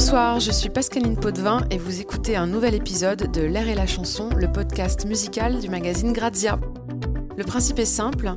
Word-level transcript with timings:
Bonsoir, 0.00 0.38
je 0.38 0.52
suis 0.52 0.70
Pascaline 0.70 1.16
Potvin 1.16 1.66
et 1.72 1.76
vous 1.76 2.00
écoutez 2.00 2.36
un 2.36 2.46
nouvel 2.46 2.76
épisode 2.76 3.32
de 3.32 3.40
L'air 3.40 3.66
et 3.66 3.74
la 3.74 3.88
chanson, 3.88 4.30
le 4.30 4.46
podcast 4.46 5.04
musical 5.06 5.58
du 5.58 5.68
magazine 5.68 6.12
Grazia. 6.12 6.60
Le 7.36 7.42
principe 7.42 7.80
est 7.80 7.84
simple, 7.84 8.30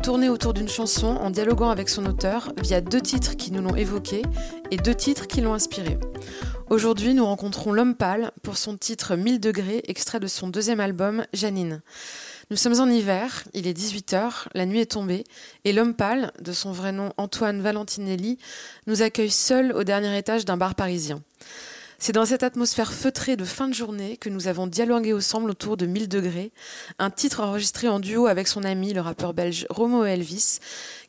tourner 0.00 0.28
autour 0.28 0.54
d'une 0.54 0.68
chanson 0.68 1.08
en 1.08 1.30
dialoguant 1.30 1.70
avec 1.70 1.88
son 1.88 2.06
auteur 2.06 2.52
via 2.62 2.80
deux 2.80 3.00
titres 3.00 3.36
qui 3.36 3.50
nous 3.50 3.60
l'ont 3.60 3.74
évoqué 3.74 4.22
et 4.70 4.76
deux 4.76 4.94
titres 4.94 5.26
qui 5.26 5.40
l'ont 5.40 5.54
inspiré. 5.54 5.98
Aujourd'hui, 6.70 7.14
nous 7.14 7.26
rencontrons 7.26 7.72
L'Homme 7.72 7.96
Pâle 7.96 8.30
pour 8.44 8.56
son 8.56 8.76
titre 8.76 9.16
1000 9.16 9.40
degrés, 9.40 9.82
extrait 9.88 10.20
de 10.20 10.28
son 10.28 10.46
deuxième 10.46 10.78
album, 10.78 11.24
Janine. 11.32 11.82
Nous 12.50 12.56
sommes 12.56 12.80
en 12.80 12.88
hiver, 12.88 13.44
il 13.52 13.66
est 13.66 13.78
18h, 13.78 14.46
la 14.54 14.64
nuit 14.64 14.80
est 14.80 14.92
tombée, 14.92 15.24
et 15.64 15.74
l'homme 15.74 15.92
pâle, 15.92 16.32
de 16.40 16.52
son 16.52 16.72
vrai 16.72 16.92
nom 16.92 17.12
Antoine 17.18 17.60
Valentinelli, 17.60 18.38
nous 18.86 19.02
accueille 19.02 19.30
seul 19.30 19.70
au 19.72 19.84
dernier 19.84 20.16
étage 20.16 20.46
d'un 20.46 20.56
bar 20.56 20.74
parisien. 20.74 21.20
C'est 21.98 22.12
dans 22.14 22.24
cette 22.24 22.44
atmosphère 22.44 22.94
feutrée 22.94 23.36
de 23.36 23.44
fin 23.44 23.68
de 23.68 23.74
journée 23.74 24.16
que 24.16 24.30
nous 24.30 24.48
avons 24.48 24.66
dialogué 24.66 25.12
ensemble 25.12 25.50
autour 25.50 25.76
de 25.76 25.84
1000 25.84 26.08
degrés, 26.08 26.50
un 26.98 27.10
titre 27.10 27.40
enregistré 27.40 27.86
en 27.86 28.00
duo 28.00 28.28
avec 28.28 28.48
son 28.48 28.64
ami, 28.64 28.94
le 28.94 29.02
rappeur 29.02 29.34
belge 29.34 29.66
Romo 29.68 30.04
Elvis, 30.04 30.60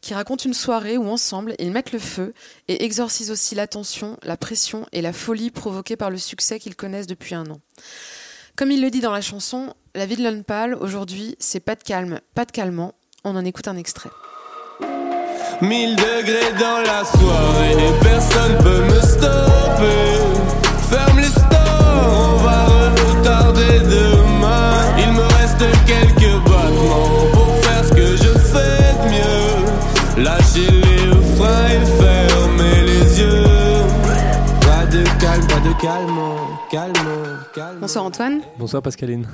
qui 0.02 0.14
raconte 0.14 0.44
une 0.44 0.54
soirée 0.54 0.98
où 0.98 1.08
ensemble 1.08 1.56
ils 1.58 1.72
mettent 1.72 1.94
le 1.94 2.00
feu 2.00 2.34
et 2.68 2.84
exorcisent 2.84 3.32
aussi 3.32 3.56
la 3.56 3.68
tension, 3.68 4.18
la 4.24 4.36
pression 4.36 4.86
et 4.92 5.02
la 5.02 5.14
folie 5.14 5.52
provoquée 5.52 5.96
par 5.96 6.10
le 6.10 6.18
succès 6.18 6.60
qu'ils 6.60 6.76
connaissent 6.76 7.08
depuis 7.08 7.34
un 7.34 7.50
an. 7.50 7.62
Comme 8.60 8.72
il 8.72 8.82
le 8.82 8.90
dit 8.90 9.00
dans 9.00 9.14
la 9.14 9.22
chanson, 9.22 9.74
la 9.96 10.06
vie 10.06 10.18
de 10.18 10.42
pâle 10.42 10.74
aujourd'hui, 10.74 11.38
c'est 11.40 11.62
pas 11.62 11.76
de 11.76 11.82
calme, 11.82 12.20
pas 12.36 12.44
de 12.44 12.52
calmant. 12.52 12.94
On 13.24 13.38
en 13.38 13.46
écoute 13.46 13.70
un 13.70 13.78
extrait. 13.78 14.10
1000 15.62 15.96
degrés 15.96 16.52
dans 16.60 16.80
la 16.80 17.06
soirée 17.06 17.94
personne 18.02 18.58
peut 18.58 18.84
me 18.84 19.00
stopper. 19.00 20.12
Ferme 20.90 21.20
les 21.20 21.30
stores, 21.30 22.04
on 22.04 22.44
va 22.44 22.66
retarder 22.66 23.80
demain. 23.80 24.74
Il 24.98 25.14
me 25.14 25.22
reste 25.22 25.64
quelques 25.86 26.44
battements 26.44 27.32
pour 27.32 27.56
faire 27.64 27.86
ce 27.86 27.94
que 27.94 28.18
je 28.18 28.38
fais 28.40 28.94
de 29.00 30.20
mieux. 30.20 30.22
Lâcher 30.22 30.70
les 30.70 31.36
freins 31.38 31.70
et 31.70 31.86
fermer 31.98 32.82
les 32.88 33.22
yeux. 33.22 33.44
Pas 34.60 34.86
de 34.86 35.02
calme, 35.18 35.48
pas 35.48 35.62
de 35.62 35.82
calme, 35.82 36.20
calme. 36.70 37.29
Bonsoir 37.90 38.06
Antoine. 38.06 38.42
Bonsoir 38.60 38.84
Pascaline. 38.84 39.28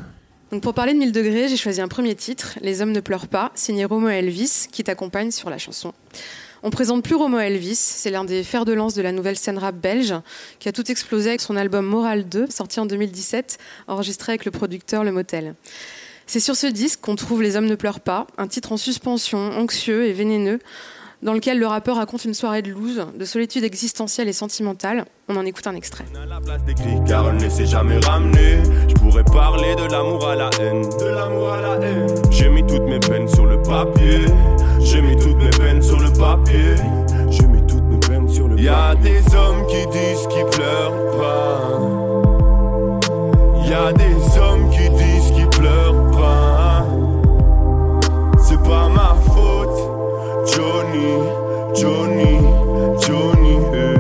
Donc 0.50 0.64
pour 0.64 0.74
parler 0.74 0.94
de 0.94 1.00
1000 1.00 1.12
degrés, 1.12 1.50
j'ai 1.50 1.58
choisi 1.58 1.82
un 1.82 1.90
premier 1.90 2.16
titre, 2.16 2.58
Les 2.62 2.82
hommes 2.82 2.94
ne 2.94 3.02
pleurent 3.02 3.28
pas, 3.28 3.52
signé 3.54 3.84
Romo 3.84 4.08
Elvis, 4.08 4.68
qui 4.72 4.82
t'accompagne 4.82 5.32
sur 5.32 5.50
la 5.50 5.58
chanson. 5.58 5.92
On 6.64 6.70
présente 6.70 7.04
plus 7.04 7.16
Romo 7.16 7.38
Elvis, 7.38 7.76
c'est 7.76 8.12
l'un 8.12 8.24
des 8.24 8.46
fers 8.46 8.64
de 8.64 8.72
lance 8.72 8.94
de 8.94 9.02
la 9.02 9.12
nouvelle 9.12 9.36
scène 9.36 9.58
rap 9.58 9.76
belge, 9.76 10.16
qui 10.60 10.70
a 10.70 10.72
tout 10.72 10.90
explosé 10.90 11.28
avec 11.28 11.42
son 11.42 11.58
album 11.58 11.86
Moral 11.86 12.30
2, 12.30 12.48
sorti 12.50 12.80
en 12.80 12.86
2017, 12.86 13.58
enregistré 13.90 14.32
avec 14.32 14.46
le 14.46 14.52
producteur 14.52 15.04
Le 15.04 15.12
Motel. 15.12 15.56
C'est 16.26 16.40
sur 16.40 16.56
ce 16.56 16.68
disque 16.68 17.02
qu'on 17.02 17.18
trouve 17.18 17.44
Les 17.44 17.58
hommes 17.58 17.68
ne 17.68 17.76
pleurent 17.76 18.00
pas, 18.00 18.26
un 18.38 18.48
titre 18.48 18.72
en 18.72 18.78
suspension, 18.78 19.52
anxieux 19.52 20.06
et 20.06 20.14
vénéneux, 20.14 20.60
dans 21.22 21.34
lequel 21.34 21.60
le 21.60 21.68
rappeur 21.68 21.98
raconte 21.98 22.26
une 22.26 22.34
soirée 22.34 22.62
de 22.62 22.72
loose, 22.72 23.06
de 23.18 23.26
solitude 23.26 23.64
existentielle 23.64 24.28
et 24.28 24.34
sentimentale. 24.34 25.06
On 25.28 25.36
en 25.36 25.46
écoute 25.46 25.66
un 25.68 25.76
extrait. 25.76 26.06
À 26.16 26.26
la 26.26 26.40
place 26.40 26.64
des 26.64 26.74
cris, 26.74 26.98
car 27.08 27.30
elle 27.30 27.44
ne 27.44 27.50
s'est 27.50 27.66
jamais 27.66 27.98
ramenée. 28.00 28.60
Je 28.88 28.94
pourrais 28.96 29.24
parler 29.24 29.76
de 29.76 29.92
l'amour 29.92 30.28
à 30.28 30.36
la 30.36 30.50
haine. 30.60 30.82
De 30.82 31.06
l'amour 31.06 31.54
à 31.54 31.62
la 31.62 31.86
haine. 31.86 32.08
J'ai 32.32 32.50
mis 32.50 32.66
toutes 32.66 32.84
mes 32.84 33.00
peines 33.00 33.28
sur 33.28 33.46
le 33.46 33.62
papier. 33.62 34.26
J'ai 34.80 35.02
mis 35.02 35.16
toutes 35.16 35.38
mes 35.38 35.50
peines 35.50 35.82
sur 35.82 36.00
le 36.00 36.12
papier. 36.14 36.76
J'ai 37.30 37.48
mis 37.48 37.66
toutes 37.66 37.84
mes 37.84 38.00
peines 38.00 38.30
sur 38.30 38.48
le 38.48 38.56
papier. 38.56 38.66
Y 38.66 38.70
a 38.70 38.96
des 38.96 39.36
hommes 39.36 39.66
qui 39.68 39.88
disent 39.88 40.28
qu'ils 40.28 40.46
pleurent 40.46 41.18
pas. 41.18 41.95
Johnny, 51.78 52.38
Johnny. 53.02 53.58
eh. 53.74 53.96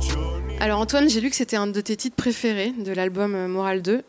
Johnny. 0.00 0.56
Alors 0.60 0.80
Antoine, 0.80 1.08
j'ai 1.08 1.20
lu 1.20 1.28
que 1.30 1.36
c'était 1.36 1.56
un 1.56 1.66
de 1.66 1.80
tes 1.80 1.96
titres 1.96 2.16
préférés 2.16 2.72
de 2.72 2.92
l'album 2.92 3.34
euh, 3.34 3.48
Moral 3.48 3.82
2. 3.82 4.02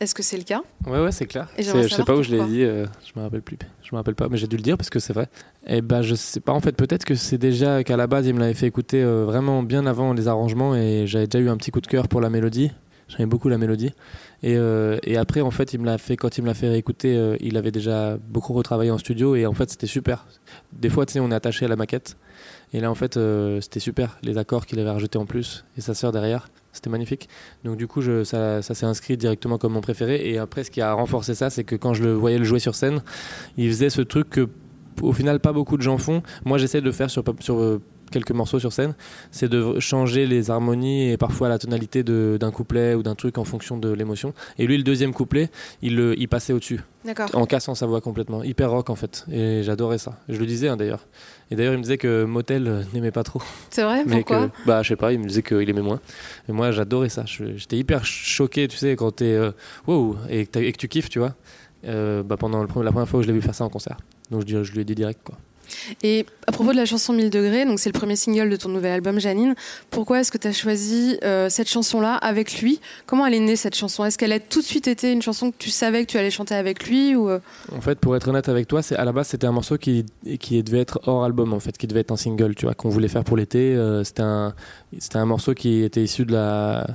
Est-ce 0.00 0.14
que 0.14 0.22
c'est 0.22 0.36
le 0.36 0.42
cas? 0.42 0.62
Ouais, 0.86 1.00
ouais, 1.00 1.12
c'est 1.12 1.26
clair. 1.26 1.48
Je 1.58 1.62
sais 1.88 2.04
pas 2.04 2.14
où 2.14 2.22
je 2.22 2.30
l'ai 2.34 2.44
dit, 2.44 2.62
euh, 2.62 2.84
je 3.04 3.18
me 3.18 3.24
rappelle 3.24 3.40
plus. 3.40 3.56
Je 3.82 3.88
me 3.92 3.96
rappelle 3.96 4.14
pas, 4.14 4.28
mais 4.28 4.36
j'ai 4.36 4.46
dû 4.46 4.56
le 4.56 4.62
dire 4.62 4.76
parce 4.76 4.90
que 4.90 4.98
c'est 4.98 5.14
vrai. 5.14 5.28
Et 5.66 5.80
ben, 5.80 6.02
je 6.02 6.14
sais 6.14 6.40
pas. 6.40 6.52
En 6.52 6.60
fait, 6.60 6.72
peut-être 6.72 7.04
que 7.06 7.14
c'est 7.14 7.38
déjà 7.38 7.82
qu'à 7.82 7.96
la 7.96 8.06
base, 8.06 8.26
il 8.26 8.34
me 8.34 8.40
l'avait 8.40 8.52
fait 8.54 8.66
écouter 8.66 9.02
euh, 9.02 9.24
vraiment 9.24 9.62
bien 9.62 9.86
avant 9.86 10.12
les 10.12 10.28
arrangements 10.28 10.74
et 10.74 11.06
j'avais 11.06 11.26
déjà 11.26 11.42
eu 11.42 11.48
un 11.48 11.56
petit 11.56 11.70
coup 11.70 11.80
de 11.80 11.86
cœur 11.86 12.08
pour 12.08 12.20
la 12.20 12.28
mélodie. 12.30 12.72
J'aimais 13.08 13.26
beaucoup 13.26 13.48
la 13.48 13.58
mélodie. 13.58 13.92
Et, 14.42 14.56
euh, 14.56 14.98
et 15.04 15.16
après, 15.16 15.40
en 15.40 15.52
fait, 15.52 15.72
il 15.72 15.80
me 15.80 15.86
l'a 15.86 15.96
fait 15.96 16.16
quand 16.16 16.38
il 16.38 16.42
me 16.42 16.48
l'a 16.48 16.54
fait 16.54 16.68
réécouter. 16.68 17.16
euh, 17.16 17.36
il 17.40 17.56
avait 17.56 17.70
déjà 17.70 18.16
beaucoup 18.16 18.52
retravaillé 18.52 18.90
en 18.90 18.98
studio 18.98 19.36
et 19.36 19.46
en 19.46 19.54
fait, 19.54 19.70
c'était 19.70 19.86
super. 19.86 20.26
Des 20.72 20.88
fois, 20.88 21.06
tu 21.06 21.14
sais, 21.14 21.20
on 21.20 21.30
est 21.30 21.34
attaché 21.34 21.64
à 21.64 21.68
la 21.68 21.76
maquette. 21.76 22.16
Et 22.72 22.80
là, 22.80 22.90
en 22.90 22.96
fait, 22.96 23.16
euh, 23.16 23.60
c'était 23.60 23.80
super. 23.80 24.18
Les 24.22 24.38
accords 24.38 24.66
qu'il 24.66 24.80
avait 24.80 24.90
rajoutés 24.90 25.18
en 25.18 25.26
plus 25.26 25.64
et 25.78 25.80
sa 25.80 25.94
sœur 25.94 26.10
derrière, 26.10 26.48
c'était 26.72 26.90
magnifique. 26.90 27.28
Donc 27.64 27.76
du 27.76 27.86
coup, 27.86 28.02
ça, 28.24 28.60
s'est 28.60 28.86
inscrit 28.86 29.16
directement 29.16 29.56
comme 29.56 29.74
mon 29.74 29.80
préféré. 29.80 30.28
Et 30.28 30.38
après, 30.38 30.64
ce 30.64 30.72
qui 30.72 30.80
a 30.80 30.92
renforcé 30.92 31.34
ça, 31.36 31.48
c'est 31.48 31.64
que 31.64 31.76
quand 31.76 31.94
je 31.94 32.02
le 32.02 32.12
voyais 32.12 32.38
le 32.38 32.44
jouer 32.44 32.58
sur 32.58 32.74
scène, 32.74 33.02
il 33.56 33.68
faisait 33.68 33.90
ce 33.90 34.02
truc 34.02 34.30
que, 34.30 34.48
au 35.00 35.12
final, 35.12 35.38
pas 35.38 35.52
beaucoup 35.52 35.76
de 35.76 35.82
gens 35.82 35.96
font. 35.96 36.22
Moi, 36.44 36.58
j'essaie 36.58 36.80
de 36.80 36.86
le 36.86 36.92
faire 36.92 37.08
sur, 37.08 37.22
quelques 38.10 38.30
morceaux 38.32 38.58
sur 38.58 38.72
scène. 38.72 38.94
C'est 39.30 39.48
de 39.48 39.78
changer 39.80 40.26
les 40.26 40.50
harmonies 40.50 41.10
et 41.10 41.16
parfois 41.16 41.48
la 41.48 41.58
tonalité 41.58 42.02
d'un 42.04 42.50
couplet 42.50 42.94
ou 42.94 43.02
d'un 43.02 43.14
truc 43.14 43.38
en 43.38 43.44
fonction 43.44 43.76
de 43.78 43.90
l'émotion. 43.90 44.32
Et 44.58 44.66
lui, 44.66 44.76
le 44.76 44.82
deuxième 44.82 45.12
couplet, 45.12 45.50
il, 45.82 45.96
le- 45.96 46.18
il 46.18 46.28
passait 46.28 46.52
au-dessus, 46.52 46.80
en 47.34 47.46
cassant 47.46 47.74
sa 47.74 47.86
voix 47.86 48.00
complètement. 48.00 48.42
Hyper 48.42 48.70
rock, 48.70 48.90
en 48.90 48.94
fait. 48.96 49.24
Et 49.30 49.62
j'adorais 49.62 49.98
ça. 49.98 50.18
Je 50.28 50.38
le 50.38 50.46
disais, 50.46 50.68
hein, 50.68 50.76
d'ailleurs. 50.76 51.06
Et 51.50 51.56
d'ailleurs, 51.56 51.74
il 51.74 51.78
me 51.78 51.82
disait 51.82 51.98
que 51.98 52.24
Motel 52.24 52.66
euh, 52.66 52.82
n'aimait 52.92 53.12
pas 53.12 53.22
trop. 53.22 53.40
C'est 53.70 53.84
vrai? 53.84 54.02
Mais 54.06 54.16
Pourquoi? 54.22 54.48
que, 54.48 54.52
bah, 54.66 54.82
je 54.82 54.88
sais 54.88 54.96
pas, 54.96 55.12
il 55.12 55.20
me 55.20 55.26
disait 55.26 55.42
qu'il 55.42 55.68
aimait 55.70 55.80
moins. 55.82 56.00
Et 56.48 56.52
moi, 56.52 56.72
j'adorais 56.72 57.08
ça. 57.08 57.24
J'étais 57.26 57.76
hyper 57.76 58.04
choqué, 58.04 58.66
tu 58.68 58.76
sais, 58.76 58.96
quand 58.96 59.10
t'es. 59.12 59.32
Euh, 59.34 59.52
wow, 59.86 60.16
et, 60.28 60.46
que 60.46 60.50
t'as- 60.50 60.60
et 60.62 60.72
que 60.72 60.78
tu 60.78 60.88
kiffes, 60.88 61.08
tu 61.08 61.18
vois. 61.20 61.34
Euh, 61.86 62.22
bah, 62.24 62.36
pendant 62.36 62.62
le 62.62 62.68
la 62.82 62.90
première 62.90 63.08
fois 63.08 63.20
où 63.20 63.22
je 63.22 63.28
l'ai 63.28 63.32
vu 63.34 63.42
faire 63.42 63.54
ça 63.54 63.64
en 63.64 63.68
concert. 63.68 63.96
Donc, 64.30 64.42
je, 64.46 64.64
je 64.64 64.72
lui 64.72 64.80
ai 64.80 64.84
dit 64.84 64.94
direct, 64.96 65.20
quoi. 65.24 65.36
Et 66.02 66.26
à 66.46 66.52
propos 66.52 66.72
de 66.72 66.76
la 66.76 66.84
chanson 66.84 67.12
1000 67.12 67.30
degrés, 67.30 67.64
donc 67.64 67.78
c'est 67.78 67.88
le 67.92 67.98
premier 67.98 68.16
single 68.16 68.48
de 68.50 68.56
ton 68.56 68.68
nouvel 68.68 68.92
album 68.92 69.18
Janine, 69.18 69.54
pourquoi 69.90 70.20
est-ce 70.20 70.30
que 70.30 70.38
tu 70.38 70.46
as 70.46 70.52
choisi 70.52 71.18
euh, 71.24 71.48
cette 71.48 71.68
chanson-là 71.68 72.14
avec 72.14 72.60
lui? 72.60 72.80
Comment 73.06 73.26
elle 73.26 73.34
est 73.34 73.40
née 73.40 73.56
cette 73.56 73.74
chanson? 73.74 74.04
Est-ce 74.04 74.18
qu'elle 74.18 74.32
a 74.32 74.40
tout 74.40 74.60
de 74.60 74.66
suite 74.66 74.88
été 74.88 75.12
une 75.12 75.22
chanson 75.22 75.50
que 75.50 75.56
tu 75.58 75.70
savais 75.70 76.04
que 76.04 76.10
tu 76.10 76.18
allais 76.18 76.30
chanter 76.30 76.54
avec 76.54 76.86
lui 76.88 77.16
ou 77.16 77.28
euh, 77.28 77.40
En 77.74 77.80
fait, 77.80 77.98
pour 77.98 78.14
être 78.16 78.28
honnête 78.28 78.48
avec 78.48 78.68
toi, 78.68 78.82
c'est 78.82 78.96
à 78.96 79.04
la 79.04 79.12
base, 79.12 79.28
c'était 79.28 79.46
un 79.46 79.52
morceau 79.52 79.76
qui, 79.76 80.06
qui 80.38 80.62
devait 80.62 80.80
être 80.80 81.00
hors 81.06 81.24
album, 81.24 81.52
en 81.52 81.60
fait, 81.60 81.76
qui 81.76 81.86
devait 81.86 82.00
être 82.00 82.12
un 82.12 82.16
single, 82.16 82.54
tu 82.54 82.66
vois, 82.66 82.74
qu'on 82.74 82.88
voulait 82.88 83.08
faire 83.08 83.24
pour 83.24 83.36
l'été. 83.36 83.74
Euh, 83.74 84.04
c'était 84.04 84.22
un, 84.22 84.54
c'était 84.98 85.18
un 85.18 85.26
morceau 85.26 85.54
qui 85.54 85.82
était 85.82 86.02
issu 86.02 86.24
de 86.24 86.32
la. 86.32 86.86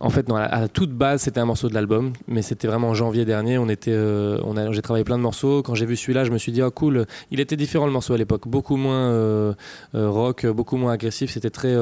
En 0.00 0.10
fait, 0.10 0.30
à 0.30 0.68
toute 0.68 0.92
base, 0.92 1.22
c'était 1.22 1.40
un 1.40 1.44
morceau 1.44 1.68
de 1.68 1.74
l'album, 1.74 2.12
mais 2.28 2.42
c'était 2.42 2.68
vraiment 2.68 2.90
en 2.90 2.94
janvier 2.94 3.24
dernier. 3.24 3.58
On 3.58 3.68
était, 3.68 3.92
euh, 3.92 4.38
on 4.44 4.56
a, 4.56 4.70
j'ai 4.70 4.82
travaillé 4.82 5.04
plein 5.04 5.18
de 5.18 5.22
morceaux. 5.22 5.62
Quand 5.62 5.74
j'ai 5.74 5.86
vu 5.86 5.96
celui-là, 5.96 6.22
je 6.22 6.30
me 6.30 6.38
suis 6.38 6.52
dit, 6.52 6.62
ah 6.62 6.70
cool. 6.70 7.06
Il 7.32 7.40
était 7.40 7.56
différent 7.56 7.86
le 7.86 7.92
morceau 7.92 8.14
à 8.14 8.18
l'époque, 8.18 8.46
beaucoup 8.46 8.76
moins 8.76 9.10
euh, 9.10 9.54
euh, 9.96 10.08
rock, 10.08 10.46
beaucoup 10.46 10.76
moins 10.76 10.92
agressif. 10.92 11.32
C'était 11.32 11.50
très, 11.50 11.74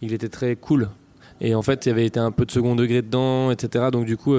il 0.00 0.12
était 0.12 0.28
très 0.28 0.54
cool. 0.54 0.90
Et 1.40 1.56
en 1.56 1.62
fait, 1.62 1.84
il 1.84 1.88
y 1.88 1.92
avait 1.92 2.06
été 2.06 2.20
un 2.20 2.30
peu 2.30 2.46
de 2.46 2.52
second 2.52 2.76
degré 2.76 3.02
dedans, 3.02 3.50
etc. 3.50 3.86
Donc 3.90 4.04
du 4.04 4.16
coup, 4.16 4.36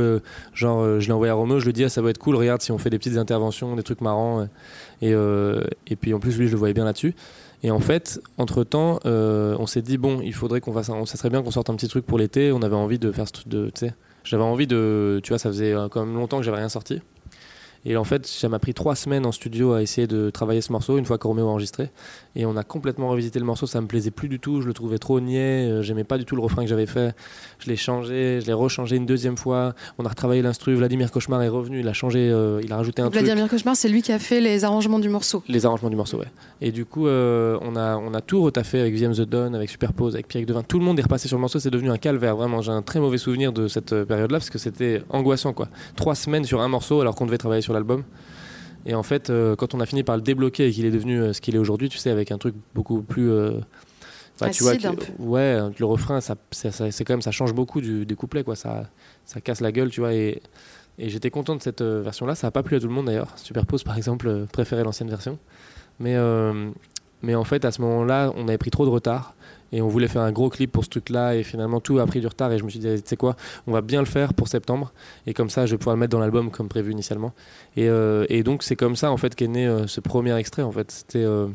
genre, 0.53 0.99
je 0.99 1.05
l'ai 1.05 1.13
envoyé 1.13 1.31
à 1.31 1.35
Romain, 1.35 1.59
je 1.59 1.65
lui 1.65 1.73
dit, 1.73 1.83
ah, 1.83 1.89
ça 1.89 2.01
va 2.01 2.09
être 2.11 2.17
cool. 2.17 2.35
Regarde 2.35 2.61
si 2.61 2.71
on 2.71 2.77
fait 2.77 2.89
des 2.89 2.97
petites 2.97 3.17
interventions, 3.17 3.75
des 3.75 3.83
trucs 3.83 3.99
marrants. 3.99 4.47
Et, 5.01 5.11
et 5.11 5.95
puis 5.97 6.13
en 6.13 6.19
plus, 6.19 6.37
lui, 6.37 6.47
je 6.47 6.53
le 6.53 6.57
voyais 6.57 6.73
bien 6.73 6.85
là-dessus. 6.85 7.13
Et 7.63 7.71
en 7.71 7.79
fait, 7.79 8.21
entre 8.37 8.63
temps, 8.63 8.99
on 9.05 9.65
s'est 9.65 9.81
dit 9.81 9.97
bon, 9.97 10.21
il 10.21 10.33
faudrait 10.33 10.61
qu'on 10.61 10.73
fasse, 10.73 10.91
serait 11.15 11.29
bien 11.29 11.41
qu'on 11.41 11.51
sorte 11.51 11.69
un 11.69 11.75
petit 11.75 11.87
truc 11.87 12.05
pour 12.05 12.17
l'été. 12.17 12.51
On 12.51 12.61
avait 12.61 12.75
envie 12.75 12.99
de 12.99 13.11
faire 13.11 13.27
ce 13.27 13.33
truc 13.33 13.47
de, 13.47 13.71
tu 13.73 13.87
sais, 13.87 13.93
j'avais 14.25 14.43
envie 14.43 14.67
de, 14.67 15.19
tu 15.23 15.29
vois, 15.29 15.39
ça 15.39 15.49
faisait 15.49 15.73
euh, 15.73 15.87
quand 15.87 16.05
même 16.05 16.15
longtemps 16.15 16.37
que 16.37 16.43
j'avais 16.43 16.57
rien 16.57 16.69
sorti. 16.69 17.01
Et 17.85 17.97
en 17.97 18.03
fait, 18.03 18.25
ça 18.25 18.49
m'a 18.49 18.57
pris 18.59 18.73
trois 18.73 18.95
semaines 18.95 19.25
en 19.25 19.31
studio 19.31 19.73
à 19.73 19.81
essayer 19.81 20.07
de 20.07 20.29
travailler 20.29 20.61
ce 20.61 20.71
morceau 20.71 20.97
une 20.97 21.05
fois 21.05 21.17
que 21.17 21.27
Roméo 21.27 21.47
a 21.47 21.51
enregistré. 21.51 21.91
Et 22.35 22.45
on 22.45 22.57
a 22.57 22.63
complètement 22.63 23.09
revisité 23.09 23.37
le 23.39 23.45
morceau. 23.45 23.67
Ça 23.67 23.79
me 23.79 23.87
plaisait 23.87 24.11
plus 24.11 24.27
du 24.27 24.39
tout. 24.39 24.61
Je 24.61 24.67
le 24.67 24.73
trouvais 24.73 24.97
trop 24.97 25.19
niais. 25.19 25.69
euh, 25.69 25.81
J'aimais 25.83 26.03
pas 26.03 26.17
du 26.17 26.25
tout 26.25 26.35
le 26.35 26.41
refrain 26.41 26.63
que 26.63 26.69
j'avais 26.69 26.87
fait. 26.87 27.15
Je 27.59 27.69
l'ai 27.69 27.75
changé. 27.75 28.39
Je 28.41 28.47
l'ai 28.47 28.53
rechangé 28.53 28.95
une 28.95 29.05
deuxième 29.05 29.37
fois. 29.37 29.73
On 29.99 30.05
a 30.05 30.09
retravaillé 30.09 30.41
l'instru. 30.41 30.73
Vladimir 30.75 31.11
Cauchemar 31.11 31.41
est 31.43 31.47
revenu. 31.47 31.79
Il 31.81 31.87
a 31.87 31.93
changé. 31.93 32.29
euh, 32.31 32.59
il 32.63 32.73
a 32.73 32.77
rajouté 32.77 33.01
un 33.03 33.09
truc 33.09 33.21
Vladimir 33.23 33.47
Cauchemar, 33.49 33.75
c'est 33.75 33.87
lui 33.89 34.01
qui 34.01 34.11
a 34.11 34.19
fait 34.19 34.41
les 34.41 34.63
arrangements 34.65 34.99
du 34.99 35.09
morceau. 35.09 35.43
les 35.47 35.65
arrangements 35.65 35.89
du 35.91 35.95
morceau, 35.95 36.17
ouais. 36.17 36.27
Et 36.61 36.71
du 36.71 36.85
coup, 36.85 37.07
euh, 37.07 37.57
on, 37.61 37.75
a, 37.75 37.97
on 37.97 38.13
a 38.15 38.21
tout 38.21 38.41
retaffé 38.41 38.79
avec 38.81 38.95
VM 38.95 39.13
The 39.13 39.21
Dawn, 39.21 39.53
avec 39.53 39.69
Superpose, 39.69 40.15
avec 40.15 40.27
Pierre 40.27 40.45
Devin. 40.45 40.63
Tout 40.63 40.79
le 40.79 40.85
monde 40.85 40.97
est 40.99 41.03
repassé 41.03 41.27
sur 41.27 41.37
le 41.37 41.41
morceau. 41.41 41.59
C'est 41.59 41.69
devenu 41.69 41.91
un 41.91 41.97
calvaire, 41.97 42.35
vraiment. 42.35 42.61
J'ai 42.61 42.71
un 42.71 42.81
très 42.81 42.99
mauvais 42.99 43.17
souvenir 43.19 43.53
de 43.53 43.67
cette 43.67 44.03
période-là 44.05 44.39
parce 44.39 44.49
que 44.49 44.57
c'était 44.57 45.03
angoissant, 45.09 45.53
quoi. 45.53 45.67
Trois 45.95 46.15
semaines 46.15 46.45
sur 46.45 46.61
un 46.61 46.67
morceau 46.67 46.99
alors 47.01 47.13
qu'on 47.15 47.25
devait 47.27 47.37
travailler 47.37 47.61
sur 47.61 47.74
l'album. 47.75 48.03
Et 48.87 48.93
en 48.95 49.03
fait, 49.03 49.29
euh, 49.29 49.55
quand 49.55 49.73
on 49.73 49.79
a 49.79 49.85
fini 49.85 50.03
par 50.03 50.15
le 50.15 50.21
débloquer 50.21 50.67
et 50.67 50.71
qu'il 50.71 50.85
est 50.85 50.91
devenu 50.91 51.19
euh, 51.21 51.33
ce 51.33 51.41
qu'il 51.41 51.55
est 51.55 51.59
aujourd'hui, 51.59 51.89
tu 51.89 51.97
sais, 51.97 52.09
avec 52.09 52.31
un 52.31 52.37
truc 52.37 52.55
beaucoup 52.73 53.01
plus. 53.01 53.29
euh, 53.31 53.59
Bah, 54.39 54.49
tu 54.49 54.63
vois, 54.63 54.73
un 54.73 54.77
que- 54.77 54.87
peu. 54.95 55.05
ouais, 55.23 55.59
le 55.79 55.85
refrain, 55.85 56.19
ça, 56.21 56.35
ça- 56.51 56.71
ça- 56.71 56.91
c'est 56.91 57.03
quand 57.05 57.13
même, 57.13 57.21
ça 57.21 57.31
change 57.31 57.53
beaucoup 57.53 57.79
du, 57.81 58.05
des 58.05 58.15
couplets, 58.15 58.43
quoi. 58.43 58.55
Ça, 58.55 58.89
ça 59.25 59.39
casse 59.41 59.61
la 59.61 59.71
gueule, 59.71 59.89
tu 59.89 60.01
vois. 60.01 60.13
Et, 60.13 60.41
et 60.99 61.09
j'étais 61.09 61.29
content 61.29 61.55
de 61.55 61.61
cette 61.61 61.81
version-là. 61.81 62.35
Ça 62.35 62.47
a 62.47 62.51
pas 62.51 62.61
plu 62.63 62.75
à 62.75 62.79
tout 62.79 62.87
le 62.87 62.93
monde 62.93 63.05
d'ailleurs. 63.05 63.29
Superpose, 63.37 63.83
par 63.83 63.95
exemple, 63.97 64.45
préférait 64.51 64.83
l'ancienne 64.83 65.09
version. 65.09 65.39
Mais, 65.99 66.15
mais 67.25 67.33
en 67.35 67.43
fait, 67.43 67.65
à 67.65 67.71
ce 67.71 67.81
moment-là, 67.81 68.31
on 68.35 68.47
avait 68.47 68.59
pris 68.59 68.69
trop 68.69 68.85
de 68.85 68.91
retard. 68.91 69.33
Et 69.71 69.81
on 69.81 69.87
voulait 69.87 70.07
faire 70.07 70.21
un 70.21 70.31
gros 70.31 70.49
clip 70.49 70.71
pour 70.71 70.85
ce 70.85 70.89
truc-là. 70.89 71.35
Et 71.35 71.43
finalement, 71.43 71.79
tout 71.81 71.97
a 71.99 72.05
pris 72.05 72.21
du 72.21 72.27
retard. 72.27 72.51
Et 72.51 72.59
je 72.59 72.63
me 72.63 72.69
suis 72.69 72.79
dit, 72.79 72.87
tu 72.87 73.01
sais 73.03 73.17
quoi, 73.17 73.35
on 73.65 73.71
va 73.71 73.81
bien 73.81 73.99
le 73.99 74.05
faire 74.05 74.33
pour 74.33 74.47
septembre. 74.47 74.93
Et 75.25 75.33
comme 75.33 75.49
ça, 75.49 75.65
je 75.65 75.71
vais 75.71 75.77
pouvoir 75.77 75.95
le 75.95 75.99
mettre 75.99 76.11
dans 76.11 76.19
l'album 76.19 76.51
comme 76.51 76.69
prévu 76.69 76.91
initialement. 76.91 77.33
Et, 77.75 77.89
euh, 77.89 78.25
donc, 78.43 78.61
c'est 78.61 78.75
comme 78.75 78.95
ça, 78.95 79.11
en 79.11 79.17
fait, 79.17 79.33
qu'est 79.33 79.47
né 79.47 79.67
euh, 79.67 79.87
ce 79.87 79.99
premier 80.01 80.35
extrait. 80.37 80.61
En 80.61 80.71
fait, 80.71 80.91
c'était. 80.91 81.23
euh, 81.23 81.47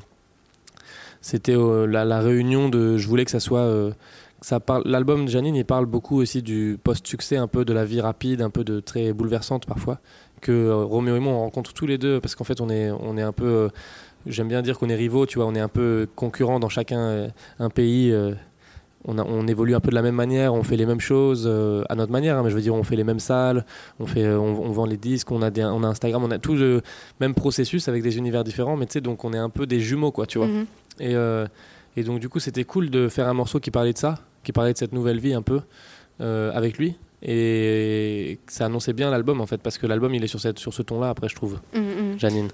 c'était 1.23 1.55
la, 1.55 2.21
réunion 2.21 2.71
de 2.71 2.97
je 2.97 3.07
voulais 3.07 3.27
que 3.27 3.31
ça 3.31 3.41
soit 3.41 3.71
ça 4.41 4.59
parle 4.59 4.85
l'album 4.87 5.27
de 5.27 5.31
Janine 5.31 5.55
il 5.55 5.67
parle 5.67 5.85
beaucoup 5.85 6.17
aussi 6.17 6.41
du 6.41 6.79
post-succès 6.83 7.37
un 7.37 7.47
peu 7.47 7.67
de 7.67 7.75
la 7.75 7.85
vie 7.85 8.01
rapide 8.01 8.41
un 8.41 8.49
peu 8.49 8.65
de 8.65 8.81
très 8.81 9.13
bouleversante 9.13 9.67
parfois 9.67 10.01
que 10.41 10.71
Roméo 10.71 11.17
et 11.17 11.21
moi 11.21 11.35
on 11.35 11.41
rencontre 11.41 11.75
tous 11.75 11.85
les 11.85 11.99
deux 11.99 12.23
parce 12.23 12.35
qu'en 12.35 12.45
fait 12.45 12.63
on 12.63 12.71
est 12.71 12.91
on 12.91 13.19
est 13.19 13.23
un 13.23 13.33
peu 13.33 13.69
j'aime 14.27 14.49
bien 14.49 14.63
dire 14.63 14.79
qu'on 14.79 14.89
est 14.89 14.95
rivaux 14.97 15.27
tu 15.27 15.39
vois 15.39 15.47
on 15.47 15.55
est 15.55 15.61
un 15.61 15.69
peu 15.69 16.07
concurrents 16.15 16.61
dans 16.61 16.69
chacun 16.69 16.99
euh, 17.01 17.29
un 17.59 17.71
pays 17.71 18.11
euh, 18.13 18.35
on, 19.07 19.17
a- 19.19 19.25
on 19.25 19.47
évolue 19.47 19.75
un 19.75 19.81
peu 19.81 19.89
de 19.89 19.95
la 19.95 20.03
même 20.03 20.15
manière, 20.15 20.53
on 20.53 20.63
fait 20.63 20.77
les 20.77 20.85
mêmes 20.85 21.01
choses 21.01 21.45
euh, 21.47 21.83
à 21.89 21.95
notre 21.95 22.13
manière, 22.13 22.37
hein, 22.37 22.43
mais 22.45 22.51
je 22.51 22.55
veux 22.55 22.61
dire, 22.61 22.75
on 22.75 22.83
fait 22.83 22.97
les 22.97 23.05
mêmes 23.05 23.19
salles, 23.19 23.65
on, 23.99 24.05
fait, 24.05 24.29
on, 24.29 24.63
on 24.63 24.71
vend 24.73 24.85
les 24.85 24.99
disques, 24.99 25.31
on 25.33 25.41
a, 25.41 25.49
des, 25.49 25.65
on 25.65 25.83
a 25.85 25.87
Instagram, 25.87 26.23
on 26.23 26.31
a 26.31 26.39
tout 26.39 26.55
le 26.55 26.83
même 27.19 27.33
processus 27.35 27.89
avec 27.89 28.03
des 28.03 28.19
univers 28.19 28.45
différents, 28.45 28.77
mais 28.77 28.85
tu 28.85 28.93
sais, 28.93 29.01
donc 29.01 29.25
on 29.25 29.33
est 29.33 29.39
un 29.39 29.49
peu 29.49 29.65
des 29.67 29.81
jumeaux, 29.81 30.11
quoi, 30.13 30.27
tu 30.27 30.37
vois. 30.37 30.49
Mhm. 30.49 30.67
Et, 31.01 31.15
euh, 31.15 31.47
et 31.97 32.03
donc, 32.03 32.21
du 32.21 32.29
coup, 32.29 32.41
c'était 32.41 32.65
cool 32.65 32.91
de 32.91 33.09
faire 33.09 33.27
un 33.27 33.33
morceau 33.33 33.59
qui 33.59 33.71
parlait 33.71 33.95
de 33.95 33.99
ça, 33.99 34.17
qui 34.45 34.53
parlait 34.53 34.75
de 34.75 34.79
cette 34.79 34.93
nouvelle 34.93 35.19
vie 35.19 35.33
un 35.33 35.41
peu 35.41 35.63
euh, 36.21 36.53
avec 36.55 36.77
lui. 36.77 36.97
Et 37.23 38.39
ça 38.47 38.65
annonçait 38.67 38.93
bien 38.95 39.11
l'album 39.11 39.41
en 39.41 39.47
fait, 39.47 39.59
parce 39.59 39.77
que 39.79 39.87
l'album 39.87 40.15
il 40.15 40.25
est 40.25 40.27
sur, 40.27 40.41
cette, 40.41 40.59
sur 40.59 40.73
ce 40.73 40.81
ton-là, 40.83 41.11
après 41.11 41.29
je 41.29 41.35
trouve, 41.35 41.59
Mhm, 41.75 41.83
mhm. 41.83 42.19
Janine. 42.19 42.49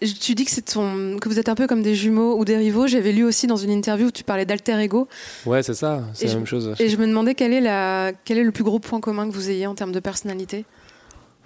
Et 0.00 0.06
Tu 0.06 0.34
dis 0.34 0.44
que, 0.44 0.60
ton... 0.60 1.16
vous 1.24 1.38
êtes 1.38 1.48
un 1.48 1.54
peu 1.56 1.66
comme 1.66 1.82
des 1.82 1.94
jumeaux 1.94 2.38
ou 2.38 2.44
des 2.44 2.56
rivaux. 2.56 2.86
J'avais 2.86 3.12
lu 3.12 3.24
aussi 3.24 3.46
dans 3.46 3.56
une 3.56 3.70
interview 3.70 4.06
où 4.06 4.10
tu 4.12 4.22
parlais 4.24 4.46
d'alter 4.46 4.78
ego. 4.80 5.08
Ouais, 5.46 5.62
c'est 5.62 5.74
ça, 5.74 6.04
c'est 6.14 6.26
la 6.26 6.32
je- 6.32 6.36
même 6.36 6.46
chose. 6.46 6.74
Et 6.78 6.88
je 6.88 6.96
me 6.96 7.06
demandais 7.06 7.34
quel 7.34 7.52
est, 7.52 7.60
la... 7.60 8.12
quel 8.24 8.38
est 8.38 8.44
le 8.44 8.52
plus 8.52 8.64
gros 8.64 8.78
point 8.78 9.00
commun 9.00 9.28
que 9.28 9.34
vous 9.34 9.50
ayez 9.50 9.66
en 9.66 9.74
termes 9.74 9.92
de 9.92 10.00
personnalité? 10.00 10.64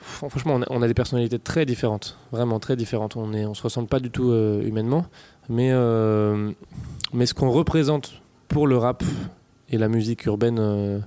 Fran- 0.00 0.28
Franchement, 0.28 0.54
on 0.56 0.62
a, 0.62 0.66
on 0.70 0.82
a 0.82 0.86
des 0.86 0.94
personnalités 0.94 1.38
très 1.38 1.64
différentes, 1.66 2.18
vraiment 2.30 2.60
très 2.60 2.76
différentes. 2.76 3.16
On 3.16 3.32
on 3.34 3.54
se 3.54 3.62
ressemble 3.62 3.88
pas 3.88 4.00
du 4.00 4.10
tout 4.10 4.30
euh, 4.30 4.62
humainement, 4.62 5.06
mais 5.48 5.70
euh, 5.72 6.50
mais 7.12 7.26
ce 7.26 7.34
qu'on 7.34 7.50
représente 7.50 8.20
pour 8.48 8.66
le 8.66 8.76
rap 8.76 9.02
et 9.70 9.76
la 9.78 9.88
musique 9.88 10.24
urbaine, 10.26 10.58
euh, 10.60 10.98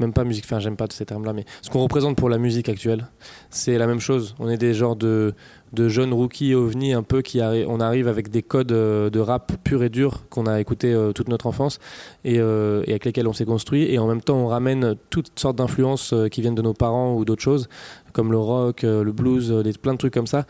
même 0.00 0.12
pas 0.12 0.24
musique, 0.24 0.44
enfin 0.44 0.58
j'aime 0.60 0.76
pas 0.76 0.86
ces 0.90 1.04
termes-là, 1.04 1.32
mais 1.32 1.44
ce 1.62 1.70
qu'on 1.70 1.80
représente 1.80 2.16
pour 2.16 2.28
la 2.28 2.38
musique 2.38 2.68
actuelle, 2.68 3.08
c'est 3.50 3.78
la 3.78 3.86
même 3.86 4.00
chose. 4.00 4.34
On 4.38 4.48
est 4.48 4.58
des 4.58 4.74
genres 4.74 4.96
de 4.96 5.34
jeunes 5.76 6.12
rookies 6.12 6.54
ovnis 6.54 6.92
un 6.92 7.02
peu 7.02 7.20
qui 7.22 7.38
arri- 7.38 7.66
on 7.68 7.80
arrive 7.80 8.08
avec 8.08 8.30
des 8.30 8.42
codes 8.42 8.72
euh, 8.72 9.10
de 9.10 9.20
rap 9.20 9.52
pur 9.64 9.82
et 9.82 9.90
dur 9.90 10.28
qu'on 10.30 10.46
a 10.46 10.60
écouté 10.60 10.92
euh, 10.92 11.12
toute 11.12 11.28
notre 11.28 11.46
enfance 11.46 11.78
et, 12.24 12.38
euh, 12.38 12.82
avec 12.88 13.04
lesquels 13.04 13.28
on 13.28 13.32
s'est 13.32 13.44
construit 13.44 13.84
et 13.92 13.98
en 13.98 14.06
même 14.06 14.22
temps 14.22 14.38
on 14.38 14.46
ramène 14.46 14.94
toutes 15.10 15.38
sortes 15.38 15.56
d'influences 15.56 16.12
euh, 16.14 16.28
qui 16.28 16.40
viennent 16.40 16.54
de 16.54 16.62
nos 16.62 16.74
parents 16.74 17.14
ou 17.14 17.24
d'autres 17.24 17.42
choses 17.42 17.68
comme 18.12 18.32
le 18.32 18.38
rock, 18.38 18.82
euh, 18.82 19.04
le 19.04 19.12
blues, 19.12 19.52
euh, 19.52 19.62
plein 19.80 19.92
de 19.92 19.98
trucs 19.98 20.14
comme 20.14 20.26
ça. 20.26 20.46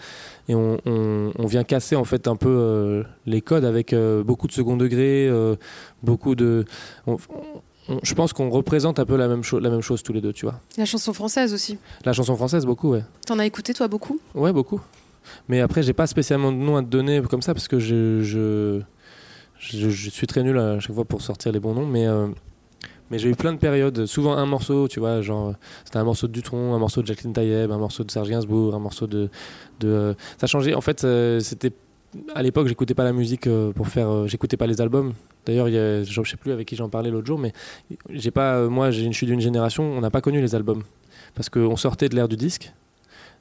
Et 0.48 0.54
on, 0.54 0.78
vient 1.46 1.64
casser 1.64 1.96
en 1.96 2.04
fait 2.04 2.26
un 2.28 2.36
peu 2.36 2.48
euh, 2.48 3.02
les 3.26 3.42
codes 3.42 3.64
avec 3.64 3.92
euh, 3.92 4.22
beaucoup 4.22 4.46
de 4.46 4.52
second 4.52 4.76
degré, 4.76 5.28
euh, 5.28 5.56
beaucoup 6.02 6.34
de. 6.34 6.64
On- 7.88 7.98
je 8.02 8.14
pense 8.14 8.32
qu'on 8.32 8.50
représente 8.50 8.98
un 8.98 9.04
peu 9.06 9.16
la 9.16 9.28
même, 9.28 9.42
chose 9.42 9.62
la 9.62 9.70
même 9.70 9.80
chose 9.82 10.02
tous 10.02 10.12
les 10.12 10.20
deux, 10.20 10.32
tu 10.32 10.46
vois. 10.46 10.60
La 10.76 10.84
chanson 10.84 11.12
française 11.12 11.52
aussi. 11.54 11.78
La 12.04 12.12
chanson 12.12 12.36
française, 12.36 12.66
beaucoup, 12.66 12.90
ouais. 12.90 13.04
T'en 13.26 13.38
as 13.38 13.46
écouté 13.46 13.74
toi 13.74 13.88
beaucoup? 13.88 14.18
Ouais, 14.34 14.52
beaucoup. 14.52 14.80
Mais 15.48 15.60
après, 15.60 15.82
j'ai 15.82 15.92
pas 15.92 16.06
spécialement 16.06 16.52
de 16.52 16.56
nom 16.56 16.76
à 16.76 16.82
te 16.82 16.86
donner 16.88 17.20
comme 17.22 17.42
ça 17.42 17.52
parce 17.54 17.68
que 17.68 17.78
je, 17.78 18.22
je, 18.22 18.80
je, 19.58 19.88
je 19.90 20.10
suis 20.10 20.26
très 20.26 20.42
nul 20.42 20.58
à 20.58 20.80
chaque 20.80 20.94
fois 20.94 21.04
pour 21.04 21.20
sortir 21.22 21.52
les 21.52 21.60
bons 21.60 21.74
noms. 21.74 21.86
Mais, 21.86 22.06
euh, 22.06 22.28
mais 23.10 23.18
j'ai 23.18 23.28
eu 23.28 23.34
plein 23.34 23.52
de 23.52 23.58
périodes. 23.58 24.06
Souvent 24.06 24.34
un 24.34 24.46
morceau, 24.46 24.88
tu 24.88 25.00
vois, 25.00 25.20
genre 25.20 25.54
c'était 25.84 25.98
un 25.98 26.04
morceau 26.04 26.26
de 26.28 26.32
Dutron, 26.32 26.74
un 26.74 26.78
morceau 26.78 27.02
de 27.02 27.06
Jacqueline 27.06 27.32
Taïeb, 27.32 27.70
un 27.70 27.78
morceau 27.78 28.04
de 28.04 28.10
Serge 28.10 28.30
Gainsbourg, 28.30 28.74
un 28.74 28.78
morceau 28.78 29.06
de. 29.06 29.28
de 29.80 29.88
euh, 29.88 30.14
ça 30.38 30.46
changeait. 30.46 30.74
En 30.74 30.80
fait, 30.80 31.04
euh, 31.04 31.40
c'était. 31.40 31.72
À 32.34 32.42
l'époque, 32.42 32.68
j'écoutais 32.68 32.94
pas 32.94 33.04
la 33.04 33.12
musique 33.12 33.46
euh, 33.46 33.72
pour 33.72 33.88
faire. 33.88 34.08
euh, 34.08 34.26
j'écoutais 34.26 34.56
pas 34.56 34.66
les 34.66 34.80
albums. 34.80 35.12
D'ailleurs, 35.44 35.68
je 35.68 36.22
sais 36.24 36.36
plus 36.36 36.52
avec 36.52 36.66
qui 36.66 36.74
j'en 36.74 36.88
parlais 36.88 37.10
l'autre 37.10 37.26
jour, 37.26 37.38
mais 37.38 37.52
j'ai 38.10 38.30
pas. 38.30 38.54
euh, 38.54 38.68
moi, 38.68 38.90
je 38.90 39.10
suis 39.10 39.26
d'une 39.26 39.40
génération, 39.40 39.84
on 39.84 40.00
n'a 40.00 40.10
pas 40.10 40.22
connu 40.22 40.40
les 40.40 40.54
albums 40.54 40.82
parce 41.34 41.50
qu'on 41.50 41.76
sortait 41.76 42.08
de 42.08 42.14
l'ère 42.14 42.28
du 42.28 42.36
disque. 42.36 42.72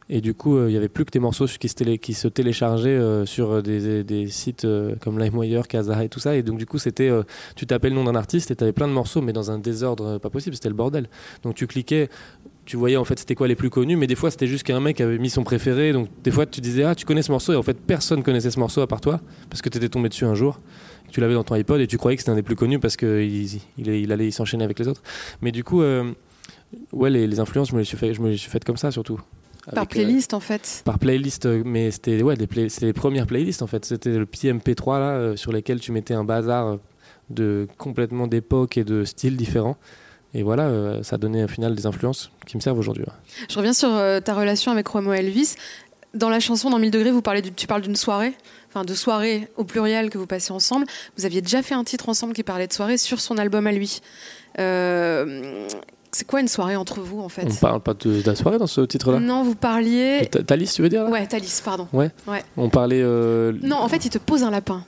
Et 0.10 0.22
du 0.22 0.34
coup, 0.34 0.66
il 0.68 0.72
y 0.72 0.78
avait 0.78 0.88
plus 0.88 1.04
que 1.04 1.12
des 1.12 1.20
morceaux 1.20 1.48
qui 1.48 1.68
se, 1.68 2.28
téléchargeaient 2.30 3.26
sur 3.26 3.62
des, 3.62 4.28
sites 4.30 4.66
comme 5.02 5.20
LimeWire, 5.20 5.68
Kazaa 5.68 6.06
et 6.06 6.08
tout 6.08 6.22
ça. 6.22 6.38
Et 6.38 6.44
donc, 6.44 6.58
du 6.58 6.66
coup, 6.66 6.78
c'était, 6.78 7.12
tu 7.58 7.68
tapais 7.68 7.90
le 7.90 7.96
nom 7.96 8.06
d'un 8.06 8.16
artiste 8.16 8.50
et 8.50 8.56
tu 8.56 8.64
avais 8.64 8.72
plein 8.72 8.88
de 8.88 8.94
morceaux, 8.94 9.20
mais 9.20 9.34
dans 9.34 9.52
un 9.52 9.60
désordre 9.60 10.18
pas 10.18 10.30
possible, 10.30 10.56
c'était 10.56 10.70
le 10.70 10.76
bordel. 10.76 11.10
Donc, 11.44 11.56
tu 11.56 11.68
cliquais, 11.68 12.10
tu 12.68 12.78
voyais 12.78 12.98
en 12.98 13.04
fait 13.06 13.18
c'était 13.18 13.34
quoi 13.34 13.48
les 13.48 13.56
plus 13.56 13.72
connus, 13.72 13.96
mais 13.96 14.06
des 14.06 14.14
fois, 14.16 14.30
c'était 14.30 14.46
juste 14.46 14.64
qu'un 14.64 14.80
mec 14.80 15.02
avait 15.02 15.18
mis 15.18 15.32
son 15.32 15.44
préféré. 15.44 15.92
Donc, 15.94 16.10
des 16.24 16.30
fois, 16.32 16.46
tu 16.46 16.62
disais, 16.62 16.84
ah, 16.84 16.94
tu 16.94 17.06
connais 17.06 17.24
ce 17.24 17.32
morceau, 17.32 17.54
et 17.54 17.56
en 17.56 17.64
fait, 17.64 17.80
personne 17.80 18.22
connaissait 18.22 18.52
ce 18.52 18.60
morceau 18.60 18.82
à 18.82 18.88
part 18.88 19.02
toi, 19.02 19.20
parce 19.50 19.62
que 19.64 19.70
tu 19.70 19.78
étais 19.80 19.90
tombé 19.90 20.10
dessus 20.10 20.26
un 20.26 20.36
jour. 20.36 20.60
Tu 21.10 21.22
l'avais 21.22 21.34
dans 21.34 21.44
ton 21.46 21.56
iPod 21.56 21.80
et 21.82 21.88
tu 21.88 21.98
croyais 21.98 22.18
que 22.18 22.22
c'était 22.22 22.32
un 22.32 22.36
des 22.36 22.44
plus 22.44 22.58
connus 22.58 22.80
parce 22.80 22.98
qu'il 22.98 23.10
il, 23.24 23.62
il 23.88 24.12
allait 24.12 24.30
s'enchaîner 24.30 24.66
avec 24.66 24.78
les 24.78 24.90
autres. 24.90 25.02
Mais 25.42 25.54
du 25.54 25.64
coup, 25.64 25.82
euh, 25.82 26.12
ouais, 26.92 27.10
les, 27.10 27.26
les 27.28 27.40
influences, 27.40 27.70
je 27.70 27.74
me 27.76 27.80
les 27.80 27.86
suis 27.86 27.96
fait, 27.98 28.14
faites 28.14 28.66
comme 28.66 28.76
ça 28.76 28.92
surtout. 28.92 29.16
Par 29.70 29.80
Avec, 29.80 29.96
euh, 29.98 30.04
playlist 30.04 30.34
en 30.34 30.42
fait. 30.42 30.82
par 30.84 31.00
playlist, 31.00 31.46
euh, 31.46 31.62
mais 31.66 31.92
c'était 31.92 32.22
ouais, 32.22 32.36
des 32.36 32.46
play- 32.48 32.68
les 32.82 32.92
premières 32.94 33.26
playlists 33.26 33.62
en 33.62 33.68
fait. 33.68 33.86
C'était 33.86 34.18
le 34.18 34.26
petit 34.26 34.48
MP3 34.50 35.00
là 35.00 35.12
euh, 35.12 35.36
sur 35.38 35.54
lesquels 35.54 35.80
tu 35.80 35.94
mettais 35.94 36.14
un 36.14 36.26
bazar 36.26 36.78
de 37.30 37.68
complètement 37.78 38.28
d'époque 38.28 38.78
et 38.78 38.84
de 38.84 39.06
styles 39.06 39.38
différents. 39.38 39.78
Et 40.38 40.44
voilà, 40.44 40.64
euh, 40.68 41.02
ça 41.02 41.18
donnait 41.18 41.44
au 41.44 41.48
final 41.48 41.74
des 41.74 41.88
influences 41.88 42.30
qui 42.46 42.58
me 42.58 42.62
servent 42.62 42.78
aujourd'hui. 42.78 43.04
ouais. 43.04 43.14
Je 43.50 43.58
reviens 43.58 43.74
sur 43.74 43.90
euh, 43.92 44.20
ta 44.20 44.36
relation 44.36 44.72
avec 44.72 44.88
Romo 44.88 45.12
Elvis. 45.14 45.56
Dans 46.14 46.30
la 46.30 46.40
chanson 46.40 46.70
Dans 46.70 46.78
1000 46.80 46.92
degrés, 46.92 47.12
vous 47.12 47.22
parlez 47.24 47.42
du- 47.42 47.52
tu 47.52 47.66
parles 47.68 47.82
d'une 47.82 47.96
soirée, 47.96 48.34
enfin 48.70 48.84
de 48.86 48.94
soirée 48.94 49.50
au 49.58 49.64
pluriel 49.64 50.10
que 50.12 50.18
vous 50.20 50.28
passez 50.28 50.52
ensemble. 50.52 50.86
Vous 51.18 51.26
aviez 51.26 51.42
déjà 51.42 51.62
fait 51.64 51.74
un 51.76 51.84
titre 51.84 52.08
ensemble 52.10 52.34
qui 52.34 52.44
parlait 52.44 52.68
de 52.68 52.74
soirée 52.74 52.98
sur 52.98 53.20
son 53.20 53.38
album 53.40 53.66
à 53.68 53.72
lui. 53.72 54.00
Euh, 54.60 55.68
c'est 56.12 56.26
quoi 56.26 56.40
une 56.40 56.48
soirée 56.48 56.76
entre 56.76 57.02
vous 57.02 57.20
en 57.20 57.30
fait? 57.30 57.46
On 57.50 57.56
parle 57.56 57.82
pas 57.82 57.94
de, 57.94 58.22
de 58.22 58.26
la 58.26 58.36
soirée 58.36 58.58
dans 58.58 58.68
ce 58.68 58.82
titre-là? 58.82 59.20
Non, 59.20 59.44
vous 59.44 59.56
parliez. 59.56 60.28
Thalys, 60.46 60.72
tu 60.74 60.82
veux 60.82 60.90
dire 60.90 61.04
là? 61.04 61.10
Ouais, 61.10 61.26
Thalys, 61.28 61.62
pardon. 61.64 61.88
On 62.56 62.70
parlait. 62.70 63.02
euh, 63.02 63.54
Non, 63.64 63.78
en 63.78 63.88
fait, 63.88 64.06
il 64.06 64.10
te 64.10 64.18
pose 64.18 64.44
un 64.44 64.52
lapin. 64.52 64.84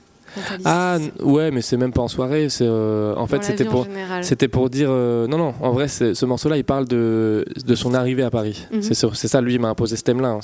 Ah 0.64 0.98
ouais, 1.20 1.50
mais 1.50 1.60
c'est 1.62 1.76
même 1.76 1.92
pas 1.92 2.02
en 2.02 2.08
soirée. 2.08 2.48
C'est 2.48 2.66
euh, 2.66 3.14
en 3.16 3.26
fait 3.26 3.42
c'était 3.44 3.64
pour. 3.70 3.84
C'était 4.22 4.48
pour 4.48 4.70
dire 4.70 4.88
euh, 4.90 5.26
non 5.26 5.38
non 5.38 5.54
en 5.60 5.72
vrai 5.72 5.88
ce 5.88 6.24
morceau 6.26 6.48
là 6.48 6.56
il 6.56 6.64
parle 6.64 6.86
de, 6.86 7.44
de 7.66 7.74
son 7.74 7.94
arrivée 7.94 8.22
à 8.22 8.30
Paris 8.30 8.66
Mhm. 8.72 8.82
c'est 8.82 8.94
ça 9.28 9.40
lui 9.40 9.54
il 9.54 9.60
m'a 9.60 9.68
imposé 9.68 9.96
ce 9.96 10.02
thème 10.02 10.20
là 10.20 10.38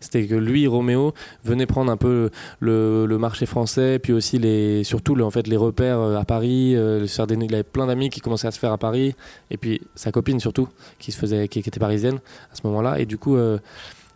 c'était 0.00 0.26
que 0.26 0.34
lui 0.34 0.66
Roméo 0.66 1.12
venait 1.44 1.66
prendre 1.66 1.90
un 1.90 1.96
peu 1.96 2.30
le, 2.60 3.06
le 3.06 3.18
marché 3.18 3.46
français 3.46 3.98
puis 3.98 4.12
aussi 4.12 4.38
les 4.38 4.84
surtout 4.84 5.14
le- 5.14 5.24
en 5.24 5.30
fait 5.30 5.46
les 5.46 5.56
repères 5.56 5.98
euh, 5.98 6.16
à 6.16 6.24
Paris 6.24 6.74
euh, 6.76 7.00
des- 7.26 7.34
il 7.34 7.54
avait 7.54 7.62
plein 7.62 7.86
d'amis 7.86 8.10
qui 8.10 8.20
commençaient 8.20 8.48
à 8.48 8.50
se 8.52 8.58
faire 8.58 8.72
à 8.72 8.78
Paris 8.78 9.14
et 9.50 9.56
puis 9.56 9.80
sa 9.94 10.12
copine 10.12 10.38
surtout 10.40 10.68
qui 10.98 11.12
se 11.12 11.18
faisait 11.18 11.48
qui, 11.48 11.62
qui 11.62 11.68
était 11.68 11.80
parisienne 11.80 12.18
à 12.52 12.56
ce 12.56 12.60
moment 12.66 12.82
là 12.82 12.98
et 12.98 13.06
du 13.06 13.18
coup 13.18 13.36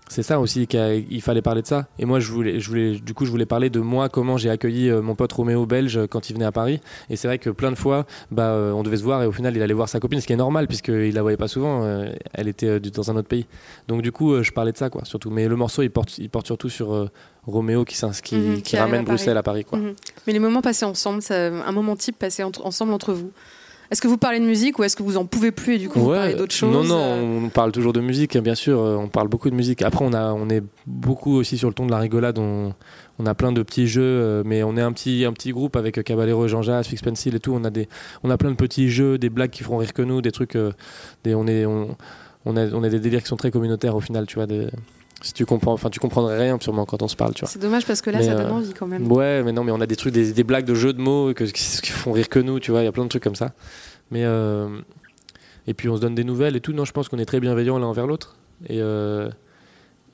c'est 0.08 0.22
ça 0.22 0.38
aussi 0.40 0.66
qu'il 0.66 1.20
fallait 1.22 1.42
parler 1.42 1.62
de 1.62 1.66
ça. 1.66 1.86
Et 1.98 2.04
moi, 2.04 2.20
je 2.20 2.30
voulais, 2.30 2.60
je 2.60 2.68
voulais, 2.68 2.92
du 2.98 3.12
coup, 3.12 3.24
je 3.26 3.30
voulais 3.30 3.46
parler 3.46 3.70
de 3.70 3.80
moi, 3.80 4.08
comment 4.08 4.36
j'ai 4.36 4.50
accueilli 4.50 4.88
euh, 4.88 5.02
mon 5.02 5.14
pote 5.14 5.32
Roméo 5.32 5.66
belge 5.66 6.00
quand 6.08 6.30
il 6.30 6.34
venait 6.34 6.44
à 6.44 6.52
Paris. 6.52 6.80
Et 7.10 7.16
c'est 7.16 7.26
vrai 7.26 7.38
que 7.38 7.50
plein 7.50 7.70
de 7.72 7.76
fois, 7.76 8.06
bah, 8.30 8.50
euh, 8.50 8.70
on 8.72 8.82
devait 8.84 8.98
se 8.98 9.02
voir 9.02 9.22
et 9.22 9.26
au 9.26 9.32
final, 9.32 9.56
il 9.56 9.62
allait 9.62 9.74
voir 9.74 9.88
sa 9.88 9.98
copine, 9.98 10.20
ce 10.20 10.26
qui 10.26 10.32
est 10.32 10.36
normal 10.36 10.68
puisqu'il 10.68 11.12
la 11.14 11.22
voyait 11.22 11.36
pas 11.36 11.48
souvent. 11.48 11.82
euh, 11.84 12.08
elle 12.34 12.46
était 12.48 12.68
euh, 12.68 12.78
dans 12.80 13.10
un 13.10 13.16
autre 13.16 13.28
pays. 13.28 13.46
Donc 13.88 14.02
du 14.02 14.12
coup, 14.12 14.32
euh, 14.32 14.42
je 14.42 14.52
parlais 14.52 14.72
de 14.72 14.76
ça, 14.76 14.90
quoi, 14.90 15.04
surtout. 15.04 15.30
Mais 15.30 15.48
le 15.48 15.56
morceau, 15.56 15.82
il 15.82 15.90
porte, 15.90 16.18
il 16.18 16.30
porte 16.30 16.46
surtout 16.46 16.68
sur 16.68 16.94
euh, 16.94 17.10
Roméo 17.46 17.84
qui, 17.84 17.96
Mhm, 18.04 18.12
qui 18.56 18.62
qui 18.62 18.76
ramène 18.76 19.00
à. 19.00 19.04
Bruxelles 19.04 19.36
à 19.36 19.42
Paris, 19.42 19.64
quoi. 19.64 19.78
Mhm. 19.78 19.94
Mais 20.26 20.32
les 20.32 20.38
moments 20.38 20.62
passés 20.62 20.84
ensemble, 20.84 21.20
ça- 21.22 21.46
un 21.48 21.72
moment 21.72 21.96
type 21.96 22.18
passé 22.18 22.42
entre- 22.44 22.64
ensemble 22.64 22.92
entre 22.92 23.12
vous. 23.12 23.30
Est-ce 23.90 24.00
que 24.02 24.08
vous 24.08 24.16
parlez 24.18 24.40
de 24.40 24.44
musique 24.44 24.78
ou 24.78 24.84
est-ce 24.84 24.96
que 24.96 25.02
vous 25.02 25.16
en 25.16 25.24
pouvez 25.26 25.52
plus 25.52 25.74
et 25.74 25.78
du 25.78 25.88
coup 25.88 26.00
vous 26.00 26.10
parlez 26.12 26.34
d'autres 26.34 26.54
choses 26.54 26.72
Non, 26.72 26.82
non, 26.84 26.98
euh, 26.98 27.40
on 27.44 27.48
parle 27.50 27.70
toujours 27.72 27.92
de 27.92 28.00
musique, 28.00 28.34
hein, 28.36 28.40
bien 28.42 28.54
sûr. 28.56 28.80
euh, 28.80 28.96
On 28.96 29.08
parle 29.08 29.28
beaucoup 29.28 29.48
de 29.50 29.54
musique. 29.54 29.82
Après, 29.82 30.04
on, 30.04 30.12
a, 30.12 30.32
on 30.32 30.48
est 30.48 30.62
beaucoup 30.86 31.34
aussi 31.36 31.56
sur 31.58 31.68
le 31.68 31.74
ton 31.74 31.86
de 31.86 31.90
la 31.92 31.98
rigolade. 31.98 32.38
On, 32.38 32.74
on 33.18 33.26
a 33.26 33.34
plein 33.34 33.52
de 33.52 33.62
petits 33.62 33.86
jeux, 33.86 34.02
euh, 34.02 34.42
mais 34.44 34.62
on 34.62 34.76
est 34.76 34.82
un 34.82 34.92
petit, 34.92 35.24
un 35.24 35.32
petit 35.32 35.52
groupe 35.52 35.76
avec 35.76 36.02
Caballero 36.02 36.46
et 36.46 36.48
Jean 36.48 36.62
Jas, 36.62 36.82
Fix 36.82 37.00
Pencil 37.02 37.34
et 37.34 37.40
tout. 37.40 37.52
On 37.54 37.62
a, 37.64 37.70
des, 37.70 37.88
on 38.24 38.30
a 38.30 38.36
plein 38.36 38.50
de 38.50 38.56
petits 38.56 38.88
jeux, 38.90 39.18
des 39.18 39.30
blagues 39.30 39.50
qui 39.50 39.62
feront 39.62 39.76
rire 39.78 39.92
que 39.92 40.02
nous, 40.02 40.20
des 40.20 40.32
trucs. 40.32 40.56
des, 41.24 41.34
on, 41.34 41.46
est, 41.46 41.64
on, 41.66 41.96
on, 42.44 42.56
a, 42.56 42.66
on 42.72 42.82
a 42.82 42.88
des 42.88 42.98
délires 43.00 43.22
qui 43.22 43.28
sont 43.28 43.36
très 43.36 43.50
communautaires 43.50 43.94
au 43.96 44.00
final, 44.00 44.26
tu 44.26 44.34
vois. 44.36 44.46
des- 44.46 44.66
Si 45.22 45.32
tu 45.32 45.46
comprends, 45.46 45.72
enfin, 45.72 45.88
tu 45.88 45.98
comprendrais 45.98 46.38
rien 46.38 46.58
sûrement 46.60 46.84
quand 46.84 47.02
on 47.02 47.08
se 47.08 47.16
parle, 47.16 47.32
tu 47.34 47.40
vois. 47.40 47.48
C'est 47.48 47.58
dommage 47.58 47.86
parce 47.86 48.02
que 48.02 48.10
là, 48.10 48.18
Mais, 48.18 48.26
ça 48.26 48.34
donne 48.34 48.46
euh, 48.46 48.52
envie 48.52 48.74
quand 48.74 48.86
même. 48.86 49.10
Ouais, 49.10 49.42
mais 49.42 49.52
non, 49.52 49.64
mais 49.64 49.72
on 49.72 49.80
a 49.80 49.86
des 49.86 49.96
trucs, 49.96 50.12
des, 50.12 50.32
des 50.32 50.44
blagues 50.44 50.66
de 50.66 50.74
jeux 50.74 50.92
de 50.92 51.00
mots 51.00 51.32
que, 51.34 51.44
qui, 51.44 51.90
font 51.90 52.12
rire 52.12 52.28
que 52.28 52.38
nous, 52.38 52.60
tu 52.60 52.70
vois. 52.70 52.82
Il 52.82 52.84
y 52.84 52.88
a 52.88 52.92
plein 52.92 53.04
de 53.04 53.08
trucs 53.08 53.22
comme 53.22 53.34
ça. 53.34 53.52
Mais 54.10 54.24
euh, 54.24 54.68
et 55.66 55.74
puis 55.74 55.88
on 55.88 55.96
se 55.96 56.00
donne 56.00 56.14
des 56.14 56.24
nouvelles 56.24 56.54
et 56.54 56.60
tout. 56.60 56.72
Non, 56.72 56.84
je 56.84 56.92
pense 56.92 57.08
qu'on 57.08 57.18
est 57.18 57.24
très 57.24 57.40
bienveillants 57.40 57.78
l'un 57.78 57.86
envers 57.86 58.06
l'autre. 58.06 58.36
Et 58.68 58.80
euh, 58.80 59.30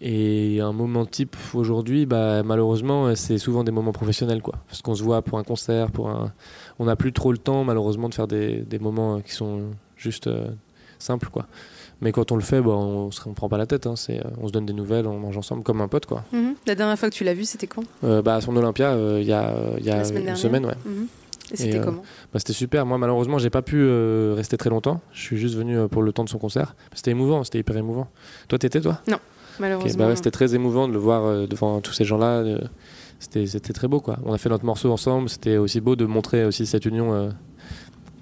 et 0.04 0.60
un 0.60 0.72
moment 0.72 1.06
type 1.06 1.36
aujourd'hui, 1.54 2.06
bah, 2.06 2.42
malheureusement, 2.42 3.14
c'est 3.14 3.38
souvent 3.38 3.62
des 3.62 3.70
moments 3.70 3.92
professionnels, 3.92 4.42
quoi. 4.42 4.54
Parce 4.66 4.82
qu'on 4.82 4.96
se 4.96 5.02
voit 5.02 5.22
pour 5.22 5.38
un 5.38 5.44
concert, 5.44 5.92
pour 5.92 6.10
un, 6.10 6.32
on 6.80 6.86
n'a 6.86 6.96
plus 6.96 7.12
trop 7.12 7.30
le 7.30 7.38
temps, 7.38 7.62
malheureusement, 7.62 8.08
de 8.08 8.14
faire 8.14 8.26
des, 8.26 8.62
des 8.62 8.80
moments 8.80 9.20
qui 9.20 9.30
sont 9.30 9.70
juste 9.96 10.26
euh, 10.26 10.50
simples, 10.98 11.28
quoi. 11.30 11.46
Mais 12.02 12.12
quand 12.12 12.32
on 12.32 12.36
le 12.36 12.42
fait, 12.42 12.60
bah, 12.60 12.72
on 12.72 13.08
on 13.26 13.32
prend 13.32 13.48
pas 13.48 13.56
la 13.58 13.66
tête. 13.66 13.86
hein. 13.86 13.94
C'est, 13.96 14.18
euh, 14.18 14.28
on 14.40 14.48
se 14.48 14.52
donne 14.52 14.66
des 14.66 14.72
nouvelles, 14.72 15.06
on 15.06 15.18
mange 15.18 15.38
ensemble 15.38 15.62
comme 15.62 15.80
un 15.80 15.88
pote, 15.88 16.04
quoi. 16.04 16.24
Mhm. 16.32 16.54
La 16.66 16.74
dernière 16.74 16.98
fois 16.98 17.08
que 17.08 17.14
tu 17.14 17.22
l'as 17.24 17.32
vu, 17.34 17.44
c'était 17.44 17.68
quand? 17.68 17.84
Euh, 18.04 18.20
bah, 18.22 18.34
à 18.34 18.40
son 18.40 18.54
Olympia, 18.56 18.90
euh, 18.90 19.18
il 19.20 19.26
y 19.26 19.32
a, 19.32 19.54
y 19.80 19.88
a 19.88 20.04
semaine 20.04 20.28
une 20.28 20.36
semaine, 20.36 20.66
ouais. 20.66 20.74
Mhm. 20.84 21.06
Et 21.52 21.56
c'était 21.56 21.80
comment? 21.80 22.02
Bah, 22.32 22.38
c'était 22.40 22.52
super. 22.52 22.84
Moi, 22.86 22.98
malheureusement, 22.98 23.38
j'ai 23.38 23.50
pas 23.50 23.62
pu 23.62 23.88
rester 24.34 24.56
très 24.56 24.68
longtemps. 24.70 25.00
Je 25.12 25.20
suis 25.22 25.36
juste 25.36 25.54
venu 25.54 25.86
pour 25.88 26.02
le 26.02 26.12
temps 26.12 26.24
de 26.24 26.28
son 26.28 26.38
concert. 26.38 26.74
C'était 26.94 27.12
émouvant, 27.12 27.44
c'était 27.44 27.60
hyper 27.60 27.76
émouvant. 27.76 28.08
Toi, 28.48 28.58
t'étais, 28.58 28.80
toi? 28.80 29.00
Malheureusement. 29.60 29.98
bah 30.04 30.08
ouais, 30.10 30.16
C'était 30.16 30.30
très 30.30 30.54
émouvant 30.54 30.88
de 30.88 30.92
le 30.92 30.98
voir 30.98 31.46
devant 31.46 31.80
tous 31.80 31.92
ces 31.92 32.04
gens-là. 32.04 32.42
c'était, 33.20 33.46
c'était 33.46 33.72
très 33.74 33.86
beau, 33.86 34.00
quoi. 34.00 34.16
On 34.24 34.32
a 34.32 34.38
fait 34.38 34.48
notre 34.48 34.64
morceau 34.64 34.90
ensemble. 34.90 35.28
C'était 35.28 35.56
aussi 35.58 35.80
beau 35.80 35.94
de 35.94 36.06
montrer 36.06 36.44
aussi 36.46 36.64
cette 36.66 36.86
union 36.86 37.12
euh, 37.14 37.28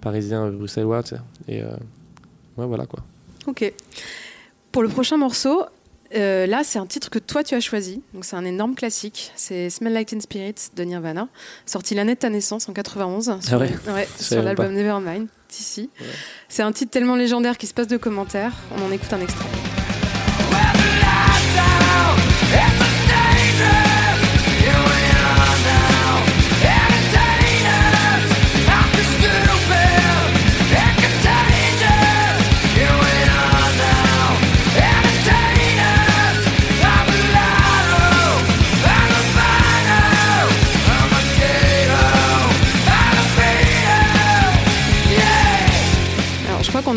parisien-bruxellois. 0.00 1.02
tu 1.02 1.10
sais. 1.10 1.20
Et 1.48 1.62
euh, 1.62 1.68
ouais, 2.56 2.66
voilà, 2.66 2.86
quoi. 2.86 3.00
Ok. 3.46 3.72
Pour 4.72 4.82
le 4.82 4.88
prochain 4.88 5.16
morceau, 5.16 5.64
euh, 6.14 6.46
là, 6.46 6.62
c'est 6.64 6.78
un 6.78 6.86
titre 6.86 7.10
que 7.10 7.18
toi 7.18 7.42
tu 7.44 7.54
as 7.54 7.60
choisi. 7.60 8.02
Donc 8.14 8.24
c'est 8.24 8.36
un 8.36 8.44
énorme 8.44 8.74
classique. 8.74 9.32
C'est 9.36 9.70
Smell 9.70 9.92
Like 9.92 10.08
Teen 10.08 10.20
Spirit 10.20 10.54
de 10.76 10.82
Nirvana, 10.84 11.28
sorti 11.66 11.94
l'année 11.94 12.14
de 12.14 12.20
ta 12.20 12.30
naissance 12.30 12.68
en 12.68 12.72
91 12.72 13.24
sur, 13.40 13.54
Ah 13.54 13.58
ouais 13.58 13.70
ouais, 13.88 14.08
Je 14.18 14.22
sur 14.24 14.28
savais 14.30 14.42
l'album. 14.42 14.72
Nevermind. 14.72 15.28
Ici. 15.50 15.90
Ouais. 16.00 16.06
C'est 16.48 16.62
un 16.62 16.70
titre 16.70 16.92
tellement 16.92 17.16
légendaire 17.16 17.58
qu'il 17.58 17.68
se 17.68 17.74
passe 17.74 17.88
de 17.88 17.96
commentaires. 17.96 18.52
On 18.78 18.84
en 18.86 18.92
écoute 18.92 19.12
un 19.12 19.20
extrait. 19.20 19.69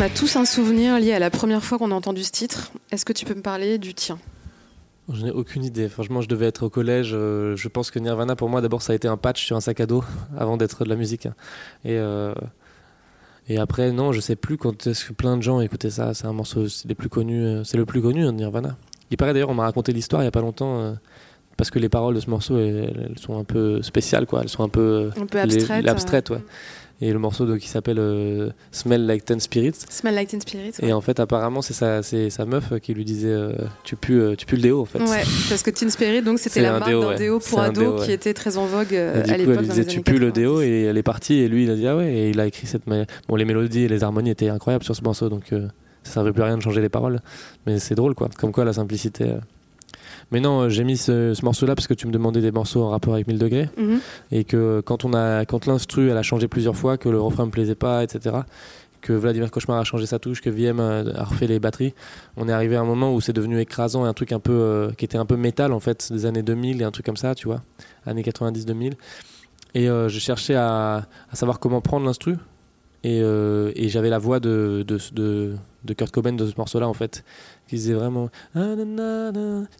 A 0.04 0.08
tous 0.10 0.36
un 0.36 0.44
souvenir 0.44 0.98
lié 0.98 1.12
à 1.12 1.18
la 1.18 1.30
première 1.30 1.62
fois 1.64 1.78
qu'on 1.78 1.90
a 1.90 1.94
entendu 1.94 2.22
ce 2.24 2.30
titre. 2.30 2.72
Est-ce 2.90 3.04
que 3.04 3.12
tu 3.12 3.24
peux 3.24 3.34
me 3.34 3.40
parler 3.42 3.78
du 3.78 3.94
tien? 3.94 4.18
Je 5.12 5.24
n'ai 5.24 5.30
aucune 5.30 5.64
idée. 5.64 5.88
Franchement, 5.88 6.20
je 6.20 6.28
devais 6.28 6.46
être 6.46 6.64
au 6.64 6.70
collège. 6.70 7.10
euh, 7.14 7.56
je 7.56 7.68
pense 7.68 7.90
que 7.90 7.98
Nirvana, 7.98 8.36
pour 8.36 8.48
moi, 8.48 8.60
d'abord, 8.60 8.82
ça 8.82 8.92
a 8.92 8.96
été 8.96 9.08
un 9.08 9.16
patch 9.16 9.44
sur 9.44 9.56
un 9.56 9.60
sac 9.60 9.80
à 9.80 9.86
dos 9.86 10.04
avant 10.38 10.56
d'être 10.56 10.84
de 10.84 10.88
la 10.88 10.96
musique. 10.96 11.26
Et, 11.84 11.92
euh, 11.98 12.34
et 13.48 13.58
après, 13.58 13.92
non, 13.92 14.12
je 14.12 14.20
sais 14.20 14.36
plus 14.36 14.56
quand 14.58 14.86
est-ce 14.86 15.06
que 15.06 15.12
plein 15.12 15.36
de 15.36 15.42
gens 15.42 15.60
écoutaient 15.60 15.90
ça. 15.90 16.12
C'est 16.14 16.26
un 16.26 16.32
morceau, 16.32 16.68
c'est 16.68 16.88
les 16.88 16.94
plus 16.94 17.08
connus. 17.08 17.44
euh, 17.44 17.64
C'est 17.64 17.76
le 17.76 17.86
plus 17.86 18.02
connu, 18.02 18.24
hein, 18.26 18.32
Nirvana. 18.32 18.76
Il 19.10 19.16
paraît 19.16 19.32
d'ailleurs, 19.32 19.50
on 19.50 19.54
m'a 19.54 19.64
raconté 19.64 19.92
l'histoire 19.92 20.22
il 20.22 20.24
y 20.26 20.28
a 20.28 20.32
pas 20.32 20.40
longtemps. 20.40 20.96
parce 21.56 21.70
que 21.70 21.78
les 21.78 21.88
paroles 21.90 22.14
de 22.14 22.20
ce 22.20 22.28
morceau, 22.28 22.58
elles, 22.58 23.14
sont 23.16 23.38
un 23.38 23.44
peu 23.44 23.80
spéciales, 23.82 24.26
quoi. 24.26 24.40
Elles 24.42 24.48
sont 24.48 24.64
un 24.64 24.68
peu 24.68 25.10
Un 25.20 25.26
peu 25.26 25.38
les- 25.44 25.88
abstraites, 25.88 26.30
ouais. 26.30 26.42
Et 27.00 27.12
le 27.12 27.18
morceau 27.18 27.44
de- 27.44 27.56
qui 27.56 27.68
s'appelle 27.68 27.98
euh, 27.98 28.50
Smell 28.70 29.04
Like 29.04 29.24
Ten 29.24 29.40
Spirits. 29.40 29.72
Smell 29.90 30.14
Like 30.14 30.28
Teen 30.28 30.40
Spirit. 30.40 30.72
ouais. 30.80 30.88
Et 30.88 30.92
en 30.92 31.00
fait, 31.00 31.18
apparemment, 31.20 31.60
c'est 31.60 31.74
sa, 31.74 32.44
meuf 32.46 32.72
qui 32.80 32.94
lui 32.94 33.04
disait 33.04 33.28
euh, 33.32 33.52
tu, 33.82 33.96
pues, 33.96 34.14
euh, 34.14 34.36
tu 34.36 34.46
pues 34.46 34.56
le 34.56 34.62
déo, 34.62 34.80
en 34.82 34.84
fait. 34.84 35.00
Ouais, 35.00 35.22
parce 35.48 35.62
que 35.62 35.70
Teen 35.70 35.90
Spirit, 35.90 36.22
donc 36.22 36.38
c'était 36.38 36.60
la 36.62 36.78
marque 36.78 36.86
déo, 36.86 37.00
d'un 37.00 37.08
ouais. 37.08 37.14
déo 37.16 37.40
pour 37.40 37.60
déo, 37.72 37.96
qui 37.96 38.12
était 38.12 38.32
très 38.32 38.56
en 38.56 38.66
vogue 38.66 38.94
euh, 38.94 39.20
Et 39.20 39.22
du 39.24 39.30
à 39.30 39.34
coup, 39.34 39.40
l'époque. 39.40 39.56
elle 39.60 39.66
dans 39.66 39.74
disait 39.74 39.84
tu 39.86 40.00
pues 40.02 40.18
le 40.18 40.30
déo 40.32 40.58
90. 40.58 40.66
et 40.70 40.82
elle 40.84 40.96
est 40.98 41.02
partie 41.02 41.34
et 41.34 41.48
lui 41.48 41.64
il 41.64 41.70
a 41.70 41.74
dit 41.74 41.86
ah 41.88 41.96
ouais 41.96 42.12
et 42.12 42.30
il 42.30 42.38
a 42.40 42.46
écrit 42.46 42.66
cette 42.66 42.82
bon 42.86 43.36
les 43.36 43.44
mélodies 43.44 43.82
et 43.84 43.88
les 43.88 44.04
harmonies 44.04 44.30
étaient 44.30 44.48
incroyables 44.48 44.84
sur 44.84 44.94
ce 44.94 45.02
morceau 45.02 45.28
donc 45.28 45.52
euh, 45.52 45.66
ça 46.04 46.12
servait 46.14 46.32
plus 46.32 46.42
à 46.42 46.46
rien 46.46 46.56
de 46.56 46.62
changer 46.62 46.80
les 46.80 46.88
paroles 46.88 47.20
mais 47.66 47.78
c'est 47.78 47.94
drôle 47.94 48.14
quoi 48.14 48.28
comme 48.38 48.52
quoi 48.52 48.64
la 48.64 48.72
simplicité 48.72 49.24
euh. 49.24 49.38
Mais 50.30 50.40
non 50.40 50.62
euh, 50.62 50.68
j'ai 50.68 50.84
mis 50.84 50.96
ce, 50.96 51.34
ce 51.34 51.44
morceau 51.44 51.66
là 51.66 51.74
parce 51.74 51.86
que 51.86 51.94
tu 51.94 52.06
me 52.06 52.12
demandais 52.12 52.40
des 52.40 52.52
morceaux 52.52 52.82
en 52.82 52.90
rapport 52.90 53.14
avec 53.14 53.26
1000 53.26 53.38
degrés. 53.38 53.68
Mhm. 53.76 54.00
et 54.32 54.44
que 54.44 54.82
quand 54.84 55.04
on 55.04 55.14
a 55.14 55.44
quand 55.44 55.66
l'instru 55.66 56.10
elle 56.10 56.16
a 56.16 56.22
changé 56.22 56.48
plusieurs 56.48 56.76
fois 56.76 56.96
que 56.96 57.08
le 57.08 57.20
refrain 57.20 57.46
me 57.46 57.50
plaisait 57.50 57.74
pas 57.74 58.02
etc 58.02 58.38
que 59.00 59.12
Vladimir 59.12 59.50
Cauchemar 59.50 59.78
a 59.78 59.84
changé 59.84 60.06
sa 60.06 60.18
touche 60.18 60.40
que 60.40 60.48
VM 60.48 60.80
a, 60.80 61.24
refait 61.24 61.46
les 61.46 61.58
batteries 61.60 61.94
on 62.36 62.48
est 62.48 62.52
arrivé 62.52 62.76
à 62.76 62.80
un 62.80 62.84
moment 62.86 63.14
où 63.14 63.20
c'est 63.20 63.34
devenu 63.34 63.60
écrasant 63.60 64.04
et 64.06 64.08
un 64.08 64.14
truc 64.14 64.32
un 64.32 64.40
peu 64.40 64.52
euh, 64.52 64.90
qui 64.92 65.04
était 65.04 65.18
un 65.18 65.26
peu 65.26 65.36
métal 65.36 65.72
en 65.72 65.80
fait 65.80 66.12
des 66.12 66.26
années 66.26 66.42
2000 66.42 66.80
et 66.80 66.84
un 66.84 66.90
truc 66.90 67.04
comme 67.06 67.16
ça 67.16 67.34
tu 67.34 67.46
vois 67.46 67.62
années 68.06 68.22
90 68.22 68.64
2000 68.66 68.94
et 69.74 69.88
euh, 69.88 70.08
je 70.08 70.18
cherchais 70.18 70.54
à, 70.54 71.06
à 71.30 71.36
savoir 71.36 71.58
comment 71.58 71.80
prendre 71.80 72.06
l'instru. 72.06 72.36
Et, 73.02 73.20
euh, 73.20 73.70
et 73.76 73.90
j'avais 73.90 74.08
la 74.08 74.18
voix 74.18 74.40
de, 74.40 74.82
de, 74.86 74.98
de, 75.12 75.56
de 75.84 75.92
Kurt 75.92 76.10
Cobain 76.10 76.32
de 76.32 76.46
ce 76.46 76.54
morceau 76.56 76.80
là 76.80 76.88
en 76.88 76.94
fait 76.94 77.22
qui 77.68 77.76
disait 77.76 77.94
vraiment 77.94 78.28
Ah, 78.54 78.74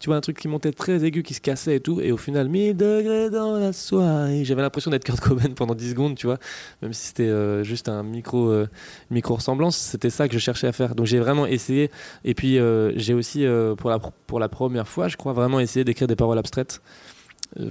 tu 0.00 0.07
vois 0.07 0.17
un 0.17 0.21
truc 0.21 0.38
qui 0.38 0.49
montait 0.49 0.73
très 0.73 1.05
aigu 1.05 1.23
qui 1.23 1.35
se 1.35 1.41
cassait 1.41 1.76
et 1.76 1.81
tout. 1.81 2.00
Et 2.00 2.12
au 2.12 2.17
final 2.17 2.49
1000 2.49 2.76
degrés 2.76 3.31
dans 3.31 3.59
la 3.59 3.73
soirée. 3.73 4.45
J'avais 4.45 4.62
l'impression 4.62 4.91
d'être 4.91 5.05
Kurt 5.05 5.21
Cobain 5.21 5.50
pendant 5.55 5.75
10 5.75 5.91
secondes 5.91 6.17
tu 6.17 6.26
vois. 6.26 6.38
Même 6.83 6.93
si 6.93 7.09
c'était 7.09 7.25
euh, 7.25 7.62
juste 7.62 7.88
un 7.88 8.03
micro 8.03 8.49
euh, 8.49 8.69
micro 9.11 9.35
ressemblance 9.35 9.76
c'était 9.76 10.11
ça 10.11 10.29
que 10.29 10.35
je 10.35 10.38
cherchais 10.38 10.67
à 10.67 10.73
faire. 10.73 10.95
Donc 10.95 11.07
j'ai 11.07 11.19
vraiment 11.19 11.47
essayé. 11.47 11.91
Et 12.25 12.35
puis 12.35 12.59
euh, 12.59 12.93
j'ai 12.97 13.14
aussi 13.14 13.45
pour, 13.76 13.91
la, 13.91 13.99
pour 13.99 14.41
la 14.41 14.49
première 14.49 14.88
fois 14.88 15.09
je 15.09 15.17
crois 15.17 15.33
vraiment 15.33 15.61
essayé 15.61 15.85
d'écrire 15.85 16.09
des 16.09 16.17
paroles 16.17 16.38
abstraites. 16.38 16.81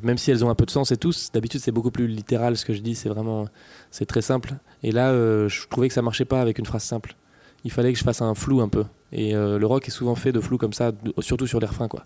Même 0.02 0.18
si 0.18 0.32
elles 0.32 0.46
ont 0.46 0.50
un 0.50 0.56
peu 0.56 0.66
de 0.66 0.72
sens 0.72 0.92
et 0.92 0.98
tout. 0.98 1.12
D'habitude 1.34 1.60
c'est 1.60 1.72
beaucoup 1.72 1.92
plus 1.92 2.08
littéral 2.08 2.56
ce 2.56 2.66
que 2.66 2.74
je 2.74 2.82
dis. 2.82 2.96
C'est 2.96 3.10
vraiment 3.10 3.48
c'est 3.92 4.06
très 4.06 4.22
simple. 4.22 4.54
Et 4.84 4.92
là 4.92 5.12
je 5.48 5.68
trouvais 5.68 5.88
que 5.88 5.94
ça 5.94 6.02
marchait 6.02 6.26
pas 6.26 6.42
avec 6.42 6.60
une 6.60 6.66
phrase 6.66 6.84
simple 6.84 7.16
il 7.64 7.72
fallait 7.72 7.94
que 7.94 8.00
je 8.00 8.04
fasse 8.04 8.22
un 8.22 8.34
flou 8.36 8.62
un 8.62 8.68
peu. 8.70 8.84
Et 9.12 9.36
euh, 9.36 9.58
le 9.60 9.66
rock 9.66 9.88
est 9.88 9.92
souvent 9.92 10.16
fait 10.16 10.32
de 10.32 10.40
flou 10.40 10.58
comme 10.58 10.74
ça 10.74 10.92
surtout 11.20 11.48
sur 11.48 11.60
les 11.60 11.68
refrains 11.68 11.88
quoi. 11.88 12.04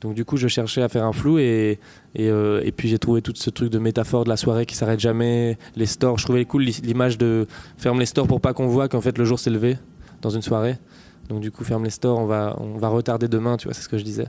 Donc 0.00 0.14
du 0.14 0.24
coup 0.24 0.38
je 0.38 0.48
cherchais 0.48 0.80
à 0.82 0.88
faire 0.88 1.04
un 1.04 1.12
flou 1.12 1.38
et, 1.38 1.78
euh, 2.18 2.62
et 2.64 2.72
puis 2.72 2.88
j'ai 2.88 2.98
trouvé 2.98 3.20
tout 3.20 3.32
ce 3.36 3.50
truc 3.50 3.70
de 3.70 3.78
métaphore 3.78 4.24
de 4.24 4.30
la 4.30 4.38
soirée 4.38 4.64
qui 4.64 4.74
s'arrête 4.74 4.98
jamais 5.00 5.58
les 5.76 5.84
stores. 5.86 6.18
Je 6.18 6.24
trouvais 6.24 6.44
cool 6.46 6.62
l'i- 6.62 6.80
l'image 6.82 7.18
de 7.18 7.46
ferme 7.76 7.98
les 8.00 8.06
stores 8.06 8.26
pour 8.26 8.40
pas 8.40 8.54
qu'on 8.54 8.66
voit 8.68 8.88
qu'en 8.88 9.02
fait 9.02 9.18
le 9.18 9.24
jour 9.26 9.38
s'est 9.38 9.50
levé 9.50 9.76
dans 10.22 10.30
une 10.30 10.40
soirée. 10.42 10.78
Donc 11.28 11.40
du 11.40 11.50
coup 11.50 11.64
ferme 11.64 11.84
les 11.84 11.90
stores 11.90 12.18
on 12.18 12.24
va, 12.26 12.56
on 12.58 12.78
va 12.78 12.88
retarder 12.88 13.28
demain 13.28 13.56
tu 13.58 13.68
vois 13.68 13.74
c'est 13.74 13.82
ce 13.82 13.88
que 13.90 13.98
je 13.98 14.02
disais 14.04 14.26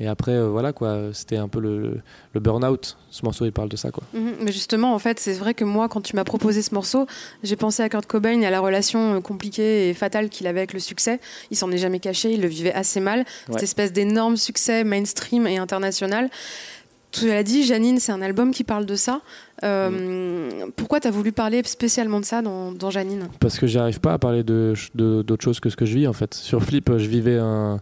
et 0.00 0.06
après 0.08 0.32
euh, 0.32 0.48
voilà 0.48 0.72
quoi 0.72 0.98
c'était 1.12 1.36
un 1.36 1.48
peu 1.48 1.60
le, 1.60 2.00
le 2.32 2.40
burn-out 2.40 2.96
ce 3.10 3.24
morceau 3.24 3.44
il 3.44 3.52
parle 3.52 3.68
de 3.68 3.76
ça 3.76 3.90
quoi 3.90 4.02
Mhm. 4.12 4.34
Mais 4.40 4.52
justement, 4.52 4.94
en 4.94 4.98
fait, 4.98 5.18
c'est 5.20 5.32
vrai 5.34 5.54
que 5.54 5.64
moi, 5.64 5.88
quand 5.88 6.00
tu 6.00 6.14
m'as 6.16 6.24
proposé 6.24 6.62
ce 6.62 6.74
morceau, 6.74 7.06
j'ai 7.42 7.56
pensé 7.56 7.82
à 7.82 7.88
Kurt 7.88 8.06
Cobain 8.06 8.40
et 8.40 8.46
à 8.46 8.50
la 8.50 8.60
relation 8.60 9.14
euh, 9.16 9.20
compliquée 9.20 9.88
et 9.88 9.94
fatale 9.94 10.28
qu'il 10.28 10.46
avait 10.46 10.60
avec 10.60 10.72
le 10.72 10.78
succès. 10.80 11.20
Il 11.50 11.56
s'en 11.56 11.70
est 11.72 11.78
jamais 11.78 12.00
caché, 12.00 12.32
il 12.32 12.40
le 12.40 12.48
vivait 12.48 12.72
assez 12.72 13.00
mal. 13.00 13.24
Cette 13.52 13.62
espèce 13.62 13.92
d'énorme 13.92 14.36
succès 14.36 14.84
mainstream 14.84 15.46
et 15.46 15.58
international. 15.58 16.28
Tu 17.14 17.28
l'as 17.28 17.44
dit, 17.44 17.62
Janine, 17.62 18.00
c'est 18.00 18.10
un 18.10 18.20
album 18.22 18.50
qui 18.50 18.64
parle 18.64 18.86
de 18.86 18.96
ça. 18.96 19.20
Euh, 19.62 20.66
Pourquoi 20.74 20.98
tu 20.98 21.06
as 21.06 21.12
voulu 21.12 21.30
parler 21.30 21.62
spécialement 21.64 22.18
de 22.18 22.24
ça 22.24 22.42
dans, 22.42 22.72
dans 22.72 22.90
Janine? 22.90 23.28
Parce 23.38 23.56
que 23.58 23.68
j'arrive 23.68 24.00
pas 24.00 24.14
à 24.14 24.18
parler 24.18 24.42
de- 24.42 24.74
d'autre 24.94 25.44
chose 25.44 25.60
que 25.60 25.70
ce 25.70 25.76
que 25.76 25.84
je 25.86 25.94
vis 25.94 26.08
en 26.08 26.12
fait. 26.12 26.34
Sur 26.34 26.62
Flip, 26.64 26.90
je 26.96 27.06
vivais 27.08 27.38
un 27.38 27.78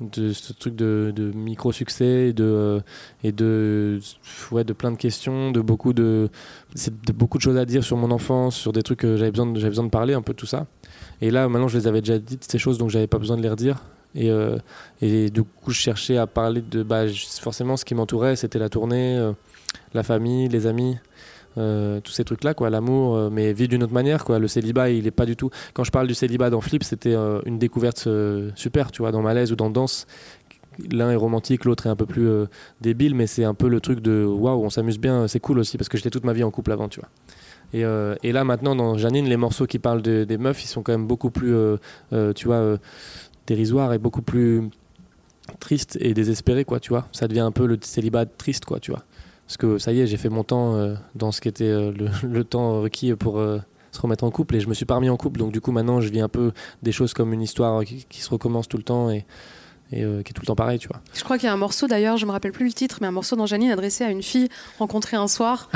de 0.00 0.32
ce 0.32 0.52
truc 0.52 0.74
de, 0.76 1.12
de 1.16 1.30
micro 1.32 1.70
succès 1.72 2.28
et 2.28 2.32
de 2.34 2.44
euh, 2.44 2.80
et 3.22 3.30
de 3.32 4.00
ouais 4.50 4.64
de 4.64 4.72
plein 4.72 4.90
de 4.90 4.96
questions, 4.98 5.50
de 5.52 5.60
beaucoup 5.60 5.92
de 5.94 6.28
beaucoup 7.14 7.38
de 7.38 7.42
choses 7.42 7.56
à 7.56 7.64
dire 7.64 7.82
sur 7.84 7.96
mon 7.96 8.10
enfance, 8.10 8.56
sur 8.56 8.72
des 8.72 8.82
trucs 8.82 8.98
que 8.98 9.16
j'avais 9.16 9.30
besoin 9.30 9.46
de, 9.46 9.54
j'avais 9.58 9.70
besoin 9.70 9.84
de 9.84 9.90
parler 9.90 10.12
un 10.14 10.20
peu 10.20 10.32
de 10.32 10.38
tout 10.38 10.46
ça. 10.46 10.66
Et 11.22 11.30
là 11.30 11.48
maintenant 11.48 11.68
je 11.68 11.78
les 11.78 11.86
avais 11.86 12.00
déjà 12.00 12.18
dites 12.18 12.44
ces 12.50 12.58
choses 12.58 12.76
donc 12.76 12.90
j'avais 12.90 13.06
pas 13.06 13.18
besoin 13.18 13.36
de 13.36 13.42
les 13.42 13.48
redire. 13.48 13.82
Et, 14.14 14.30
euh, 14.30 14.56
et 15.02 15.30
du 15.30 15.42
coup 15.42 15.70
je 15.70 15.78
cherchais 15.80 16.16
à 16.16 16.26
parler 16.26 16.62
de 16.62 16.82
bah, 16.82 17.04
forcément 17.40 17.76
ce 17.76 17.84
qui 17.84 17.94
m'entourait 17.94 18.36
c'était 18.36 18.58
la 18.58 18.68
tournée, 18.68 19.16
euh, 19.16 19.32
la 19.92 20.02
famille, 20.02 20.48
les 20.48 20.66
amis. 20.66 20.96
Euh, 21.56 22.00
tous 22.00 22.10
ces 22.10 22.24
trucs 22.24 22.42
là 22.42 22.52
quoi 22.52 22.68
l'amour 22.68 23.30
mais 23.30 23.52
vu 23.52 23.68
d'une 23.68 23.84
autre 23.84 23.92
manière 23.92 24.24
quoi 24.24 24.40
le 24.40 24.48
célibat 24.48 24.90
il 24.90 25.06
est 25.06 25.12
pas 25.12 25.24
du 25.24 25.36
tout 25.36 25.50
quand 25.72 25.84
je 25.84 25.92
parle 25.92 26.08
du 26.08 26.14
célibat 26.14 26.50
dans 26.50 26.60
Flip 26.60 26.82
c'était 26.82 27.14
une 27.14 27.60
découverte 27.60 28.08
super 28.56 28.90
tu 28.90 29.02
vois 29.02 29.12
dans 29.12 29.22
Malaise 29.22 29.52
ou 29.52 29.54
dans 29.54 29.70
Danse 29.70 30.08
l'un 30.90 31.12
est 31.12 31.14
romantique 31.14 31.64
l'autre 31.64 31.86
est 31.86 31.90
un 31.90 31.94
peu 31.94 32.06
plus 32.06 32.28
débile 32.80 33.14
mais 33.14 33.28
c'est 33.28 33.44
un 33.44 33.54
peu 33.54 33.68
le 33.68 33.80
truc 33.80 34.00
de 34.00 34.24
waouh 34.24 34.64
on 34.64 34.68
s'amuse 34.68 34.98
bien 34.98 35.28
c'est 35.28 35.38
cool 35.38 35.60
aussi 35.60 35.78
parce 35.78 35.88
que 35.88 35.96
j'étais 35.96 36.10
toute 36.10 36.24
ma 36.24 36.32
vie 36.32 36.42
en 36.42 36.50
couple 36.50 36.72
avant 36.72 36.88
tu 36.88 36.98
vois 36.98 37.08
et, 37.72 38.32
là 38.32 38.42
maintenant 38.42 38.74
dans 38.74 38.98
Janine 38.98 39.28
les 39.28 39.36
morceaux 39.36 39.66
qui 39.66 39.78
parlent 39.78 40.02
de- 40.02 40.24
des 40.24 40.38
meufs 40.38 40.64
ils 40.64 40.66
sont 40.66 40.82
quand 40.82 40.90
même 40.90 41.06
beaucoup 41.06 41.30
plus 41.30 41.54
tu 42.34 42.46
vois 42.48 42.78
dérisoires 43.46 43.92
et 43.92 43.98
beaucoup 43.98 44.22
plus 44.22 44.70
triste 45.60 45.98
et 46.00 46.14
désespéré, 46.14 46.64
quoi, 46.64 46.80
tu 46.80 46.90
vois. 46.90 47.06
Ça 47.12 47.28
devient 47.28 47.40
un 47.40 47.52
peu 47.52 47.66
le 47.66 47.78
célibat 47.80 48.26
triste, 48.26 48.64
quoi, 48.64 48.80
tu 48.80 48.90
vois. 48.90 49.04
Parce 49.46 49.56
que 49.56 49.78
ça 49.78 49.92
y 49.92 50.00
est, 50.00 50.06
j'ai 50.06 50.16
fait 50.16 50.30
mon 50.30 50.44
temps 50.44 50.74
euh, 50.74 50.94
dans 51.14 51.30
ce 51.30 51.40
qui 51.40 51.48
était 51.48 51.64
euh, 51.64 51.92
le, 51.92 52.08
le, 52.28 52.44
temps 52.44 52.80
requis 52.80 53.14
pour 53.14 53.38
euh, 53.38 53.58
se 53.92 54.00
remettre 54.00 54.24
en 54.24 54.30
couple 54.30 54.56
et 54.56 54.60
je 54.60 54.68
me 54.68 54.74
suis 54.74 54.86
pas 54.86 54.94
remis 54.94 55.10
en 55.10 55.16
couple. 55.16 55.40
Donc 55.40 55.52
du 55.52 55.60
coup, 55.60 55.72
maintenant, 55.72 56.00
je 56.00 56.08
vis 56.08 56.20
un 56.20 56.28
peu 56.28 56.52
des 56.82 56.92
choses 56.92 57.12
comme 57.12 57.32
une 57.32 57.42
histoire 57.42 57.84
qui, 57.84 58.06
qui 58.08 58.22
se 58.22 58.30
recommence 58.30 58.68
tout 58.68 58.78
le 58.78 58.82
temps 58.82 59.10
et, 59.10 59.26
et 59.92 60.00
qui 60.00 60.30
est 60.30 60.32
tout 60.32 60.42
le 60.42 60.46
temps 60.46 60.56
pareil, 60.56 60.78
tu 60.78 60.88
vois. 60.88 61.00
Je 61.14 61.22
crois 61.22 61.38
qu'il 61.38 61.46
y 61.46 61.50
a 61.50 61.52
un 61.52 61.58
morceau 61.58 61.86
d'ailleurs, 61.86 62.16
je 62.16 62.26
me 62.26 62.32
rappelle 62.32 62.52
plus 62.52 62.66
le 62.66 62.72
titre, 62.72 62.98
mais 63.00 63.06
un 63.06 63.12
morceau 63.12 63.36
d'Angeline 63.36 63.70
adressé 63.70 64.02
à 64.02 64.10
une 64.10 64.22
fille 64.22 64.48
rencontrée 64.78 65.16
un 65.16 65.28
soir. 65.28 65.70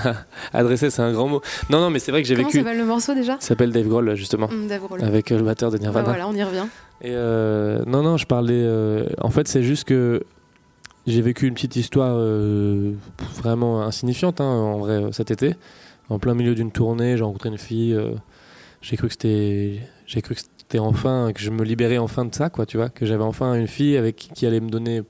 adressé, 0.52 0.90
c'est 0.90 1.02
un 1.02 1.12
grand 1.12 1.28
mot. 1.28 1.40
Non, 1.70 1.80
non, 1.80 1.90
mais 1.90 1.98
c'est 1.98 2.10
vrai 2.10 2.22
que 2.22 2.28
j'ai 2.28 2.34
vécu. 2.34 2.50
Comment 2.50 2.64
s'appelle 2.64 2.78
le 2.78 2.86
morceau 2.86 3.14
déjà? 3.14 3.36
S'appelle 3.40 3.72
Dave 3.72 3.88
Grohl, 3.88 4.14
justement. 4.14 4.48
Mmh, 4.48 4.66
Dave 4.66 4.82
Grohl. 4.82 5.04
Avec 5.04 5.30
le 5.30 5.42
batteur 5.42 5.70
de 5.70 5.78
Nirvana. 5.78 6.04
Bah 6.04 6.12
voilà, 6.12 6.28
on 6.28 6.34
y 6.34 6.42
revient. 6.42 6.66
Et 7.02 7.12
non, 7.90 8.02
non, 8.02 8.16
je 8.16 8.26
parlais. 8.26 8.68
en 9.20 9.30
fait, 9.30 9.48
c'est 9.48 9.62
juste 9.62 9.84
que 9.84 10.22
j'ai 11.06 11.20
vécu 11.20 11.46
une 11.46 11.54
petite 11.54 11.76
histoire 11.76 12.14
euh, 12.16 12.92
vraiment 13.36 13.82
insignifiante 13.82 14.40
hein, 14.40 14.44
en 14.44 14.78
vrai 14.78 15.08
cet 15.12 15.30
été. 15.30 15.54
En 16.08 16.18
plein 16.18 16.34
milieu 16.34 16.54
d'une 16.54 16.70
tournée, 16.70 17.16
j'ai 17.16 17.24
rencontré 17.24 17.48
une 17.48 17.58
fille. 17.58 17.94
Euh, 17.94 18.12
j'ai 18.82 18.96
cru 18.96 19.08
que 19.08 19.12
c'était, 19.12 19.80
j'ai 20.06 20.22
cru 20.22 20.34
que 20.34 20.40
enfin 20.78 21.32
que 21.34 21.40
je 21.40 21.50
me 21.50 21.64
libérais 21.64 21.98
enfin 21.98 22.24
de 22.24 22.34
ça, 22.34 22.50
quoi. 22.50 22.66
Tu 22.66 22.76
vois, 22.76 22.88
que 22.88 23.06
j'avais 23.06 23.24
enfin 23.24 23.54
une 23.54 23.66
fille 23.66 23.96
avec 23.96 24.16
qui 24.16 24.46
allait 24.46 24.60
me 24.60 24.70
donner, 24.70 25.02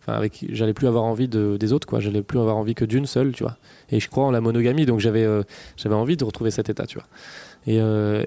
enfin 0.00 0.14
avec 0.14 0.44
j'allais 0.50 0.74
plus 0.74 0.86
avoir 0.86 1.04
envie 1.04 1.28
de, 1.28 1.56
des 1.56 1.72
autres, 1.72 1.86
quoi. 1.86 2.00
J'allais 2.00 2.22
plus 2.22 2.38
avoir 2.38 2.56
envie 2.56 2.74
que 2.74 2.84
d'une 2.84 3.06
seule, 3.06 3.32
tu 3.32 3.42
vois. 3.42 3.56
Et 3.90 4.00
je 4.00 4.08
crois 4.08 4.24
en 4.24 4.30
la 4.30 4.40
monogamie, 4.40 4.86
donc 4.86 5.00
j'avais, 5.00 5.24
euh, 5.24 5.42
j'avais 5.76 5.94
envie 5.94 6.16
de 6.16 6.24
retrouver 6.24 6.50
cet 6.50 6.68
état, 6.68 6.86
tu 6.86 6.98
vois. 6.98 7.06
Et, 7.66 7.78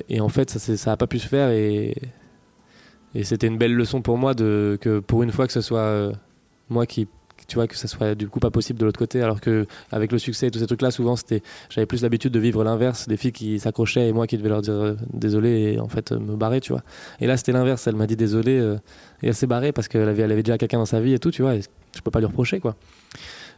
et 0.10 0.22
en 0.22 0.30
fait, 0.30 0.52
ça, 0.52 0.78
ça 0.78 0.92
a 0.92 0.98
pas 0.98 1.08
pu 1.08 1.18
se 1.18 1.28
faire 1.28 1.50
et 1.50 1.96
et 3.16 3.24
c'était 3.24 3.48
une 3.48 3.58
belle 3.58 3.76
leçon 3.76 4.02
pour 4.02 4.18
moi 4.18 4.34
de 4.34 4.78
que 4.82 5.00
pour 5.00 5.24
une 5.24 5.32
fois 5.32 5.46
que 5.48 5.54
ce 5.54 5.62
soit 5.62 6.12
moi 6.70 6.86
qui 6.86 7.08
tu 7.48 7.56
vois 7.56 7.68
que 7.68 7.76
ça 7.76 7.88
soit 7.88 8.16
du 8.16 8.28
coup 8.28 8.40
pas 8.40 8.52
possible 8.52 8.80
de 8.80 8.86
l'autre 8.86 9.00
côté 9.00 9.22
alors 9.22 9.42
que 9.42 9.66
avec 9.92 10.12
le 10.12 10.18
succès 10.18 10.48
et 10.48 10.52
tous 10.52 10.60
ces 10.60 10.68
trucs 10.68 10.82
là 10.82 10.92
souvent 10.92 11.16
c'était 11.16 11.42
j'avais 11.70 11.86
plus 11.86 12.02
l'habitude 12.02 12.32
de 12.32 12.40
vivre 12.40 12.64
l'inverse 12.64 13.08
des 13.08 13.18
filles 13.18 13.32
qui 13.32 13.60
s'accrochaient 13.60 14.08
et 14.08 14.14
moi 14.14 14.28
qui 14.28 14.38
devais 14.38 14.50
leur 14.50 14.62
dire 14.62 14.74
euh, 14.74 14.96
désolé 15.12 15.74
et 15.74 15.80
en 15.80 15.88
fait 15.88 16.12
euh, 16.12 16.20
me 16.20 16.36
barrer 16.36 16.62
tu 16.62 16.72
vois. 16.72 16.84
Et 17.20 17.28
là 17.28 17.38
c'était 17.38 17.52
l'inverse 17.52 17.86
elle 17.88 17.96
m'a 17.96 18.08
dit 18.08 18.16
désolé 18.16 18.58
euh, 18.60 18.76
et 19.22 19.28
elle 19.28 19.36
s'est 19.36 19.48
barrée 19.48 19.72
parce 19.72 19.88
qu'elle 19.88 20.08
avait, 20.08 20.24
elle 20.24 20.32
avait 20.32 20.44
déjà 20.44 20.58
quelqu'un 20.58 20.80
dans 20.80 20.86
sa 20.86 21.00
vie 21.00 21.14
et 21.14 21.20
tout 21.20 21.32
tu 21.32 21.42
vois 21.42 21.56
je 21.56 22.02
peux 22.04 22.12
pas 22.12 22.20
lui 22.20 22.28
reprocher 22.28 22.60
quoi. 22.60 22.76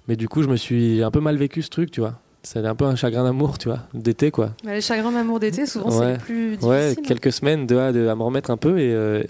Mais 0.08 0.16
du 0.16 0.28
coup 0.28 0.44
je 0.44 0.48
me 0.48 0.56
suis 0.56 1.04
un 1.04 1.12
peu 1.12 1.20
mal 1.20 1.38
vécu 1.38 1.62
ce 1.62 1.70
truc 1.70 1.92
tu 1.92 2.02
vois 2.02 2.20
c'est 2.46 2.66
un 2.66 2.76
peu 2.76 2.86
un 2.86 2.96
chagrin 2.96 3.24
d'amour, 3.24 3.58
tu 3.58 3.68
vois, 3.68 3.80
d'été 3.94 4.32
quoi. 4.32 4.52
les 4.64 4.82
chagrins 4.82 5.12
d'amour 5.12 5.40
d'été, 5.40 5.66
souvent 5.66 5.90
ouais. 5.90 6.14
c'est 6.14 6.22
plus 6.22 6.50
difficile. 6.52 6.70
Ouais, 6.70 6.96
quelques 7.04 7.32
semaines 7.32 7.68
de, 7.68 7.92
de, 7.92 8.08
à 8.08 8.16
me 8.16 8.24
remettre 8.24 8.52
un 8.52 8.58
peu 8.58 8.80
et, 8.80 8.94
euh, 8.94 9.24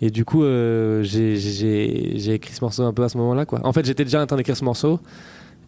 et 0.00 0.10
du 0.10 0.24
coup 0.24 0.44
euh, 0.44 1.02
j'ai 1.02 2.32
écrit 2.32 2.54
ce 2.54 2.64
morceau 2.64 2.84
un 2.84 2.92
peu 2.92 3.02
à 3.02 3.08
ce 3.08 3.18
moment-là 3.18 3.44
quoi. 3.44 3.60
En 3.64 3.72
fait, 3.72 3.84
j'étais 3.84 4.04
déjà 4.04 4.22
en 4.22 4.26
train 4.26 4.36
d'écrire 4.36 4.56
ce 4.56 4.64
morceau 4.64 5.00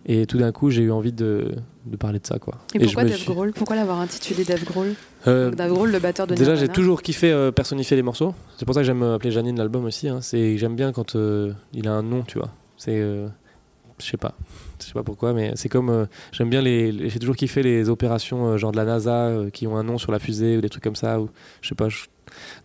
et 0.07 0.27
tout 0.27 0.39
d'un 0.39 0.53
coup 0.53 0.71
j'ai 0.71 0.83
eu 0.83 0.91
envie 0.91 1.13
de, 1.13 1.53
de, 1.87 1.97
parler 1.97 2.19
de 2.19 2.27
ça 2.27 2.39
quoi. 2.39 2.55
Et, 2.75 2.79
et 2.79 2.85
pourquoi 2.85 3.05
Dave 3.05 3.17
suis... 3.17 3.33
Grohl? 3.33 3.53
Pourquoi 3.53 3.77
l'avoir 3.77 4.01
intitulé 4.01 4.45
Dave 4.45 4.65
Grohl? 4.65 4.95
Euh, 5.27 5.51
Dave 5.51 5.73
Grohl, 5.73 5.93
le 5.93 5.99
batteur 5.99 6.27
de 6.27 6.35
Déjà, 6.35 6.57
j'ai 6.57 6.69
toujours 6.69 7.03
kiffé 7.03 7.31
euh, 7.31 7.53
personnifier 7.53 7.97
les 7.97 8.03
morceaux. 8.03 8.35
C'est 8.59 8.65
pour 8.65 8.75
ça 8.75 8.81
que 8.81 8.87
j'aime 8.87 9.03
appeler 9.03 9.31
Janine 9.31 9.57
l'album 9.57 9.85
aussi. 9.85 10.09
Hein. 10.09 10.19
C'est 10.21 10.57
j'aime 10.57 10.75
bien 10.75 10.93
quand 10.93 11.15
euh, 11.15 11.53
il 11.73 11.87
a 11.87 11.93
un 11.93 12.03
nom, 12.03 12.23
tu 12.23 12.39
vois. 12.39 12.49
C'est 12.77 13.01
je 14.05 14.11
sais 14.11 14.17
pas. 14.17 14.35
Je 14.81 14.87
sais 14.87 14.93
pas 14.93 15.03
pourquoi 15.03 15.33
mais 15.33 15.53
c'est 15.55 15.69
comme 15.69 15.91
euh, 15.91 16.07
j'aime 16.33 16.51
bien 16.51 16.61
les, 16.61 17.09
j'ai 17.09 17.19
toujours 17.19 17.37
kiffé 17.37 17.63
les 17.63 17.89
opérations 17.89 18.47
euh, 18.47 18.57
genre 18.57 18.73
de 18.73 18.77
la 18.77 18.85
NASA 18.85 19.27
euh, 19.27 19.51
qui 19.51 19.67
ont 19.67 19.77
un 19.77 19.85
nom 19.85 19.99
sur 19.99 20.13
la 20.13 20.19
fusée 20.19 20.57
ou 20.57 20.61
des 20.61 20.69
trucs 20.69 20.83
comme 20.83 20.97
ça 20.97 21.21
ou 21.21 21.31
je 21.61 21.69
sais 21.69 21.75
pas 21.75 21.89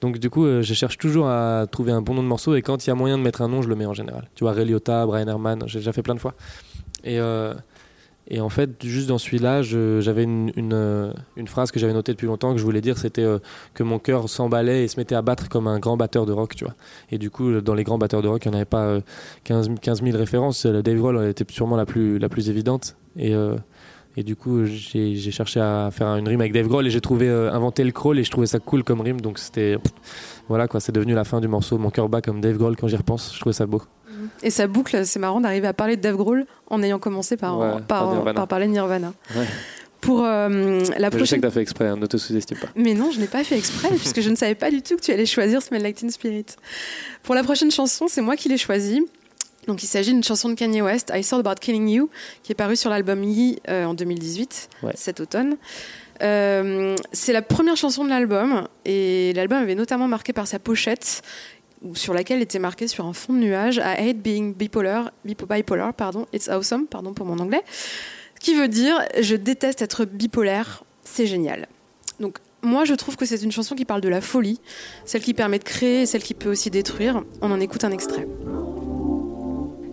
donc 0.01 0.17
du 0.17 0.29
coup 0.29 0.46
je 0.46 0.74
cherche 0.74 0.98
toujours 0.98 1.27
à 1.27 1.65
trouver 1.70 1.91
un 1.91 2.01
bon 2.01 2.13
nom 2.13 2.24
de 2.24 2.27
morceau 2.27 2.56
et 2.56 2.62
quand 2.62 2.86
il 2.86 2.89
y 2.89 2.91
a 2.91 2.96
moyen 2.96 3.17
de 3.17 3.24
mettre 3.24 3.41
un 3.41 3.48
nom 3.48 3.62
je 3.62 3.70
le 3.70 3.75
mets 3.75 3.86
en 3.86 3.94
général. 3.94 4.29
Tu 4.34 4.44
vois 4.44 4.53
Ray 4.53 4.65
Liotta 4.65 5.06
Brian 5.06 5.27
Herman 5.27 5.63
j'ai 5.67 5.79
déjà 5.79 5.91
fait 5.91 6.03
plein 6.03 6.15
de 6.15 6.20
fois. 6.20 6.34
Et 7.03 7.20
et 8.30 8.42
en 8.42 8.50
fait, 8.50 8.84
juste 8.84 9.08
dans 9.08 9.18
celui-là, 9.18 9.62
j'avais 9.62 10.24
une, 10.24 10.52
une, 10.58 11.48
phrase 11.48 11.72
que 11.72 11.80
j'avais 11.80 11.94
notée 11.94 12.12
depuis 12.12 12.28
longtemps 12.28 12.52
que 12.52 12.60
je 12.60 12.63
voulais 12.63 12.82
dire, 12.82 12.98
c'était 12.98 13.24
euh, 13.24 13.40
que 13.74 13.84
mon 13.84 14.00
cœur 14.00 14.28
s'emballait 14.28 14.84
et 14.84 14.88
se 14.90 15.00
mettait 15.00 15.16
à 15.16 15.22
battre 15.22 15.48
comme 15.48 15.68
un 15.68 15.80
grand 15.80 15.96
batteur 15.96 16.26
de 16.26 16.34
rock, 16.34 16.54
tu 16.56 16.66
vois. 16.66 16.74
Et 17.10 17.18
du 17.18 17.30
coup, 17.30 17.62
dans 17.62 17.74
les 17.74 17.86
grands 17.86 17.98
batteurs 17.98 18.22
de 18.22 18.28
rock, 18.28 18.44
il 18.44 18.50
n'y 18.50 18.56
en 18.56 18.58
avait 18.58 18.66
pas 18.66 18.84
euh, 18.84 19.02
15, 19.46 19.70
15 19.82 20.04
000 20.04 20.18
références. 20.18 20.66
Dave 20.66 20.98
Grohl 20.98 21.26
était 21.26 21.46
sûrement 21.50 21.78
la 21.78 21.86
plus, 21.86 22.50
évidente. 22.50 22.98
Et, 23.18 23.34
euh, 23.34 23.56
du 24.18 24.36
coup, 24.36 24.66
j'ai 24.66 25.32
cherché 25.32 25.60
à 25.60 25.90
faire 25.92 26.08
une 26.16 26.28
rime 26.28 26.42
avec 26.42 26.52
Dave 26.52 26.68
Grohl 26.68 26.88
et 26.88 26.90
j'ai 26.90 27.02
trouvé 27.02 27.30
euh, 27.30 27.54
inventer 27.54 27.84
le 27.84 27.92
crawl 27.92 28.18
et 28.18 28.24
je 28.24 28.32
trouvais 28.32 28.48
ça 28.48 28.60
cool 28.60 28.84
comme 28.84 29.00
rime. 29.00 29.22
Donc 29.22 29.38
c'était 29.38 29.78
voilà 30.50 30.68
quoi, 30.68 30.80
c'est 30.80 30.92
devenu 30.92 31.13
la 31.13 31.24
fin 31.24 31.40
du 31.40 31.48
morceau. 31.48 31.78
Mon 31.78 31.92
cœur 31.92 32.10
bat 32.10 32.22
comme 32.22 32.42
Dave 32.42 32.58
Grohl 32.58 32.76
quand 32.76 32.88
j'y 32.88 32.96
repense. 32.96 33.32
Je 33.34 33.40
trouvais 33.40 33.54
ça 33.54 33.68
beau. 33.68 33.84
Et 34.44 34.50
ça 34.50 34.68
boucle, 34.68 35.06
c'est 35.06 35.20
marrant 35.20 35.42
d'arriver 35.42 35.68
à 35.68 35.74
parler 35.74 35.96
de 35.96 36.02
Dave 36.02 36.16
Grohl 36.16 36.46
en 36.70 36.82
ayant 36.84 37.00
commencé 37.00 37.38
par, 37.38 37.58
ouais, 37.60 37.72
par, 37.88 38.24
par, 38.24 38.34
par, 38.34 38.48
parler 38.48 38.68
de 38.68 38.72
Nirvana. 38.72 39.13
Ouais. 39.36 39.46
Pour 40.02 40.24
euh, 40.24 40.84
la 40.98 41.10
prochaine... 41.10 41.26
Je 41.26 41.26
sais 41.26 41.36
que 41.38 41.42
tu 41.42 41.48
as 41.48 41.52
fait 41.52 41.62
exprès, 41.62 41.88
hein, 41.88 41.98
ne 41.98 42.06
te 42.06 42.18
sous-estime 42.18 42.58
pas. 42.60 42.68
Mais 42.76 42.94
non, 42.94 43.12
je 43.12 43.20
n'ai 43.20 43.28
pas 43.28 43.44
fait 43.44 43.58
exprès, 43.58 43.90
puisque 43.98 44.22
je 44.22 44.30
ne 44.30 44.36
savais 44.36 44.56
pas 44.56 44.70
du 44.70 44.82
tout 44.82 44.96
que 44.96 45.02
tu 45.02 45.12
allais 45.12 45.26
choisir 45.26 45.62
Smell 45.62 45.82
Like 45.82 45.96
Teen 45.96 46.12
Spirit. 46.12 46.46
Pour 47.24 47.36
la 47.36 47.44
prochaine 47.44 47.72
chanson, 47.72 48.08
c'est 48.08 48.22
moi 48.22 48.36
qui 48.36 48.50
l'ai 48.50 48.58
choisie. 48.58 49.04
Donc 49.68 49.84
il 49.84 49.88
s'agit 49.88 50.13
d'une 50.13 50.24
chanson 50.24 50.48
de 50.50 50.54
Kanye 50.54 50.82
West, 50.82 51.12
I 51.13 51.24
Thought 51.24 51.46
About 51.46 51.60
Killing 51.60 51.90
You, 51.90 52.10
qui 52.42 52.54
est 52.54 52.56
parue 52.56 52.78
sur 52.78 52.90
l'album 52.90 53.22
Yee 53.24 53.60
euh, 53.68 53.84
en 53.84 53.94
2018, 53.94 54.70
ouais. 54.84 54.94
cet 54.96 55.20
automne. 55.20 55.58
Euh, 56.24 56.96
c'est 57.12 57.34
la 57.34 57.42
première 57.42 57.76
chanson 57.76 58.06
de 58.06 58.10
l'album, 58.10 58.68
et 58.86 59.34
l'album 59.34 59.62
avait 59.62 59.76
notamment 59.76 60.08
marqué 60.08 60.32
par 60.32 60.48
sa 60.48 60.58
pochette, 60.58 61.22
sur 61.94 62.13
laquelle 62.13 62.42
était 62.42 62.60
marqué 62.60 62.88
sur 62.88 63.06
un 63.06 63.13
fond 63.13 63.34
de 63.34 63.40
nuage 63.40 63.78
I 63.78 64.10
hate 64.10 64.18
being 64.18 64.54
bipolar, 64.54 65.12
bipolar, 65.26 65.94
pardon, 65.94 66.26
it's 66.34 66.50
awesome, 66.50 66.88
pardon 66.88 67.13
pour 67.13 67.26
mon 67.26 67.40
anglais, 67.40 67.63
qui 68.40 68.56
veut 68.56 68.68
dire 68.68 69.00
je 69.20 69.36
déteste 69.36 69.82
être 69.82 70.06
bipolaire, 70.06 70.84
c'est 71.04 71.28
génial. 71.28 71.68
Donc 72.20 72.38
moi 72.62 72.86
je 72.86 72.94
trouve 72.94 73.16
que 73.16 73.26
c'est 73.26 73.42
une 73.44 73.52
chanson 73.52 73.76
qui 73.76 73.86
parle 73.86 74.02
de 74.02 74.10
la 74.10 74.22
folie, 74.22 74.60
celle 75.06 75.22
qui 75.22 75.34
permet 75.34 75.60
de 75.60 75.63
créer 75.63 76.04
et 76.04 76.06
celle 76.06 76.24
qui 76.24 76.34
peut 76.34 76.50
aussi 76.50 76.70
détruire. 76.70 77.24
On 77.42 77.52
en 77.52 77.60
écoute 77.60 77.84
un 77.84 77.92
extrait. 77.92 78.28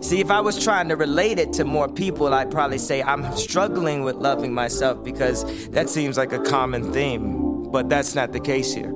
See, 0.01 0.21
if 0.21 0.31
I 0.31 0.41
was 0.43 0.59
trying 0.59 0.91
to 0.91 0.97
relate 0.97 1.39
it 1.39 1.55
to 1.55 1.65
more 1.65 1.89
people, 1.89 2.35
I'd 2.35 2.51
probably 2.51 2.79
say 2.79 3.03
I'm 3.03 3.25
struggling 3.39 4.05
with 4.05 4.17
loving 4.17 4.53
myself 4.53 5.03
because 5.03 5.47
that 5.71 5.89
seems 5.89 6.19
like 6.19 6.35
a 6.35 6.41
common 6.41 6.93
theme. 6.93 7.71
But 7.73 7.89
that's 7.89 8.15
not 8.15 8.33
the 8.33 8.39
case 8.39 8.75
here. 8.75 8.93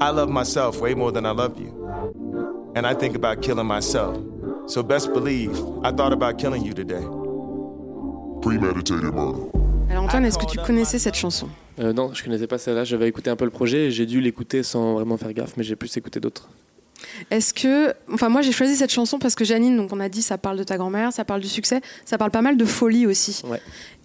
I 0.00 0.10
love 0.10 0.28
myself 0.28 0.80
way 0.80 0.94
more 0.94 1.12
than 1.12 1.26
I 1.26 1.30
love 1.30 1.60
you. 1.60 1.81
And 2.74 2.84
I 2.86 2.94
think 2.94 3.14
about 3.14 3.42
killing 3.42 3.66
myself. 3.66 4.16
So 4.66 4.82
best 4.82 5.12
believe 5.12 5.50
I 5.84 5.90
thought 5.92 6.12
about 6.12 6.38
killing 6.38 6.64
you 6.64 6.72
today. 6.72 7.02
Premeditated 8.40 9.12
murder. 9.12 9.42
Alors 9.90 10.04
Antoine, 10.04 10.24
est-ce 10.24 10.38
que 10.38 10.46
tu 10.46 10.58
connaissais 10.58 10.98
cette 10.98 11.14
chanson? 11.16 11.48
Euh, 11.78 11.92
Non, 11.92 12.14
je 12.14 12.24
connaissais 12.24 12.46
pas 12.46 12.56
celle-là. 12.56 12.84
J'avais 12.84 13.08
écouté 13.08 13.28
un 13.28 13.36
peu 13.36 13.44
le 13.44 13.50
projet 13.50 13.86
et 13.86 13.90
j'ai 13.90 14.06
dû 14.06 14.22
l'écouter 14.22 14.62
sans 14.62 14.94
vraiment 14.94 15.18
faire 15.18 15.32
gaffe, 15.34 15.52
mais 15.58 15.64
j'ai 15.64 15.76
plus 15.76 15.94
écouté 15.98 16.18
d'autres. 16.18 16.48
Est-ce 17.30 17.52
que, 17.52 17.92
enfin 18.12 18.28
moi 18.28 18.40
j'ai 18.42 18.52
choisi 18.52 18.76
cette 18.76 18.92
chanson 18.92 19.18
parce 19.18 19.34
que 19.34 19.44
Janine, 19.44 19.76
donc 19.76 19.92
on 19.92 20.00
a 20.00 20.08
dit 20.08 20.22
ça 20.22 20.38
parle 20.38 20.56
de 20.56 20.64
ta 20.64 20.78
grand-mère, 20.78 21.12
ça 21.12 21.24
parle 21.24 21.40
du 21.40 21.48
succès, 21.48 21.80
ça 22.04 22.16
parle 22.16 22.30
pas 22.30 22.42
mal 22.42 22.56
de 22.56 22.64
folie 22.64 23.06
aussi. 23.06 23.42
Ouais. 23.50 23.60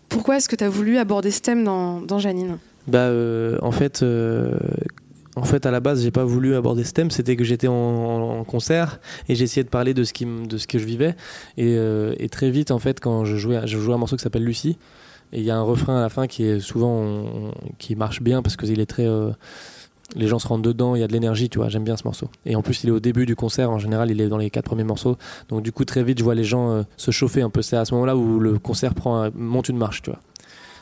Pourquoi 0.09 0.37
est-ce 0.37 0.49
que 0.49 0.55
tu 0.55 0.63
as 0.63 0.69
voulu 0.69 0.97
aborder 0.97 1.31
ce 1.31 1.39
thème 1.41 1.63
dans, 1.63 2.01
dans 2.01 2.19
Janine? 2.19 2.57
Bah 2.87 2.99
euh, 2.99 3.57
en 3.61 3.71
fait, 3.71 4.01
euh, 4.01 4.57
en 5.37 5.43
fait 5.43 5.65
à 5.65 5.71
la 5.71 5.79
base 5.79 6.03
j'ai 6.03 6.11
pas 6.11 6.25
voulu 6.25 6.55
aborder 6.55 6.83
ce 6.83 6.93
thème, 6.93 7.11
c'était 7.11 7.35
que 7.35 7.43
j'étais 7.43 7.67
en, 7.67 8.43
concert 8.45 8.99
et 9.29 9.35
j'essayais 9.35 9.63
de 9.63 9.69
parler 9.69 9.93
de 9.93 10.03
ce 10.03 10.13
que 10.67 10.79
je 10.79 10.85
vivais 10.85 11.15
et, 11.57 11.75
euh, 11.77 12.13
et, 12.17 12.29
très 12.29 12.49
vite 12.49 12.71
en 12.71 12.79
fait 12.79 12.99
quand 12.99 13.25
je 13.25 13.37
jouais, 13.37 13.61
je 13.65 13.77
jouais 13.77 13.93
un 13.93 13.97
morceau 13.97 14.15
qui 14.15 14.23
s'appelle 14.23 14.43
Lucie 14.43 14.77
et 15.33 15.39
il 15.39 15.43
y 15.43 15.51
a 15.51 15.57
un 15.57 15.61
refrain 15.61 15.97
à 15.97 16.01
la 16.01 16.09
fin 16.09 16.27
qui 16.27 16.43
est 16.43 16.59
souvent 16.59 17.51
qui 17.77 17.95
marche 17.95 18.21
bien 18.21 18.41
parce 18.41 18.55
qu'il 18.55 18.79
est 18.79 18.85
très 18.85 19.05
euh, 19.05 19.31
les 20.15 20.27
gens 20.27 20.39
se 20.39 20.47
rendent 20.47 20.63
dedans, 20.63 20.95
il 20.95 21.01
y 21.01 21.03
a 21.03 21.07
de 21.07 21.13
l'énergie, 21.13 21.49
tu 21.49 21.57
vois, 21.57 21.67
j'aime 21.67 21.83
bien 21.83 21.97
ce 21.97 22.05
morceau. 22.05 22.29
Et 22.45 22.55
en 22.55 22.61
plus, 22.61 22.83
il 22.83 22.89
est 22.89 22.93
au 22.93 23.01
début 23.01 23.25
du 23.25 23.35
concert, 23.35 23.69
en 23.69 23.77
général, 23.77 24.09
il 24.09 24.21
est 24.21 24.29
dans 24.29 24.37
les 24.37 24.49
quatre 24.49 24.65
premiers 24.65 24.85
morceaux. 24.85 25.17
Donc, 25.49 25.63
du 25.63 25.73
coup, 25.73 25.83
très 25.83 26.01
vite, 26.01 26.19
je 26.19 26.23
vois 26.23 26.33
les 26.33 26.45
gens 26.45 26.71
euh, 26.71 26.83
se 26.95 27.11
chauffer 27.11 27.41
un 27.41 27.49
peu. 27.49 27.61
C'est 27.61 27.75
à 27.75 27.83
ce 27.83 27.93
moment-là 27.93 28.15
où 28.15 28.39
le 28.39 28.57
concert 28.57 28.93
prend, 28.93 29.29
monte 29.35 29.67
une 29.67 29.77
marche, 29.77 30.01
tu 30.01 30.11
vois. 30.11 30.19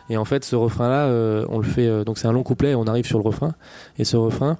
Et 0.10 0.18
en 0.18 0.26
fait, 0.26 0.46
ce 0.46 0.56
refrain-là, 0.56 1.06
euh, 1.08 1.46
on 1.50 1.58
le 1.58 1.64
fait, 1.64 1.88
euh, 1.88 2.04
donc 2.04 2.18
c'est 2.18 2.28
un 2.28 2.32
long 2.32 2.44
couplet, 2.44 2.76
on 2.76 2.86
arrive 2.86 3.06
sur 3.06 3.18
le 3.18 3.24
refrain. 3.24 3.56
Et 3.98 4.04
ce 4.04 4.18
refrain, 4.18 4.58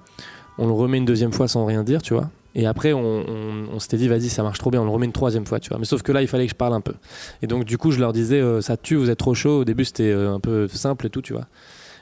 on 0.58 0.66
le 0.66 0.72
remet 0.72 0.98
une 0.98 1.04
deuxième 1.04 1.32
fois 1.32 1.48
sans 1.48 1.64
rien 1.64 1.84
dire, 1.84 2.02
tu 2.02 2.14
vois. 2.14 2.30
Et 2.54 2.66
après, 2.66 2.92
on, 2.92 3.24
on, 3.28 3.68
on 3.74 3.78
s'était 3.78 3.98
dit, 3.98 4.08
vas-y, 4.08 4.28
ça 4.28 4.42
marche 4.42 4.58
trop 4.58 4.70
bien, 4.70 4.80
on 4.80 4.84
le 4.84 4.90
remet 4.90 5.06
une 5.06 5.12
troisième 5.12 5.46
fois, 5.46 5.60
tu 5.60 5.68
vois. 5.68 5.78
Mais 5.78 5.84
sauf 5.84 6.02
que 6.02 6.10
là, 6.10 6.22
il 6.22 6.28
fallait 6.28 6.46
que 6.46 6.52
je 6.52 6.56
parle 6.56 6.72
un 6.72 6.80
peu. 6.80 6.94
Et 7.42 7.46
donc, 7.46 7.64
du 7.64 7.76
coup, 7.76 7.90
je 7.90 8.00
leur 8.00 8.12
disais, 8.12 8.42
ça 8.62 8.76
tue, 8.76 8.96
vous 8.96 9.10
êtes 9.10 9.18
trop 9.18 9.34
chaud. 9.34 9.60
Au 9.60 9.64
début, 9.64 9.84
c'était 9.84 10.12
un 10.12 10.40
peu 10.40 10.66
simple 10.68 11.06
et 11.06 11.10
tout, 11.10 11.20
tu 11.20 11.34
vois. 11.34 11.46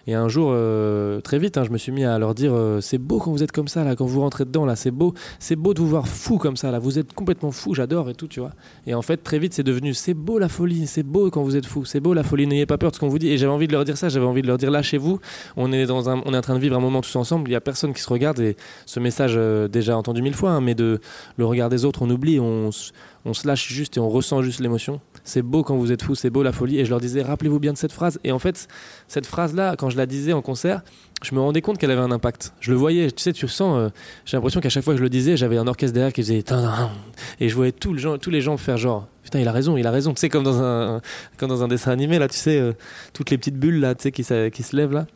Et 0.07 0.15
un 0.15 0.29
jour, 0.29 0.51
euh, 0.53 1.21
très 1.21 1.39
vite, 1.39 1.57
hein, 1.57 1.65
je 1.65 1.71
me 1.71 1.79
suis 1.79 1.91
mis 1.91 2.05
à 2.05 2.19
leur 2.19 2.35
dire 2.35 2.53
euh, 2.55 2.81
c'est 2.81 2.99
beau 2.99 3.19
quand 3.19 3.31
vous 3.31 3.43
êtes 3.43 3.53
comme 3.53 3.69
ça, 3.69 3.85
là, 3.85 3.97
quand 3.97 4.05
vous 4.05 4.21
rentrez 4.21 4.45
dedans, 4.45 4.67
là, 4.67 4.77
c'est 4.77 4.91
beau, 4.91 5.15
c'est 5.39 5.57
beau 5.57 5.73
de 5.73 5.81
vous 5.81 5.89
voir 5.89 6.07
fou 6.07 6.37
comme 6.37 6.57
ça, 6.57 6.71
là, 6.71 6.79
vous 6.79 6.99
êtes 6.99 7.15
complètement 7.15 7.51
fou, 7.51 7.75
j'adore 7.75 8.11
et 8.11 8.15
tout, 8.15 8.29
tu 8.29 8.41
vois. 8.41 8.53
Et 8.87 8.95
en 8.95 9.03
fait, 9.03 9.19
très 9.19 9.39
vite, 9.39 9.55
c'est 9.55 9.63
devenu 9.63 9.95
c'est 9.95 10.15
beau 10.15 10.39
la 10.39 10.49
folie, 10.49 10.87
c'est 10.87 11.03
beau 11.03 11.31
quand 11.31 11.43
vous 11.43 11.57
êtes 11.57 11.67
fou, 11.67 11.85
c'est 11.85 12.01
beau 12.01 12.13
la 12.13 12.23
folie, 12.23 12.47
n'ayez 12.47 12.67
pas 12.67 12.77
peur 12.77 12.91
de 12.91 12.97
ce 12.97 13.01
qu'on 13.01 13.09
vous 13.09 13.19
dit. 13.19 13.31
Et 13.31 13.39
j'avais 13.39 13.53
envie 13.53 13.67
de 13.67 13.73
leur 13.73 13.85
dire 13.85 13.97
ça, 13.97 14.11
j'avais 14.11 14.27
envie 14.27 14.43
de 14.43 14.47
leur 14.47 14.59
dire 14.59 14.71
là, 14.71 14.83
chez 14.83 14.99
vous, 14.99 15.21
on 15.57 15.73
est, 15.73 15.87
dans 15.87 16.11
un, 16.11 16.23
on 16.27 16.35
est 16.35 16.39
en 16.39 16.43
train 16.43 16.55
de 16.55 16.61
vivre 16.61 16.77
un 16.77 16.81
moment 16.81 17.01
tous 17.01 17.17
ensemble, 17.17 17.49
il 17.49 17.53
n'y 17.53 17.57
a 17.57 17.63
personne 17.63 17.95
qui 17.95 18.03
se 18.03 18.11
regarde. 18.11 18.41
Et 18.41 18.57
ce 18.85 19.01
message, 19.01 19.35
euh, 19.37 19.69
déjà 19.69 19.97
entendu 19.97 20.21
mille 20.21 20.35
fois, 20.35 20.51
hein, 20.51 20.61
mais 20.61 20.75
de 20.75 21.01
le 21.37 21.47
regard 21.47 21.71
des 21.71 21.87
autres, 21.87 22.03
on 22.03 22.11
oublie, 22.11 22.39
on, 22.41 22.71
on 23.25 23.33
se 23.33 23.47
lâche 23.47 23.69
juste 23.69 23.97
et 23.97 24.01
on 24.01 24.11
ressent 24.11 24.43
juste 24.43 24.61
l'émotion. 24.61 25.01
C'est 25.25 25.43
beau 25.43 25.63
quand 25.63 25.77
vous 25.77 25.91
êtes 25.91 26.03
fou, 26.03 26.15
c'est 26.15 26.31
beau 26.31 26.43
la 26.43 26.53
folie. 26.53 26.79
Et 26.79 26.85
je 26.85 26.91
leur 26.91 27.01
disais, 27.01 27.23
rappelez-vous 27.23 27.59
bien 27.59 27.73
de 27.73 27.79
cette 27.79 27.93
phrase. 27.93 28.21
Et 28.25 28.33
en 28.33 28.39
fait, 28.39 28.69
cette 29.09 29.27
phrase-là, 29.27 29.75
quand 29.77 29.89
je 29.89 29.97
la 29.97 30.07
disais 30.07 30.35
en 30.35 30.43
concert, 30.43 30.83
je 31.23 31.35
me 31.35 31.41
rendais 31.41 31.63
compte 31.63 31.79
qu'elle 31.79 31.91
avait 31.91 32.03
un 32.03 32.11
impact. 32.11 32.53
Je 32.61 32.71
le 32.71 32.77
voyais, 32.77 33.11
tu 33.11 33.23
sais, 33.23 33.33
tu 33.33 33.49
sens, 33.49 33.77
euh, 33.79 33.89
j'ai 34.27 34.37
l'impression 34.37 34.61
qu'à 34.61 34.69
chaque 34.69 34.85
fois 34.85 34.93
que 34.93 34.99
je 34.99 35.03
le 35.03 35.09
disais, 35.09 35.37
j'avais 35.37 35.57
un 35.57 35.67
orchestre 35.67 35.95
derrière 35.95 36.13
qui 36.13 36.23
faisait 36.23 36.45
et 37.41 37.49
je 37.49 37.55
voyais 37.55 37.73
tout 37.73 37.93
le 37.93 37.99
gens, 37.99 38.19
tous 38.19 38.31
les 38.31 38.43
gens 38.43 38.57
faire 38.59 38.77
genre, 38.77 39.09
putain, 39.23 39.41
il 39.41 39.49
a 39.49 39.53
raison, 39.53 39.77
il 39.79 39.87
a 39.87 39.91
raison. 39.91 40.13
Tu 40.13 40.21
sais, 40.21 40.29
comme 40.29 40.45
dans 40.45 40.63
un, 40.63 41.01
comme 41.39 41.49
dans 41.49 41.65
un 41.65 41.69
dessin 41.69 41.91
animé, 41.91 42.19
là, 42.19 42.29
tu 42.29 42.37
sais, 42.37 42.59
euh, 42.59 42.73
toutes 43.15 43.31
les 43.31 43.39
petites 43.39 43.57
bulles, 43.57 43.81
là, 43.81 43.95
tu 43.95 44.03
sais, 44.03 44.13
qui, 44.13 44.25
qui 44.53 44.63
se 44.63 44.77
lèvent, 44.77 44.93
là. 44.93 45.07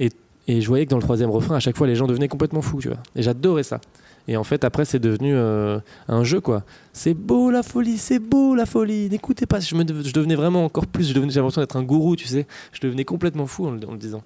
Et, 0.00 0.10
et 0.48 0.60
je 0.60 0.66
voyais 0.66 0.84
que 0.86 0.90
dans 0.90 0.96
le 0.96 1.02
troisième 1.02 1.30
refrain, 1.30 1.54
à 1.54 1.60
chaque 1.60 1.76
fois, 1.76 1.86
les 1.86 1.94
gens 1.94 2.08
devenaient 2.08 2.28
complètement 2.28 2.62
fous, 2.62 2.80
tu 2.80 2.88
vois. 2.88 2.98
Et 3.14 3.22
j'adorais 3.22 3.62
ça. 3.62 3.80
Et 4.28 4.36
en 4.36 4.44
fait, 4.44 4.64
après, 4.64 4.84
c'est 4.84 5.00
devenu 5.00 5.34
euh, 5.34 5.78
un 6.08 6.22
jeu, 6.22 6.40
quoi. 6.40 6.64
C'est 6.92 7.14
beau 7.14 7.50
la 7.50 7.62
folie, 7.62 7.98
c'est 7.98 8.20
beau 8.20 8.54
la 8.54 8.66
folie. 8.66 9.08
N'écoutez 9.08 9.46
pas. 9.46 9.58
Je, 9.58 9.74
devenais 9.74 10.36
vraiment 10.36 10.64
encore 10.64 10.86
plus. 10.86 11.08
J'avais 11.08 11.26
l'impression 11.26 11.60
d'être 11.60 11.76
un 11.76 11.82
gourou, 11.82 12.14
tu 12.14 12.26
sais. 12.26 12.46
Je 12.72 12.80
devenais 12.80 13.04
complètement 13.04 13.46
fou 13.46 13.66
en, 13.66 13.72
le 13.72 13.96
disant. 13.96 14.22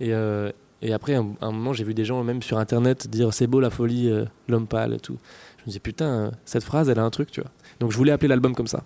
Et, 0.00 0.12
euh, 0.12 0.50
après, 0.92 1.14
à 1.14 1.22
un, 1.40 1.52
moment, 1.52 1.72
j'ai 1.72 1.84
vu 1.84 1.94
des 1.94 2.04
gens, 2.04 2.22
même 2.24 2.42
sur 2.42 2.58
Internet, 2.58 3.08
dire 3.08 3.32
c'est 3.32 3.46
beau 3.46 3.60
la 3.60 3.70
folie, 3.70 4.10
euh, 4.10 4.24
l'homme 4.48 4.66
pâle 4.66 4.94
et 4.94 5.00
tout. 5.00 5.16
Je 5.58 5.62
me 5.62 5.66
disais, 5.66 5.80
putain, 5.80 6.32
cette 6.44 6.64
phrase, 6.64 6.88
elle 6.88 6.98
a 6.98 7.04
un 7.04 7.10
truc, 7.10 7.30
tu 7.30 7.40
vois. 7.40 7.50
Donc, 7.78 7.92
je 7.92 7.96
voulais 7.96 8.12
appeler 8.12 8.28
l'album 8.28 8.54
comme 8.54 8.66
ça. 8.66 8.82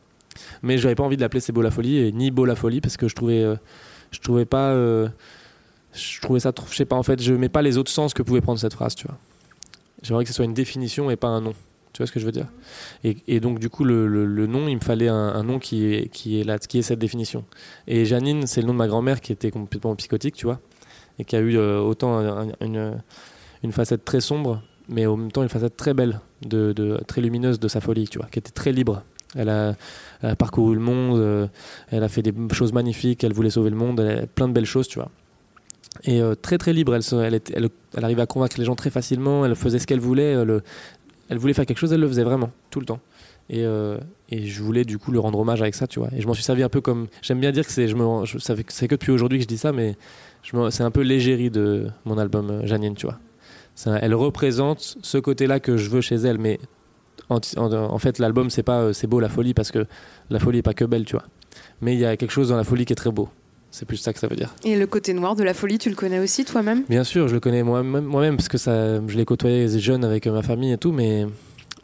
Mais 0.62 0.76
je 0.76 0.84
n'avais 0.84 0.94
pas 0.94 1.02
envie 1.02 1.16
de 1.16 1.22
l'appeler 1.22 1.40
c'est 1.40 1.52
beau 1.52 1.62
la 1.62 1.70
folie 1.70 2.12
ni 2.12 2.30
beau 2.30 2.44
la 2.44 2.54
folie 2.54 2.80
parce 2.80 2.96
que 2.96 3.08
je 3.08 3.14
trouvais, 3.14 3.44
je 4.10 4.20
trouvais 4.20 4.44
pas. 4.44 4.74
je 4.74 6.20
trouvais 6.20 6.40
ça, 6.40 6.52
je 6.70 6.76
sais 6.76 6.84
pas, 6.84 6.96
en 6.96 7.02
fait, 7.02 7.20
je 7.20 7.34
mets 7.34 7.48
pas 7.48 7.62
les 7.62 7.78
autres 7.78 7.90
sens 7.90 8.14
que 8.14 8.22
pouvait 8.22 8.40
prendre 8.40 8.58
cette 8.58 8.74
phrase, 8.74 8.94
tu 8.94 9.06
vois. 9.06 9.18
J'aimerais 10.02 10.24
que 10.24 10.30
ce 10.30 10.34
soit 10.34 10.44
une 10.44 10.54
définition 10.54 11.10
et 11.10 11.16
pas 11.16 11.28
un 11.28 11.40
nom. 11.40 11.54
Tu 11.92 11.98
vois 11.98 12.06
ce 12.06 12.12
que 12.12 12.20
je 12.20 12.26
veux 12.26 12.32
dire? 12.32 12.46
Et, 13.02 13.40
donc, 13.40 13.58
du 13.58 13.68
coup, 13.68 13.84
le, 13.84 14.46
nom, 14.46 14.68
il 14.68 14.76
me 14.76 14.80
fallait 14.80 15.08
un, 15.08 15.42
nom 15.42 15.58
qui 15.58 15.84
est, 15.92 16.44
là, 16.44 16.58
qui 16.58 16.78
est 16.78 16.82
cette 16.82 16.98
définition. 16.98 17.44
Et 17.86 18.04
Janine, 18.04 18.46
c'est 18.46 18.60
le 18.60 18.68
nom 18.68 18.72
de 18.72 18.78
ma 18.78 18.86
grand-mère 18.86 19.20
qui 19.20 19.32
était 19.32 19.50
complètement 19.50 19.96
psychotique, 19.96 20.36
tu 20.36 20.46
vois, 20.46 20.60
et 21.18 21.24
qui 21.24 21.36
a 21.36 21.40
eu 21.40 21.56
euh, 21.56 21.80
autant 21.80 22.48
une, 22.60 23.72
facette 23.72 24.04
très 24.04 24.20
sombre, 24.20 24.62
mais 24.88 25.06
en 25.06 25.16
même 25.16 25.32
temps 25.32 25.42
une 25.42 25.48
facette 25.48 25.76
très 25.76 25.94
belle, 25.94 26.20
de, 26.42 27.00
très 27.06 27.20
lumineuse 27.20 27.58
de 27.58 27.68
sa 27.68 27.80
folie, 27.80 28.08
tu 28.08 28.18
vois, 28.18 28.28
qui 28.28 28.38
était 28.38 28.52
très 28.52 28.72
libre. 28.72 29.02
Elle 29.34 29.48
a, 29.48 29.74
parcouru 30.36 30.74
le 30.74 30.80
monde, 30.80 31.18
euh, 31.18 31.46
elle 31.88 32.04
a 32.04 32.08
fait 32.08 32.22
des 32.22 32.32
choses 32.52 32.72
magnifiques, 32.72 33.24
elle 33.24 33.32
voulait 33.32 33.50
sauver 33.50 33.70
le 33.70 33.76
monde, 33.76 34.00
elle 34.00 34.18
a 34.18 34.26
plein 34.26 34.48
de 34.48 34.52
belles 34.52 34.64
choses, 34.64 34.86
tu 34.86 34.98
vois 34.98 35.10
et 36.04 36.20
euh, 36.20 36.34
très 36.34 36.58
très 36.58 36.72
libre. 36.72 36.94
Elle, 36.94 37.40
elle, 37.54 38.04
arrivait 38.04 38.22
à 38.22 38.26
convaincre 38.26 38.56
les 38.58 38.64
gens 38.64 38.76
très 38.76 38.90
facilement. 38.90 39.44
Elle 39.44 39.54
faisait 39.54 39.78
ce 39.78 39.86
qu'elle 39.86 40.00
voulait. 40.00 40.32
Elle, 40.32 40.62
elle, 41.28 41.38
voulait 41.38 41.52
faire 41.52 41.66
quelque 41.66 41.78
chose, 41.78 41.92
elle 41.92 42.00
le 42.00 42.08
faisait 42.08 42.24
vraiment 42.24 42.50
tout 42.70 42.80
le 42.80 42.86
temps. 42.86 43.00
Et, 43.48 43.64
euh, 43.64 43.98
je 44.30 44.62
voulais 44.62 44.84
du 44.84 44.98
coup 44.98 45.10
le 45.10 45.18
rendre 45.18 45.38
hommage 45.40 45.60
avec 45.60 45.74
ça, 45.74 45.86
tu 45.86 45.98
vois. 45.98 46.08
Et 46.16 46.20
je 46.20 46.26
m'en 46.26 46.34
suis 46.34 46.44
servi 46.44 46.62
un 46.62 46.68
peu 46.68 46.80
comme. 46.80 47.08
J'aime 47.22 47.40
bien 47.40 47.50
dire 47.52 47.66
que 47.66 47.72
c'est. 47.72 47.86
Que 47.86 48.94
depuis 48.94 49.10
aujourd'hui 49.10 49.38
que 49.38 49.42
je 49.42 49.48
dis 49.48 49.58
ça, 49.58 49.72
mais 49.72 49.96
c'est 50.70 50.82
un 50.82 50.90
peu 50.90 51.02
l'égérie 51.02 51.50
de 51.50 51.88
mon 52.04 52.18
album 52.18 52.50
euh, 52.50 52.66
Janine, 52.66 52.94
tu 52.94 53.06
vois. 53.06 53.18
elle 54.00 54.14
représente 54.14 54.96
ce 55.02 55.18
côté-là 55.18 55.60
que 55.60 55.76
je 55.76 55.90
veux 55.90 56.00
chez 56.00 56.16
elle, 56.16 56.38
mais 56.38 56.60
en, 57.28 57.98
fait 57.98 58.18
l'album 58.18 58.50
c'est 58.50 58.64
pas 58.64 58.92
c'est 58.92 59.06
beau 59.06 59.20
la 59.20 59.28
folie 59.28 59.54
parce 59.54 59.70
que 59.70 59.86
la 60.30 60.40
folie 60.40 60.58
est 60.58 60.62
pas 60.62 60.74
que 60.74 60.84
belle, 60.84 61.04
tu 61.04 61.16
vois. 61.16 61.24
Mais 61.80 61.94
il 61.94 62.00
y 62.00 62.04
a 62.04 62.16
quelque 62.16 62.30
chose 62.30 62.48
dans 62.48 62.56
la 62.56 62.64
folie 62.64 62.84
qui 62.84 62.92
est 62.92 62.96
très 62.96 63.10
beau. 63.10 63.28
C'est 63.70 63.86
plus 63.86 63.96
ça 63.96 64.12
que 64.12 64.18
ça 64.18 64.26
veut 64.26 64.36
dire. 64.36 64.54
Et 64.64 64.76
le 64.76 64.86
côté 64.86 65.12
noir 65.12 65.36
de 65.36 65.44
la 65.44 65.54
folie, 65.54 65.78
tu 65.78 65.90
le 65.90 65.94
connais 65.94 66.18
aussi 66.18 66.44
toi-même? 66.44 66.84
Bien 66.88 67.04
sûr, 67.04 67.28
je 67.28 67.34
le 67.34 67.40
connais 67.40 67.62
moi-même, 67.62 68.04
moi-même 68.04 68.36
parce 68.36 68.48
que 68.48 68.58
ça, 68.58 69.06
je 69.06 69.16
l'ai 69.16 69.24
côtoyé 69.24 69.68
jeune 69.78 70.04
avec 70.04 70.26
ma 70.26 70.42
famille 70.42 70.72
et 70.72 70.78
tout, 70.78 70.92
mais, 70.92 71.26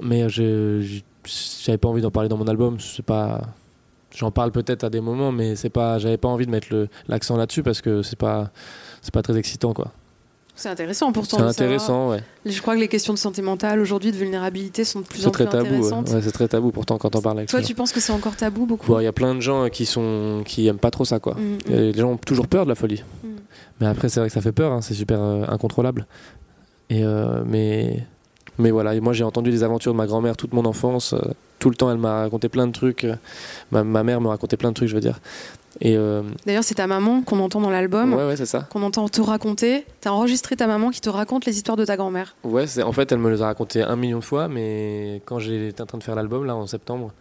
mais 0.01 0.29
je 0.29 1.01
j'avais 1.65 1.79
pas 1.79 1.89
envie 1.89 2.03
d'en 2.03 2.11
parler 2.11 2.29
dans 2.29 2.37
mon 2.37 2.47
album. 2.47 2.79
C'est 2.81 3.05
pas, 3.05 3.43
j'en 4.15 4.31
parle 4.31 4.53
peut-être 4.53 4.85
à 4.85 4.91
des 4.91 5.01
moments, 5.01 5.33
mais 5.33 5.57
c'est 5.57 5.71
pas, 5.71 5.99
j'avais 5.99 6.17
pas 6.17 6.29
envie 6.29 6.47
de 6.47 6.51
mettre 6.51 6.89
l'accent 7.09 7.37
là-dessus 7.37 7.63
parce 7.63 7.81
que 7.81 8.03
c'est 8.03 8.19
pas, 8.19 8.51
c'est 9.03 9.13
pas 9.13 9.23
très 9.23 9.37
excitant 9.37 9.73
quoi. 9.73 9.93
C'est 10.57 10.71
intéressant 10.71 11.13
pourtant. 11.13 11.37
C'est 11.37 11.43
intéressant, 11.45 12.11
ouais. 12.11 12.23
Je 12.47 12.61
crois 12.63 12.75
que 12.75 12.81
les 12.81 12.89
questions 12.89 13.13
de 13.13 13.19
santé 13.19 13.43
mentale 13.43 13.79
aujourd'hui, 13.79 14.11
de 14.11 14.17
vulnérabilité, 14.17 14.85
sont 14.85 15.01
de 15.01 15.05
plus 15.05 15.27
en 15.27 15.31
plus 15.31 15.45
tabou, 15.45 15.67
intéressantes. 15.67 16.09
Ouais. 16.09 16.23
c'est 16.23 16.33
très 16.33 16.49
tabou 16.49 16.71
pourtant 16.71 16.97
quand 16.97 17.15
on 17.15 17.21
parle 17.21 17.39
avec 17.39 17.51
Toi, 17.51 17.61
tu 17.61 17.75
penses 17.75 17.93
que 17.93 18.01
c'est 18.01 18.13
encore 18.13 18.37
tabou 18.37 18.65
beaucoup 18.65 18.99
Il 18.99 19.05
y 19.05 19.07
a 19.07 19.13
plein 19.13 19.35
de 19.35 19.41
gens 19.41 19.69
qui 19.69 19.85
sont 19.85 20.43
qui 20.47 20.67
aiment 20.67 20.79
pas 20.79 20.91
trop 20.91 21.05
ça, 21.05 21.21
quoi. 21.21 21.35
Mm, 21.35 21.39
mm. 21.39 21.77
Les 21.77 21.93
gens 21.95 22.13
ont 22.13 22.17
toujours 22.17 22.49
peur 22.49 22.65
de 22.65 22.71
la 22.71 22.75
folie. 22.75 23.05
Mm. 23.23 23.29
Mais 23.81 23.87
après, 23.87 24.09
c'est 24.09 24.21
vrai 24.21 24.29
que 24.31 24.35
ça 24.35 24.41
fait 24.41 24.53
peur, 24.53 24.73
hein, 24.73 24.81
c'est 24.81 24.95
super 24.95 25.21
euh, 25.21 25.45
incontrôlable. 25.49 26.07
Et 26.89 27.05
euh, 27.05 27.43
mais 27.45 28.05
mais 28.59 28.71
voilà, 28.71 28.99
moi 29.01 29.13
j'ai 29.13 29.25
entendu 29.25 29.51
des 29.51 29.63
aventures 29.63 29.93
de 29.93 29.99
ma 29.99 30.07
grand-mère 30.07 30.39
toute 30.39 30.55
mon 30.55 30.65
enfance. 30.65 31.13
Euh, 31.13 31.19
tout 31.59 31.69
le 31.69 31.77
temps, 31.77 31.91
elle 31.91 31.99
m'a 31.99 32.21
raconté 32.21 32.49
plein 32.49 32.67
de 32.67 32.73
trucs. 32.73 33.07
Ma, 33.71 33.83
ma, 33.83 34.03
mère 34.03 34.21
me 34.21 34.29
racontait 34.29 34.57
plein 34.57 34.71
de 34.71 34.75
trucs, 34.75 34.89
je 34.89 34.95
veux 34.95 35.01
dire. 35.01 35.21
Euh, 35.85 36.23
D'ailleurs, 36.47 36.65
c'est 36.65 36.77
ta 36.77 36.87
maman 36.87 37.23
qu'on 37.23 37.39
entend 37.41 37.61
dans 37.61 37.71
l'album. 37.71 38.15
Ouais, 38.15 38.37
c'est 38.37 38.47
ça. 38.47 38.61
Qu'on 38.71 38.83
entend 38.83 39.09
te 39.09 39.21
raconter. 39.21 39.85
T'as 40.01 40.11
enregistré 40.11 40.57
ta 40.57 40.67
maman 40.67 40.91
qui 40.91 41.01
te 41.01 41.11
raconte 41.11 41.45
les 41.45 41.57
histoires 41.57 41.77
de 41.77 41.85
ta 41.85 41.97
grand-mère. 41.97 42.37
Ouais, 42.45 42.65
en 42.83 42.93
fait, 42.93 43.13
elle 43.13 43.19
me 43.19 43.31
les 43.31 43.43
a 43.43 43.47
racontées 43.47 43.83
un 43.83 43.97
million 43.97 44.19
de 44.19 44.25
fois, 44.25 44.49
mais 44.49 45.21
quand 45.27 45.39
j'étais 45.39 45.83
en 45.83 45.87
train 45.87 45.99
de 45.99 46.03
faire 46.03 46.15
l'album, 46.15 46.45
là, 46.45 46.57
en 46.57 46.67
septembre, 46.67 47.13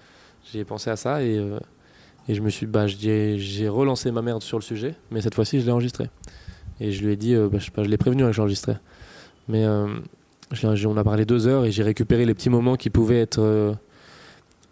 j'ai 0.53 0.63
pensé 0.63 0.89
à 0.89 0.95
ça 0.95 1.21
et, 1.21 1.37
euh, 1.37 1.59
et 2.29 2.35
je 2.35 2.41
me 2.41 2.49
suis, 2.49 2.65
bah, 2.65 2.87
j'ai 2.87 3.67
relancé 3.67 4.11
ma 4.11 4.21
mère 4.21 4.41
sur 4.41 4.57
le 4.57 4.63
sujet, 4.63 4.95
mais 5.11 5.21
cette 5.21 5.35
fois-ci, 5.35 5.59
je 5.59 5.65
l'ai 5.65 5.71
enregistré. 5.71 6.09
Et 6.79 6.91
je 6.91 7.03
lui 7.05 7.13
ai 7.13 7.15
dit, 7.17 7.35
euh, 7.35 7.49
bah, 7.49 7.57
je, 7.59 7.69
je 7.75 7.89
l'ai 7.89 7.97
prévenu 7.97 8.23
que 8.23 8.31
j'enregistrais. 8.31 8.77
Mais 9.47 9.65
on 9.67 10.97
a 10.97 11.03
parlé 11.03 11.25
deux 11.25 11.47
heures 11.47 11.65
et 11.65 11.71
j'ai 11.71 11.83
récupéré 11.83 12.25
les 12.25 12.33
petits 12.33 12.49
moments 12.49 12.77
qui 12.77 12.89
pouvaient 12.89 13.19
être, 13.21 13.75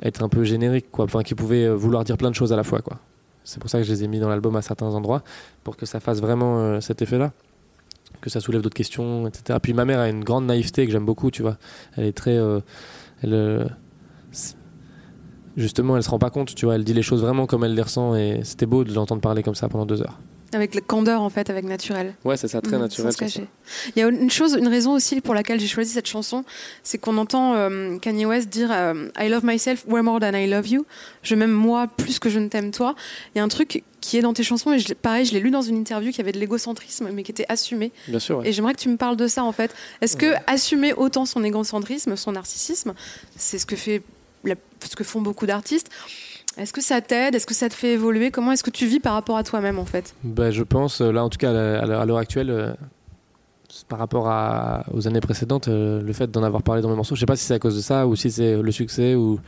être 0.02 0.24
un 0.24 0.30
peu 0.30 0.43
génériques, 0.43 0.89
quoi. 0.89 1.06
Enfin, 1.06 1.22
qui 1.22 1.36
pouvaient 1.36 1.69
vouloir 1.69 2.04
dire 2.04 2.17
plein 2.17 2.30
de 2.32 2.36
choses 2.36 2.54
à 2.54 2.56
la 2.56 2.63
fois, 2.63 2.82
quoi. 2.82 2.98
C'est 3.44 3.60
pour 3.60 3.70
ça 3.70 3.80
que 3.80 3.84
je 3.84 3.92
les 3.92 4.04
ai 4.04 4.08
mis 4.08 4.20
dans 4.20 4.30
l'album 4.30 4.56
à 4.56 4.62
certains 4.62 4.94
endroits, 4.94 5.24
pour 5.64 5.78
que 5.78 5.86
ça 5.86 6.00
fasse 6.00 6.22
vraiment 6.22 6.60
euh, 6.60 6.80
cet 6.80 7.02
effet-là, 7.02 7.32
que 8.22 8.30
ça 8.30 8.40
soulève 8.40 8.62
d'autres 8.62 8.76
questions, 8.76 9.28
etc. 9.28 9.60
Puis 9.62 9.74
ma 9.74 9.86
mère 9.86 10.00
a 10.00 10.10
une 10.10 10.24
grande 10.24 10.46
naïveté 10.46 10.86
que 10.86 10.92
j'aime 10.92 11.06
beaucoup, 11.06 11.32
tu 11.32 11.42
vois. 11.42 11.58
Elle 11.98 12.06
est 12.06 12.14
très. 12.14 12.38
Euh, 12.38 12.60
elle, 13.22 13.34
euh, 13.34 13.66
justement, 15.58 15.98
elle 15.98 16.04
se 16.04 16.10
rend 16.10 16.20
pas 16.20 16.30
compte, 16.30 16.56
tu 16.56 16.66
vois. 16.66 16.76
Elle 16.76 16.84
dit 16.84 16.94
les 16.94 17.02
choses 17.02 17.22
vraiment 17.22 17.46
comme 17.46 17.64
elle 17.64 17.76
les 17.76 17.82
ressent, 17.82 18.16
et 18.16 18.42
c'était 18.44 18.66
beau 18.66 18.84
de 18.84 18.94
l'entendre 18.94 19.22
parler 19.22 19.44
comme 19.44 19.56
ça 19.56 19.70
pendant 19.70 19.86
deux 19.86 20.02
heures. 20.02 20.20
Avec 20.54 20.76
la 20.76 20.82
candeur, 20.82 21.22
en 21.22 21.30
fait, 21.30 21.50
avec 21.50 21.66
naturel. 21.66 22.13
Ouais, 22.24 22.38
c'est 22.38 22.48
ça, 22.48 22.62
très 22.62 22.78
mmh, 22.78 22.82
naturel. 22.82 23.13
Il 23.96 24.00
y 24.00 24.04
a 24.04 24.08
une 24.08 24.30
chose, 24.30 24.56
une 24.60 24.68
raison 24.68 24.94
aussi 24.94 25.22
pour 25.22 25.34
laquelle 25.34 25.60
j'ai 25.60 25.68
choisi 25.68 25.92
cette 25.92 26.08
chanson, 26.08 26.44
c'est 26.84 26.98
qu'on 26.98 27.18
entend 27.18 27.56
euh, 27.56 27.98
Kanye 27.98 28.26
West 28.26 28.50
dire 28.50 28.70
euh, 28.72 29.10
I 29.20 29.30
love 29.30 29.44
myself 29.44 29.86
way 29.88 30.02
more 30.02 30.20
than 30.20 30.34
I 30.34 30.48
love 30.48 30.68
you. 30.68 30.86
Je 31.24 31.36
m'aime 31.36 31.52
moi 31.52 31.88
plus 31.88 32.20
que 32.20 32.30
je 32.30 32.39
ne 32.39 32.48
t'aime 32.48 32.72
toi. 32.72 32.96
Il 33.34 33.39
y 33.39 33.42
a 33.42 33.44
un 33.44 33.48
truc 33.48 33.84
qui 34.02 34.18
est 34.18 34.22
dans 34.22 34.34
tes 34.34 34.44
chansons, 34.44 34.74
et 34.74 34.80
je, 34.80 34.94
pareil, 34.94 35.26
je 35.26 35.34
l'ai 35.34 35.39
lu 35.39 35.50
dans 35.50 35.62
une 35.62 35.78
interview 35.78 36.12
qui 36.12 36.22
avait 36.22 36.34
de 36.34 36.39
l'égocentrisme, 36.39 37.10
mais 37.13 37.24
qui 37.24 37.32
était 37.32 37.46
assumé. 37.48 37.92
Bien 38.08 38.20
sûr. 38.20 38.46
Et 38.46 38.52
j'aimerais 38.52 38.74
que 38.74 38.80
tu 38.80 38.89
me 38.89 38.98
parles 38.98 39.16
de 39.16 39.28
ça, 39.28 39.44
en 39.44 39.52
fait. 39.52 39.74
Est-ce 40.02 40.18
que 40.18 40.34
assumer 40.46 40.94
autant 40.94 41.26
son 41.26 41.44
égocentrisme, 41.44 42.16
son 42.16 42.34
narcissisme, 42.34 42.94
c'est 43.38 43.58
ce 43.58 43.66
que 43.66 43.76
fait, 43.76 44.04
ce 44.46 44.96
que 44.96 45.04
font 45.04 45.22
beaucoup 45.22 45.46
d'artistes 45.46 45.89
est-ce 46.58 46.74
que 46.74 46.82
ça 46.82 47.02
t'aide? 47.02 47.36
Est-ce 47.36 47.48
que 47.48 47.54
ça 47.54 47.70
te 47.70 47.74
fait 47.74 47.94
évoluer? 47.94 48.32
Comment 48.32 48.52
est-ce 48.52 48.63
que 48.63 48.70
tu 48.70 48.86
vis 48.86 49.00
par 49.00 49.13
rapport 49.13 49.38
à 49.38 49.44
toi-même 49.44 49.80
en 49.80 49.86
fait? 49.86 50.13
Bah, 50.24 50.52
Je 50.52 50.63
pense, 50.63 51.02
euh, 51.02 51.12
là 51.12 51.24
en 51.24 51.30
tout 51.30 51.38
cas 51.38 51.50
à 51.52 52.06
l'heure 52.06 52.18
actuelle, 52.18 52.50
euh, 52.50 52.74
par 53.88 54.00
rapport 54.00 54.30
à, 54.30 54.86
aux 54.94 55.08
années 55.08 55.20
précédentes, 55.20 55.68
euh, 55.68 56.02
le 56.02 56.13
fait 56.13 56.30
d'en 56.30 56.44
avoir 56.44 56.62
parlé 56.62 56.82
dans 56.82 56.89
mes 56.89 56.96
morceaux, 56.96 57.16
je 57.16 57.20
sais 57.20 57.26
pas 57.26 57.36
si 57.36 57.46
c'est 57.46 57.56
à 57.56 57.60
cause 57.60 57.76
de 57.76 57.82
ça 57.82 58.06
ou 58.08 58.16
si 58.16 58.30
c'est 58.32 58.62
le 58.62 58.72
succès 58.72 59.16
ou 59.16 59.39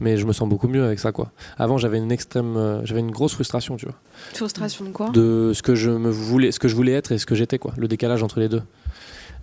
mais 0.00 0.16
je 0.16 0.26
me 0.26 0.32
sens 0.32 0.48
beaucoup 0.48 0.68
mieux 0.68 0.84
avec 0.84 0.98
ça 1.00 1.10
quoi. 1.10 1.32
Avant 1.58 1.76
j'avais 1.76 1.98
une 1.98 2.12
extrême 2.12 2.80
j'avais 2.84 3.00
une 3.00 3.10
grosse 3.10 3.34
frustration, 3.34 3.76
tu 3.76 3.86
vois. 3.86 3.96
Frustration 4.34 4.84
de 4.84 4.90
quoi? 4.90 5.10
De 5.10 5.52
ce 5.54 5.62
que 5.62 5.74
je 5.74 5.90
me 5.90 6.10
voulais 6.10 6.52
ce 6.52 6.60
que 6.60 6.68
je 6.68 6.76
voulais 6.76 6.92
être 6.92 7.10
et 7.12 7.18
ce 7.18 7.26
que 7.26 7.34
j'étais 7.34 7.58
quoi, 7.58 7.72
le 7.76 7.88
décalage 7.88 8.22
entre 8.22 8.38
les 8.40 8.48
deux. 8.48 8.62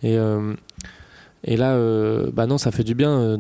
Et 0.04 0.18
et 1.44 1.58
là 1.58 1.78
bah 2.32 2.46
non, 2.46 2.58
ça 2.58 2.72
fait 2.72 2.84
du 2.86 2.96
bien 2.96 3.38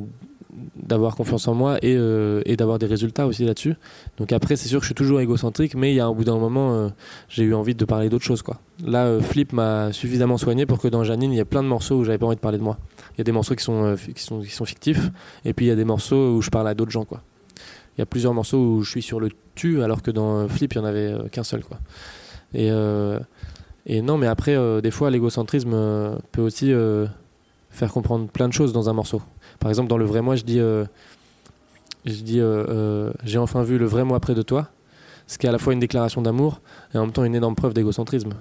d'avoir 0.75 1.15
confiance 1.15 1.47
en 1.47 1.53
moi 1.53 1.77
et, 1.81 1.95
euh, 1.97 2.41
et 2.45 2.55
d'avoir 2.55 2.79
des 2.79 2.85
résultats 2.85 3.27
aussi 3.27 3.45
là-dessus. 3.45 3.75
Donc 4.17 4.31
après, 4.31 4.55
c'est 4.55 4.67
sûr 4.67 4.79
que 4.79 4.83
je 4.83 4.89
suis 4.89 4.95
toujours 4.95 5.19
égocentrique, 5.19 5.75
mais 5.75 5.91
il 5.91 5.95
y 5.95 5.99
a 5.99 6.05
un 6.05 6.13
bout 6.13 6.23
d'un 6.23 6.37
moment, 6.37 6.73
euh, 6.73 6.89
j'ai 7.29 7.43
eu 7.43 7.53
envie 7.53 7.75
de 7.75 7.85
parler 7.85 8.09
d'autre 8.09 8.23
chose. 8.23 8.43
Là, 8.83 9.05
euh, 9.05 9.21
Flip 9.21 9.53
m'a 9.53 9.91
suffisamment 9.91 10.37
soigné 10.37 10.65
pour 10.65 10.79
que 10.79 10.87
dans 10.87 11.03
Janine, 11.03 11.31
il 11.31 11.37
y 11.37 11.41
a 11.41 11.45
plein 11.45 11.63
de 11.63 11.67
morceaux 11.67 11.95
où 11.95 12.03
j'avais 12.03 12.17
pas 12.17 12.27
envie 12.27 12.35
de 12.35 12.41
parler 12.41 12.57
de 12.57 12.63
moi. 12.63 12.77
Il 13.13 13.19
y 13.19 13.21
a 13.21 13.23
des 13.23 13.31
morceaux 13.31 13.55
qui 13.55 13.63
sont, 13.63 13.95
qui 14.13 14.21
sont, 14.21 14.65
fictifs, 14.65 15.09
et 15.43 15.53
puis 15.53 15.65
il 15.65 15.69
y 15.69 15.71
a 15.71 15.75
des 15.75 15.85
morceaux 15.85 16.35
où 16.35 16.41
je 16.41 16.49
parle 16.49 16.67
à 16.67 16.73
d'autres 16.73 16.91
gens. 16.91 17.05
Il 17.97 17.99
y 17.99 18.01
a 18.01 18.05
plusieurs 18.05 18.33
morceaux 18.33 18.57
où 18.57 18.83
je 18.83 18.89
suis 18.89 19.01
sur 19.01 19.19
le 19.19 19.29
tu, 19.55 19.81
alors 19.81 20.01
que 20.01 20.11
dans 20.11 20.47
Flip, 20.49 20.73
il 20.73 20.79
n'y 20.79 20.85
en 20.85 20.87
avait 20.87 21.29
qu'un 21.31 21.43
seul. 21.43 21.63
Et, 22.53 22.69
Et 23.85 24.01
non, 24.01 24.17
mais 24.17 24.27
après, 24.27 24.57
des 24.81 24.91
fois, 24.91 25.09
l'égocentrisme 25.11 26.19
peut 26.31 26.41
aussi 26.41 26.73
faire 27.69 27.91
comprendre 27.91 28.27
plein 28.27 28.47
de 28.47 28.53
choses 28.53 28.73
dans 28.73 28.89
un 28.89 28.93
morceau. 28.93 29.21
Par 29.59 29.69
exemple, 29.69 29.89
dans 29.89 29.97
le 29.97 30.05
vrai 30.05 30.21
moi, 30.21 30.35
je 30.35 30.43
dis, 30.43 30.59
euh, 30.59 30.85
je 32.05 32.21
dis, 32.21 32.39
euh, 32.39 32.65
euh, 32.69 33.13
j'ai 33.23 33.37
enfin 33.37 33.63
vu 33.63 33.77
le 33.77 33.85
vrai 33.85 34.03
moi 34.03 34.19
près 34.19 34.35
de 34.35 34.41
toi, 34.41 34.69
ce 35.27 35.37
qui 35.37 35.45
est 35.45 35.49
à 35.49 35.51
la 35.51 35.57
fois 35.57 35.73
une 35.73 35.79
déclaration 35.79 36.21
d'amour 36.21 36.61
et 36.93 36.97
en 36.97 37.01
même 37.01 37.11
temps 37.11 37.23
une 37.23 37.35
énorme 37.35 37.55
preuve 37.55 37.73
d'égocentrisme. 37.73 38.33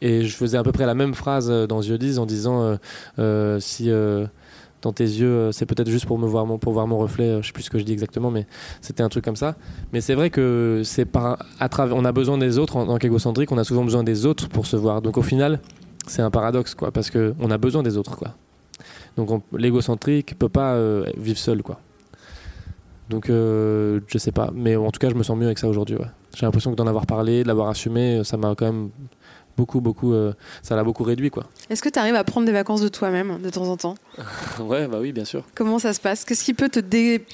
Et 0.00 0.24
je 0.24 0.34
faisais 0.34 0.56
à 0.56 0.62
peu 0.62 0.72
près 0.72 0.86
la 0.86 0.94
même 0.94 1.14
phrase 1.14 1.50
dans 1.50 1.82
Yeux 1.82 1.98
10 1.98 2.18
en 2.18 2.26
disant, 2.26 2.78
si 3.58 3.90
dans 4.82 4.92
tes 4.94 5.04
yeux, 5.04 5.52
c'est 5.52 5.66
peut-être 5.66 5.90
juste 5.90 6.06
pour 6.06 6.18
me 6.18 6.26
voir 6.26 6.46
mon, 6.46 6.56
pour 6.56 6.72
voir 6.72 6.86
mon 6.86 6.96
reflet, 6.96 7.42
je 7.42 7.48
sais 7.48 7.52
plus 7.52 7.64
ce 7.64 7.70
que 7.70 7.78
je 7.78 7.84
dis 7.84 7.92
exactement, 7.92 8.30
mais 8.30 8.46
c'était 8.80 9.02
un 9.02 9.10
truc 9.10 9.22
comme 9.22 9.36
ça. 9.36 9.56
Mais 9.92 10.00
c'est 10.00 10.14
vrai 10.14 10.30
que 10.30 10.80
c'est 10.84 11.04
par, 11.04 11.44
à 11.58 11.68
travers, 11.68 11.96
on 11.96 12.04
a 12.06 12.12
besoin 12.12 12.38
des 12.38 12.56
autres 12.56 12.76
en 12.76 12.86
tant 12.86 12.96
qu'égocentrique, 12.96 13.52
on 13.52 13.58
a 13.58 13.64
souvent 13.64 13.84
besoin 13.84 14.04
des 14.04 14.24
autres 14.24 14.48
pour 14.48 14.64
se 14.64 14.76
voir. 14.76 15.02
Donc 15.02 15.18
au 15.18 15.22
final, 15.22 15.60
c'est 16.06 16.22
un 16.22 16.30
paradoxe, 16.30 16.74
quoi, 16.74 16.90
parce 16.90 17.10
que 17.10 17.34
on 17.38 17.50
a 17.50 17.58
besoin 17.58 17.82
des 17.82 17.96
autres, 17.96 18.16
quoi. 18.16 18.34
Donc 19.16 19.30
on- 19.30 19.42
l'égocentrique 19.56 20.38
peut 20.38 20.48
pas 20.48 20.74
euh, 20.74 21.04
vivre 21.16 21.38
seul, 21.38 21.62
quoi. 21.62 21.80
Donc 23.08 23.28
euh, 23.28 24.00
je 24.06 24.18
sais 24.18 24.30
pas, 24.32 24.50
mais 24.54 24.76
en 24.76 24.90
tout 24.90 24.98
cas, 25.00 25.08
je 25.10 25.14
me 25.14 25.22
sens 25.22 25.36
mieux 25.36 25.46
avec 25.46 25.58
ça 25.58 25.66
aujourd'hui. 25.68 25.96
Ouais. 25.96 26.06
J'ai 26.36 26.46
l'impression 26.46 26.70
que 26.70 26.76
d'en 26.76 26.86
avoir 26.86 27.06
parlé, 27.06 27.42
de 27.42 27.48
l'avoir 27.48 27.68
assumé, 27.68 28.22
ça 28.24 28.36
m'a 28.36 28.54
quand 28.54 28.66
même 28.66 28.90
beaucoup, 29.56 29.80
beaucoup, 29.80 30.12
euh, 30.14 30.32
ça 30.62 30.76
l'a 30.76 30.84
beaucoup 30.84 31.02
réduit, 31.02 31.28
quoi. 31.28 31.44
Est-ce 31.68 31.82
que 31.82 31.88
tu 31.88 31.98
arrives 31.98 32.14
à 32.14 32.22
prendre 32.24 32.46
des 32.46 32.52
vacances 32.52 32.80
de 32.80 32.88
toi-même 32.88 33.42
de 33.42 33.50
temps 33.50 33.66
en 33.68 33.76
temps? 33.76 33.94
Ouais, 34.60 34.86
bah 34.86 34.98
oui, 35.00 35.10
bien 35.12 35.24
sûr. 35.24 35.42
Comment 35.56 35.78
ça 35.80 35.92
se 35.92 36.00
passe? 36.00 36.24
Qu'est-ce 36.24 36.44
qui 36.44 36.54
peut 36.54 36.68
te 36.68 36.78
dé- 36.80 37.24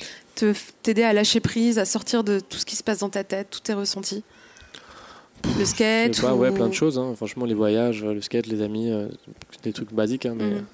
t'aider 0.83 1.03
à 1.03 1.13
lâcher 1.13 1.41
prise, 1.41 1.79
à 1.79 1.85
sortir 1.85 2.25
de 2.25 2.41
tout 2.41 2.57
ce 2.59 2.65
qui 2.65 2.75
se 2.77 2.83
passe 2.83 2.99
dans 3.01 3.11
ta 3.11 3.23
tête, 3.23 3.49
tous 3.51 3.61
tes 3.61 3.75
ressentis? 3.75 4.25
Le 5.45 5.61
Je 5.61 5.65
skate 5.65 6.15
sais 6.15 6.23
pas, 6.23 6.35
ou- 6.35 6.39
ouais, 6.39 6.51
plein 6.53 6.69
de 6.69 6.75
choses. 6.75 6.99
hein. 6.99 7.13
Franchement, 7.17 7.45
les 7.45 7.55
voyages, 7.55 8.03
le 8.03 8.21
skate, 8.23 8.47
les 8.47 8.63
amis, 8.63 8.91
euh, 8.91 9.09
des 9.63 9.73
trucs 9.75 9.93
basiques, 9.93 10.25
hein, 10.27 10.35
mais 10.37 10.45
Mhm. 10.47 10.65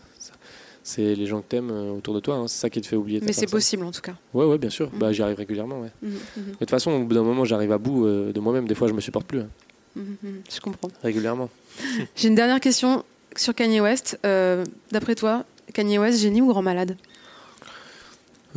C'est 0.82 1.14
les 1.14 1.26
gens 1.26 1.40
que 1.40 1.46
t'aimes 1.48 1.70
euh, 1.70 1.92
autour 1.92 2.14
de 2.14 2.20
toi. 2.20 2.36
hein. 2.36 2.48
C'est 2.48 2.58
ça 2.60 2.70
qui 2.70 2.80
te 2.80 2.86
fait 2.86 2.96
oublier. 2.96 3.20
Mais 3.24 3.32
c'est 3.32 3.46
possible 3.50 3.84
en 3.84 3.90
tout 3.92 4.00
cas. 4.00 4.14
Ouais, 4.34 4.44
ouais, 4.44 4.58
bien 4.58 4.70
sûr. 4.70 4.90
Mhm. 4.92 4.98
Bah, 4.98 5.12
j'y 5.12 5.22
arrive 5.22 5.36
régulièrement. 5.36 5.80
Ouais. 5.80 5.90
Mhm, 6.02 6.10
Mais 6.36 6.52
de 6.52 6.56
toute 6.58 6.70
façon, 6.70 6.90
au 6.92 7.04
bout 7.04 7.14
d'un 7.14 7.22
moment, 7.22 7.44
j'arrive 7.44 7.72
à 7.72 7.78
bout 7.78 8.06
euh, 8.06 8.32
de 8.32 8.40
moi-même. 8.40 8.66
Des 8.66 8.74
fois, 8.74 8.88
je 8.88 8.92
me 8.92 9.00
supporte 9.00 9.26
plus. 9.26 9.40
hein. 9.40 9.48
Je 9.96 10.60
comprends. 10.60 10.88
Régulièrement. 11.02 11.48
J'ai 12.16 12.28
une 12.28 12.34
dernière 12.34 12.60
question 12.60 13.04
sur 13.36 13.54
Kanye 13.54 13.80
West. 13.80 14.18
Euh, 14.24 14.64
D'après 14.90 15.14
toi, 15.14 15.44
Kanye 15.74 15.98
West, 15.98 16.18
génie 16.20 16.40
ou 16.42 16.48
grand 16.48 16.62
malade? 16.62 16.96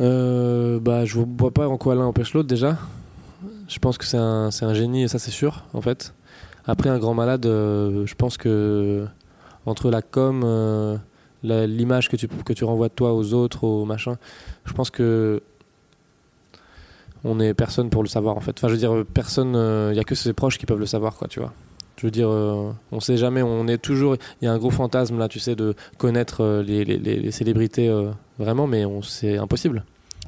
Euh, 0.00 0.78
bah, 0.78 1.04
je 1.04 1.18
vois 1.18 1.50
pas 1.50 1.68
en 1.68 1.78
quoi 1.78 1.94
l'un 1.94 2.04
empêche 2.04 2.34
l'autre 2.34 2.48
déjà. 2.48 2.78
Je 3.68 3.78
pense 3.78 3.98
que 3.98 4.04
c'est 4.04 4.16
un, 4.18 4.50
génie 4.74 5.02
et 5.04 5.08
ça 5.08 5.18
c'est 5.18 5.30
sûr 5.30 5.64
en 5.72 5.80
fait. 5.80 6.12
Après 6.66 6.88
un 6.88 6.98
grand 6.98 7.14
malade, 7.14 7.46
euh, 7.46 8.06
je 8.06 8.14
pense 8.14 8.36
que 8.36 9.06
entre 9.64 9.90
la 9.90 10.02
com, 10.02 10.42
euh, 10.44 10.96
l'image 11.42 12.08
que 12.08 12.16
tu, 12.16 12.28
que 12.28 12.52
tu 12.52 12.64
renvoies 12.64 12.88
de 12.88 12.94
toi 12.94 13.12
aux 13.14 13.32
autres, 13.34 13.64
aux 13.64 13.84
machins, 13.84 14.16
je 14.64 14.72
pense 14.72 14.90
que 14.90 15.42
on 17.24 17.40
est 17.40 17.54
personne 17.54 17.90
pour 17.90 18.02
le 18.02 18.08
savoir 18.08 18.36
en 18.36 18.40
fait. 18.40 18.52
Enfin 18.58 18.68
je 18.68 18.72
veux 18.74 18.78
dire 18.78 19.04
personne, 19.12 19.54
il 19.92 19.96
y 19.96 20.00
a 20.00 20.04
que 20.04 20.14
ses 20.14 20.32
proches 20.32 20.58
qui 20.58 20.66
peuvent 20.66 20.78
le 20.78 20.86
savoir 20.86 21.14
quoi 21.16 21.28
tu 21.28 21.40
vois. 21.40 21.52
Je 21.96 22.06
veux 22.06 22.10
dire, 22.10 22.28
euh, 22.28 22.72
on 22.92 23.00
sait 23.00 23.16
jamais, 23.16 23.40
on 23.40 23.66
est 23.68 23.78
toujours. 23.78 24.16
Il 24.42 24.44
y 24.44 24.48
a 24.48 24.52
un 24.52 24.58
gros 24.58 24.68
fantasme 24.70 25.18
là, 25.18 25.28
tu 25.28 25.40
sais, 25.40 25.56
de 25.56 25.74
connaître 25.96 26.42
euh, 26.42 26.62
les, 26.62 26.84
les- 26.84 26.98
les- 26.98 27.30
célébrités 27.30 27.88
euh, 27.88 28.10
vraiment, 28.38 28.66
mais 28.66 28.84
c'est 29.02 29.38
impossible. 29.38 29.82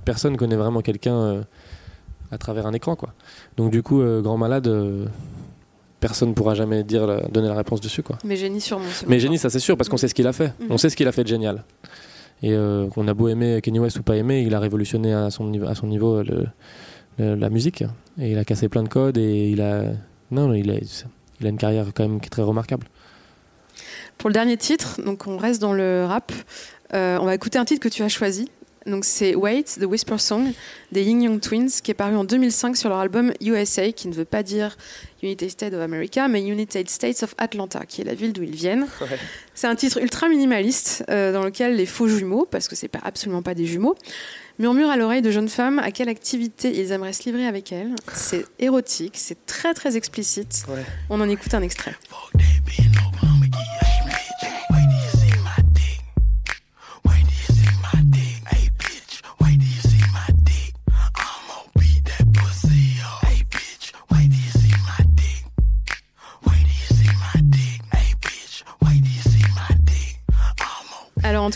Personne 0.06 0.38
connaît 0.38 0.56
vraiment 0.56 0.80
quelqu'un 0.80 1.14
euh, 1.14 1.42
à 2.32 2.38
travers 2.38 2.66
un 2.66 2.72
écran, 2.72 2.96
quoi. 2.96 3.10
Donc 3.58 3.70
du 3.70 3.82
coup, 3.82 4.00
euh, 4.00 4.22
grand 4.22 4.38
malade, 4.38 4.66
personne 6.00 6.34
pourra 6.34 6.54
jamais 6.54 6.84
dire, 6.84 7.06
la- 7.06 7.20
donner 7.28 7.48
la 7.48 7.54
réponse 7.54 7.80
dessus, 7.80 8.02
quoi. 8.02 8.18
Mais 8.24 8.36
génie 8.36 8.60
sûrement. 8.60 8.84
Mais 9.06 9.18
génie, 9.20 9.38
ça 9.38 9.50
c'est 9.50 9.58
sûr, 9.58 9.76
parce 9.76 9.88
qu'on 9.88 9.96
sait 9.96 10.08
ce 10.08 10.14
qu'il 10.14 10.26
a 10.26 10.32
fait. 10.32 10.52
On 10.70 10.78
sait 10.78 10.90
ce 10.90 10.96
qu'il 10.96 11.08
a 11.08 11.12
fait 11.12 11.24
de 11.24 11.28
génial. 11.28 11.64
Et 12.42 12.52
euh, 12.52 12.86
qu'on 12.88 13.08
a 13.08 13.14
beau 13.14 13.28
aimer 13.28 13.60
Kanye 13.60 13.80
West 13.80 13.98
ou 13.98 14.02
pas 14.02 14.16
aimer, 14.16 14.42
il 14.42 14.54
a 14.54 14.60
révolutionné 14.60 15.12
à 15.12 15.30
son 15.30 15.44
niveau, 15.48 15.66
à 15.66 15.74
son 15.74 15.86
niveau 15.88 16.22
le- 16.22 16.46
le- 17.18 17.34
la 17.34 17.50
musique. 17.50 17.82
Et 18.20 18.30
il 18.32 18.38
a 18.38 18.44
cassé 18.44 18.68
plein 18.68 18.82
de 18.84 18.88
codes 18.88 19.18
et 19.18 19.50
il 19.50 19.60
a. 19.60 19.82
Non, 20.30 20.52
il 20.54 20.70
a, 20.70 20.74
il 21.40 21.46
a 21.46 21.50
une 21.50 21.56
carrière 21.58 21.86
quand 21.94 22.04
même 22.04 22.20
qui 22.20 22.26
est 22.26 22.30
très 22.30 22.42
remarquable. 22.42 22.86
Pour 24.18 24.28
le 24.30 24.34
dernier 24.34 24.56
titre, 24.56 25.00
donc 25.04 25.26
on 25.26 25.36
reste 25.36 25.60
dans 25.60 25.72
le 25.72 26.04
rap. 26.06 26.32
Euh, 26.94 27.18
on 27.20 27.24
va 27.24 27.34
écouter 27.34 27.58
un 27.58 27.64
titre 27.64 27.80
que 27.80 27.88
tu 27.92 28.02
as 28.02 28.08
choisi. 28.08 28.50
Donc 28.88 29.04
c'est 29.04 29.34
Wait, 29.34 29.64
The 29.64 29.84
Whisper 29.84 30.18
Song 30.18 30.52
des 30.92 31.02
Ying 31.02 31.22
Young 31.22 31.40
Twins, 31.40 31.68
qui 31.82 31.90
est 31.90 31.94
paru 31.94 32.16
en 32.16 32.24
2005 32.24 32.76
sur 32.76 32.88
leur 32.88 32.98
album 32.98 33.32
USA, 33.40 33.92
qui 33.92 34.08
ne 34.08 34.14
veut 34.14 34.24
pas 34.24 34.42
dire 34.42 34.76
United 35.22 35.50
States 35.50 35.74
of 35.74 35.80
America, 35.80 36.28
mais 36.28 36.42
United 36.42 36.88
States 36.88 37.22
of 37.22 37.34
Atlanta, 37.38 37.84
qui 37.86 38.00
est 38.00 38.04
la 38.04 38.14
ville 38.14 38.32
d'où 38.32 38.42
ils 38.42 38.54
viennent. 38.54 38.86
C'est 39.54 39.66
un 39.66 39.74
titre 39.74 39.98
ultra 39.98 40.28
minimaliste 40.28 41.04
euh, 41.10 41.32
dans 41.32 41.42
lequel 41.42 41.76
les 41.76 41.86
faux 41.86 42.08
jumeaux, 42.08 42.46
parce 42.48 42.68
que 42.68 42.76
c'est 42.76 42.86
pas 42.86 43.00
absolument 43.02 43.42
pas 43.42 43.54
des 43.54 43.66
jumeaux, 43.66 43.96
murmurent 44.60 44.90
à 44.90 44.96
l'oreille 44.96 45.20
de 45.20 45.32
jeunes 45.32 45.48
femmes 45.48 45.80
à 45.80 45.90
quelle 45.90 46.08
activité 46.08 46.70
ils 46.78 46.92
aimeraient 46.92 47.12
se 47.12 47.24
livrer 47.24 47.44
avec 47.44 47.72
elles. 47.72 47.94
C'est 48.14 48.44
érotique, 48.60 49.14
c'est 49.16 49.46
très 49.46 49.74
très 49.74 49.96
explicite. 49.96 50.64
Ouais. 50.68 50.84
On 51.10 51.20
en 51.20 51.28
écoute 51.28 51.54
un 51.54 51.62
extrait. 51.62 51.94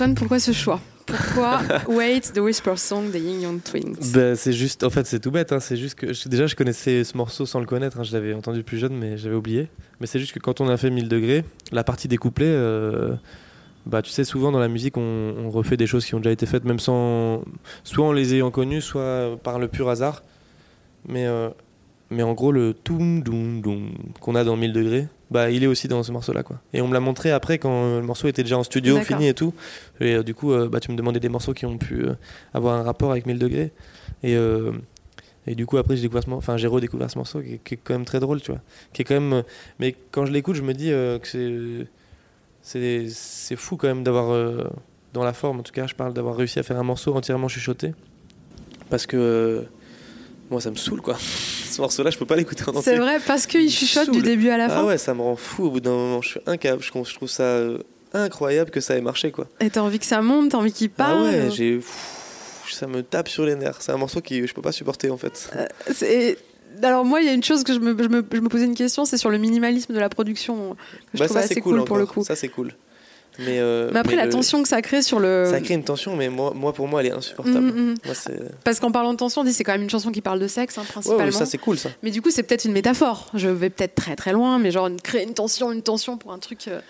Antoine, 0.03 0.15
pourquoi 0.17 0.41
ce 0.41 0.51
choix? 0.51 0.81
Pourquoi 1.07 1.61
Wait, 1.89 2.23
The 2.35 2.39
Whisper 2.39 2.77
Song 2.77 3.13
des 3.13 3.21
Ying 3.21 3.61
Twins? 3.61 3.95
Ben, 4.13 4.35
c'est 4.35 4.53
juste, 4.53 4.83
en 4.83 4.91
fait, 4.91 5.07
c'est 5.07 5.21
tout 5.21 5.31
bête. 5.31 5.53
hein, 5.53 5.61
C'est 5.61 5.77
juste 5.77 5.95
que 5.95 6.13
je- 6.13 6.29
déjà, 6.29 6.49
je 6.49 6.57
connaissais 6.57 7.05
ce 7.05 7.17
morceau 7.17 7.47
sans 7.47 7.61
le 7.61 7.67
connaître. 7.67 8.01
hein, 8.01 8.03
je 8.03 8.13
l'avais 8.13 8.35
entendu 8.35 8.65
plus 8.65 8.79
jeune, 8.79 8.97
mais 8.99 9.17
j'avais 9.17 9.37
oublié. 9.37 9.69
Mais 10.01 10.09
c'est 10.09 10.19
juste 10.19 10.33
que 10.33 10.41
quand 10.41 10.61
on 10.61 10.69
a 10.69 10.77
fait 10.77 10.91
1000 10.91 11.09
degrés, 11.09 11.45
la 11.71 11.85
partie 11.85 12.09
des 12.09 12.17
couplets, 12.17 12.47
euh, 12.49 13.15
bah, 13.87 14.03
tu 14.03 14.11
sais, 14.11 14.25
souvent 14.25 14.51
dans 14.51 14.59
la 14.59 14.67
musique, 14.67 14.97
on, 14.97 15.35
on 15.39 15.51
refait 15.51 15.77
des 15.77 15.87
choses 15.87 16.05
qui 16.05 16.17
ont 16.17 16.19
déjà 16.19 16.33
été 16.33 16.47
faites, 16.47 16.65
même 16.65 16.81
sans, 16.81 17.45
soit 17.85 18.05
en 18.05 18.13
les 18.13 18.35
ayant 18.35 18.51
connues, 18.51 18.81
soit 18.81 19.39
par 19.45 19.61
le 19.61 19.69
pur 19.69 19.89
hasard. 19.89 20.25
Mais, 21.07 21.27
euh, 21.29 21.49
mais 22.11 22.25
en 22.25 22.33
gros, 22.33 22.51
le 22.51 22.75
toum 22.75 23.23
doum 23.23 23.61
doum 23.61 23.91
qu'on 24.21 24.35
a 24.35 24.43
dans 24.43 24.57
1000 24.57 24.73
degrés, 24.73 25.07
bah, 25.33 25.51
il 25.51 25.65
est 25.65 25.67
aussi 25.67 25.89
dans 25.89 26.03
ce 26.05 26.13
morceau-là, 26.13 26.43
quoi. 26.45 26.61
Et 26.73 26.81
on 26.81 26.87
me 26.89 26.95
l'a 26.95 27.01
montré 27.01 27.31
après 27.33 27.59
quand 27.59 27.97
le 27.99 28.03
morceau 28.03 28.29
était 28.29 28.43
déjà 28.45 28.57
en 28.59 28.63
studio, 28.63 28.95
fini 29.05 29.29
et 29.29 29.35
tout. 29.35 29.53
Et 30.01 30.15
euh, 30.15 30.23
du 30.23 30.35
coup, 30.35 30.53
euh, 30.53 30.69
bah, 30.69 30.79
tu 30.79 30.93
me 30.93 30.97
demandais 30.97 31.19
des 31.21 31.29
morceaux 31.29 31.53
qui 31.55 31.67
ont 31.67 31.79
pu 31.79 32.05
euh, 32.05 32.15
avoir 32.55 32.77
un 32.79 32.83
rapport 32.85 33.11
avec 33.11 33.27
1000 33.27 33.39
degrés. 33.39 33.73
Et, 34.23 34.37
et 35.49 35.55
du 35.57 35.67
coup, 35.67 35.77
après, 35.79 35.97
j'ai 35.97 36.03
découvert 36.03 36.23
ce 36.23 36.31
enfin, 36.31 36.57
j'ai 36.57 36.69
redécouvert 36.69 37.11
ce 37.11 37.19
morceau 37.19 37.41
qui, 37.41 37.55
est- 37.55 37.59
qui 37.65 37.75
est 37.75 37.79
quand 37.83 37.95
même 37.95 38.05
très 38.05 38.21
drôle, 38.21 38.41
tu 38.41 38.53
vois. 38.53 38.61
Qui 38.93 39.03
est 39.03 39.05
quand 39.05 39.19
même, 39.21 39.43
mais 39.81 39.97
quand 40.13 40.25
je 40.27 40.31
l'écoute, 40.33 40.55
je 40.55 40.63
me 40.63 40.73
dis 40.75 40.91
que 40.91 41.21
c'est, 41.25 41.87
c'est, 42.63 43.07
c'est 43.09 43.57
fou 43.57 43.77
quand 43.77 43.89
même 43.89 44.05
d'avoir, 44.05 44.29
dans 45.13 45.25
la 45.25 45.33
forme 45.33 45.59
en 45.61 45.63
tout 45.65 45.73
cas, 45.73 45.87
je 45.89 45.95
parle 45.95 46.13
d'avoir 46.15 46.37
réussi 46.37 46.59
à 46.61 46.63
faire 46.63 46.79
un 46.79 46.85
morceau 46.85 47.15
entièrement 47.17 47.49
chuchoté. 47.49 47.95
Parce 48.91 49.07
que 49.07 49.65
moi, 50.51 50.61
ça 50.61 50.71
me 50.71 50.77
saoule, 50.77 51.01
quoi. 51.01 51.17
ce 51.19 51.81
morceau-là, 51.81 52.11
je 52.11 52.19
peux 52.19 52.27
pas 52.27 52.37
l'écouter 52.37 52.65
en 52.67 52.71
entier. 52.71 52.83
C'est 52.83 52.99
vrai, 52.99 53.19
parce 53.27 53.47
qu'il 53.47 53.71
chuchote 53.71 54.11
du 54.11 54.21
début 54.23 54.51
à 54.51 54.59
la 54.59 54.69
fin. 54.69 54.77
Ah 54.81 54.85
ouais, 54.85 54.99
ça 54.99 55.15
me 55.15 55.23
rend 55.23 55.37
fou 55.37 55.65
au 55.67 55.71
bout 55.71 55.81
d'un 55.81 55.91
moment. 55.93 56.21
Je 56.23 56.29
suis 56.31 56.41
incapable. 56.47 56.83
Je, 56.83 57.15
trouve- 57.15 57.29
ça 57.29 57.43
euh, 57.43 57.79
incroyable 58.13 58.71
que 58.71 58.81
ça 58.81 58.97
ait 58.97 59.01
marché, 59.01 59.31
quoi. 59.31 59.47
Et 59.61 59.71
t'as 59.71 59.81
envie 59.81 59.99
que 59.99 60.05
ça 60.07 60.21
monte, 60.21 60.51
t'as 60.51 60.59
envie 60.59 60.73
qu'il 60.73 60.91
parle. 60.91 61.27
Ah 61.27 61.31
ouais, 61.47 61.51
j'ai. 61.51 61.81
Ça 62.71 62.87
me 62.87 63.03
tape 63.03 63.29
sur 63.29 63.45
les 63.45 63.55
nerfs. 63.55 63.79
C'est 63.81 63.93
un 63.93 63.97
morceau 63.99 64.21
que 64.21 64.47
je 64.47 64.55
peux 64.55 64.63
pas 64.63 64.73
supporter 64.73 65.11
en 65.11 65.19
fait. 65.19 65.51
C'est- 65.93 66.39
Alors 66.83 67.05
moi, 67.05 67.21
il 67.21 67.27
y 67.27 67.29
a 67.29 67.33
une 67.35 67.43
chose 67.45 67.65
que 67.65 67.75
je 67.75 67.79
me, 67.79 67.91
je 68.03 68.09
me, 68.09 68.25
je 68.33 68.41
me 68.41 68.49
posais 68.49 68.65
une 68.65 68.75
question, 68.75 69.05
c'est 69.05 69.19
sur 69.19 69.29
le 69.29 69.37
minimalisme 69.37 69.93
de 69.93 69.99
la 69.99 70.09
production 70.09 70.71
que 70.71 70.77
je 71.15 71.19
Bah, 71.19 71.29
ça 71.29 71.41
assez 71.41 71.55
c'est 71.55 71.61
cool, 71.61 71.77
cool, 71.79 71.85
pour 71.85 71.97
le 71.99 72.07
coup. 72.07 72.25
Ça 72.25 72.35
c'est 72.35 72.49
cool. 72.49 72.73
Mais, 73.39 73.59
euh, 73.61 73.91
Mais 73.93 73.99
après, 74.01 74.15
la 74.17 74.27
le- 74.27 74.31
tension 74.33 74.63
que 74.63 74.69
ça 74.69 74.83
crée 74.83 75.01
sur 75.03 75.19
le... 75.19 75.47
Ça 75.51 75.61
crée 75.61 75.75
une 75.75 75.85
tension, 75.85 76.15
mais 76.17 76.29
moi, 76.29 76.53
moi 76.55 76.73
pour 76.73 76.87
moi, 76.87 77.01
elle 77.01 77.07
est 77.09 77.13
insupportable. 77.13 77.61
Mm, 77.61 77.91
mm. 77.93 77.95
Moi, 78.05 78.15
c'est... 78.15 78.39
Parce 78.65 78.79
qu'en 78.79 78.91
parlant 78.93 79.13
de 79.13 79.19
tension, 79.19 79.41
on 79.41 79.45
dit 79.45 79.53
c'est 79.55 79.65
quand 79.65 79.73
même 79.73 79.83
une 79.83 79.91
chanson 79.91 80.11
qui 80.11 80.21
parle 80.21 80.39
de 80.39 80.49
sexe, 80.49 80.77
hein, 80.77 80.83
Ouais, 80.83 80.87
principalement. 80.93 81.25
ouais, 81.25 81.33
ça 81.33 81.47
c'est 81.47 81.59
cool 81.59 81.79
ça. 81.79 81.89
Mais 82.03 82.11
du 82.11 82.21
coup, 82.21 82.31
c'est 82.31 82.43
peut-être 82.43 82.65
une 82.67 82.73
métaphore. 82.73 83.31
Je 83.35 83.49
vais 83.49 83.71
peut-être 83.71 83.95
très 83.95 84.17
très 84.17 84.33
loin, 84.33 84.59
mais 84.59 84.71
genre 84.71 84.87
une- 84.89 85.01
créer 85.01 85.23
une 85.25 85.35
tension, 85.35 85.73
une 85.73 85.83
tension 85.83 86.19
pour 86.19 86.33
un 86.33 86.39
truc 86.39 86.69
euh, 86.69 86.81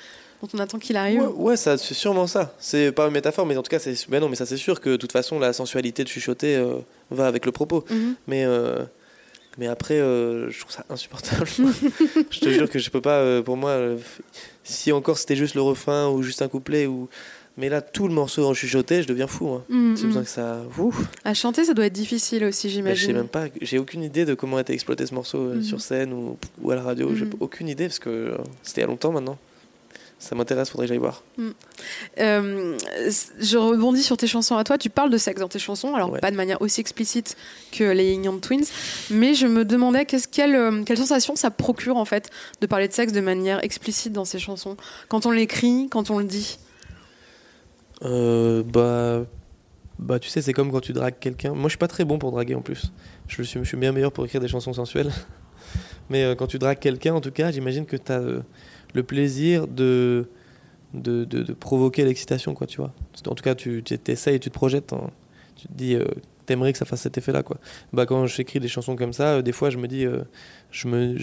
dont 0.42 0.48
on 0.54 0.58
attend 0.58 0.78
qu'il 0.80 0.96
arrive. 0.96 1.20
Ouais, 1.22 1.28
ouais, 1.50 1.56
ça, 1.56 1.78
c'est 1.78 1.94
sûrement 1.94 2.26
ça. 2.26 2.54
C'est 2.58 2.90
pas 2.90 3.06
une 3.06 3.12
métaphore, 3.12 3.46
mais 3.46 3.56
en 3.56 3.62
tout 3.62 3.70
cas, 3.70 3.78
c'est. 3.78 3.94
Mais 4.08 4.18
non, 4.18 4.28
mais 4.28 4.34
ça 4.36 4.44
c'est 4.46 4.56
sûr 4.56 4.80
que 4.80 4.90
de 4.90 4.96
toute 4.96 5.12
façon, 5.12 5.38
la 5.38 5.52
sensualité 5.52 6.02
de 6.02 6.08
chuchoter 6.08 6.56
euh, 6.56 6.74
va 7.12 7.28
avec 7.28 7.46
le 7.46 7.52
propos. 7.52 7.84
Mhm. 7.88 8.14
Mais, 8.26 8.44
euh, 8.44 8.84
mais 9.58 9.66
après, 9.66 9.94
euh, 10.00 10.50
je 10.50 10.60
trouve 10.60 10.72
ça 10.72 10.84
insupportable. 10.90 11.46
je 12.30 12.40
te 12.40 12.48
jure 12.48 12.68
que 12.70 12.78
je 12.78 12.90
peux 12.90 13.00
pas. 13.00 13.18
euh, 13.18 13.42
pour 13.42 13.56
moi, 13.56 13.70
euh, 13.70 13.98
si 14.64 14.92
encore 14.92 15.18
c'était 15.18 15.36
juste 15.36 15.54
le 15.54 15.62
refrain 15.62 16.08
ou 16.08 16.22
juste 16.22 16.42
un 16.42 16.48
couplet 16.48 16.86
ou 16.86 17.08
Mais 17.58 17.68
là, 17.68 17.82
tout 17.82 18.08
le 18.08 18.14
morceau 18.14 18.46
en 18.46 18.54
chuchoté, 18.54 19.02
je 19.02 19.08
deviens 19.08 19.26
fou. 19.26 19.50
Hein. 19.50 19.62
Mm, 19.68 19.94
J'ai 19.96 20.04
mm. 20.04 20.06
besoin 20.06 20.22
que 20.22 20.28
ça. 20.30 20.62
Ouf. 20.78 20.96
À 21.22 21.34
chanter, 21.34 21.64
ça 21.66 21.74
doit 21.74 21.84
être 21.84 21.92
difficile 21.92 22.44
aussi, 22.44 22.66
Mais 22.68 22.72
je 22.72 23.00
sais 23.00 23.06
j'imagine. 23.08 23.12
même 23.16 23.28
pas, 23.28 23.44
j'ai 23.60 23.78
aucune 23.78 24.02
idée 24.02 24.24
de 24.24 24.32
comment 24.32 24.56
a 24.56 24.62
été 24.62 24.72
exploité 24.72 25.04
ce 25.04 25.12
morceau 25.14 25.38
Mhm. 25.54 25.62
sur 25.62 25.80
scène 25.82 26.12
ou, 26.14 26.38
ou 26.62 26.70
à 26.70 26.76
la 26.76 26.82
radio. 26.82 27.14
J'ai 27.14 27.26
Mhm. 27.26 27.32
aucune 27.40 27.68
idée 27.68 27.86
parce 27.88 27.98
que 27.98 28.38
c'était 28.62 28.80
il 28.80 28.84
y 28.84 28.86
a 28.86 28.86
longtemps 28.88 29.12
maintenant. 29.12 29.36
Ça 30.22 30.36
m'intéresse, 30.36 30.70
faudrait 30.70 30.86
que 30.86 30.90
j'aille 30.90 30.98
voir. 30.98 31.24
Euh, 32.20 32.78
je 33.40 33.56
rebondis 33.58 34.04
sur 34.04 34.16
tes 34.16 34.28
chansons 34.28 34.56
à 34.56 34.62
toi. 34.62 34.78
Tu 34.78 34.88
parles 34.88 35.10
de 35.10 35.18
sexe 35.18 35.40
dans 35.40 35.48
tes 35.48 35.58
chansons, 35.58 35.96
alors 35.96 36.12
Ouais. 36.12 36.20
pas 36.20 36.30
de 36.30 36.36
manière 36.36 36.62
aussi 36.62 36.80
explicite 36.80 37.36
que 37.72 37.82
les 37.82 38.14
Yang 38.14 38.40
Twins, 38.40 38.64
mais 39.10 39.34
je 39.34 39.48
me 39.48 39.64
demandais 39.64 40.04
qu'est-ce 40.06 40.28
quelle, 40.28 40.54
euh, 40.54 40.84
quelle 40.84 40.96
sensation 40.98 41.34
ça 41.34 41.50
procure 41.50 41.96
en 41.96 42.04
fait 42.04 42.30
de 42.60 42.68
parler 42.68 42.86
de 42.86 42.92
sexe 42.92 43.12
de 43.12 43.20
manière 43.20 43.64
explicite 43.64 44.12
dans 44.12 44.24
ces 44.24 44.38
chansons, 44.38 44.76
quand 45.08 45.26
on 45.26 45.32
l'écrit, 45.32 45.88
quand 45.90 46.10
on 46.10 46.18
le 46.20 46.24
dit. 46.24 46.60
Euh, 48.04 48.62
bah, 48.62 49.24
bah, 49.98 50.20
tu 50.20 50.28
sais, 50.28 50.40
c'est 50.40 50.52
comme 50.52 50.70
quand 50.70 50.80
tu 50.80 50.92
dragues 50.92 51.18
quelqu'un. 51.18 51.52
Moi, 51.52 51.64
je 51.64 51.70
suis 51.70 51.78
pas 51.78 51.88
très 51.88 52.04
bon 52.04 52.18
pour 52.20 52.30
draguer 52.30 52.54
en 52.54 52.60
plus. 52.62 52.92
Je 53.26 53.42
suis, 53.42 53.58
je 53.60 53.64
suis 53.68 53.76
bien 53.76 53.90
meilleur 53.90 54.12
pour 54.12 54.24
écrire 54.24 54.40
des 54.40 54.48
chansons 54.48 54.72
sensuelles. 54.72 55.10
Mais 56.10 56.22
euh, 56.22 56.34
quand 56.36 56.46
tu 56.46 56.58
dragues 56.58 56.78
quelqu'un, 56.78 57.14
en 57.14 57.20
tout 57.20 57.32
cas, 57.32 57.50
j'imagine 57.50 57.86
que 57.86 57.96
tu 57.96 58.12
as 58.12 58.22
le 58.94 59.02
plaisir 59.02 59.66
de, 59.68 60.26
de, 60.94 61.24
de, 61.24 61.52
provoquer 61.52 62.04
l'excitation, 62.04 62.54
quoi, 62.54 62.66
tu 62.66 62.76
vois. 62.78 62.92
En 63.26 63.34
tout 63.34 63.42
cas, 63.44 63.54
tu 63.54 63.82
essayes, 64.08 64.40
tu 64.40 64.50
te 64.50 64.54
projettes, 64.54 64.92
en- 64.92 65.10
tu 65.56 65.68
te 65.68 65.72
dis, 65.72 65.94
euh, 65.94 66.04
t'aimerais 66.46 66.72
que 66.72 66.78
ça 66.78 66.84
fasse 66.84 67.00
cet 67.02 67.16
effet-là, 67.18 67.42
quoi. 67.42 67.58
Bah, 67.92 68.06
quand 68.06 68.26
j'écris 68.26 68.60
des 68.60 68.68
chansons 68.68 68.96
comme 68.96 69.12
ça, 69.12 69.34
euh, 69.36 69.42
des 69.42 69.52
fois, 69.52 69.70
je 69.70 69.78
me 69.78 69.86
dis, 69.88 70.04
euh, 70.04 70.22
je 70.70 70.88
me, 70.88 71.16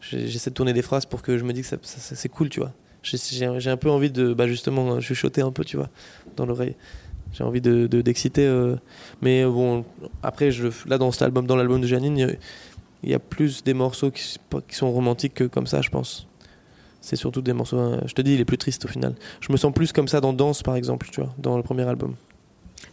j'essaie 0.00 0.50
de 0.50 0.54
tourner 0.54 0.72
des 0.72 0.82
phrases 0.82 1.06
pour 1.06 1.22
que 1.22 1.38
je 1.38 1.44
me 1.44 1.52
dise 1.52 1.68
que 1.70 1.76
ça- 1.82 2.14
c'est 2.14 2.28
cool, 2.28 2.48
tu 2.48 2.60
vois. 2.60 2.72
J'ai- 3.02 3.46
un 3.70 3.76
peu 3.76 3.90
envie 3.90 4.10
de, 4.10 4.32
bah, 4.32 4.46
justement, 4.46 5.00
chuchoter 5.00 5.40
un 5.42 5.50
peu, 5.50 5.64
tu 5.64 5.76
vois, 5.76 5.88
dans 6.36 6.46
l'oreille. 6.46 6.76
J'ai 7.32 7.42
envie 7.44 7.60
de 7.62 7.86
de- 7.86 8.02
d'exciter. 8.02 8.46
mais 9.22 9.44
bon, 9.44 9.84
après, 10.22 10.50
je, 10.50 10.68
là, 10.86 10.98
dans 10.98 11.10
cet 11.10 11.22
album, 11.22 11.46
dans 11.46 11.56
l'album 11.56 11.80
de 11.80 11.86
Janine, 11.86 12.16
il 13.02 13.10
y 13.10 13.14
a- 13.14 13.18
plus 13.18 13.64
des 13.64 13.74
morceaux 13.74 14.10
qui, 14.10 14.36
qui 14.68 14.76
sont 14.76 14.92
romantiques 14.92 15.34
que 15.34 15.44
comme 15.44 15.66
ça, 15.66 15.80
je 15.80 15.88
pense. 15.90 16.28
C'est 17.02 17.16
surtout 17.16 17.42
des 17.42 17.52
morceaux, 17.52 17.78
hein, 17.78 18.00
je 18.06 18.14
te 18.14 18.22
dis, 18.22 18.36
les 18.38 18.44
plus 18.46 18.56
tristes 18.56 18.84
au 18.86 18.88
final. 18.88 19.14
Je 19.40 19.52
me 19.52 19.56
sens 19.58 19.74
plus 19.74 19.92
comme 19.92 20.08
ça 20.08 20.20
dans 20.20 20.32
Danse, 20.32 20.62
par 20.62 20.76
exemple, 20.76 21.08
tu 21.12 21.20
vois, 21.20 21.30
dans 21.36 21.56
le 21.58 21.62
premier 21.62 21.82
album. 21.82 22.14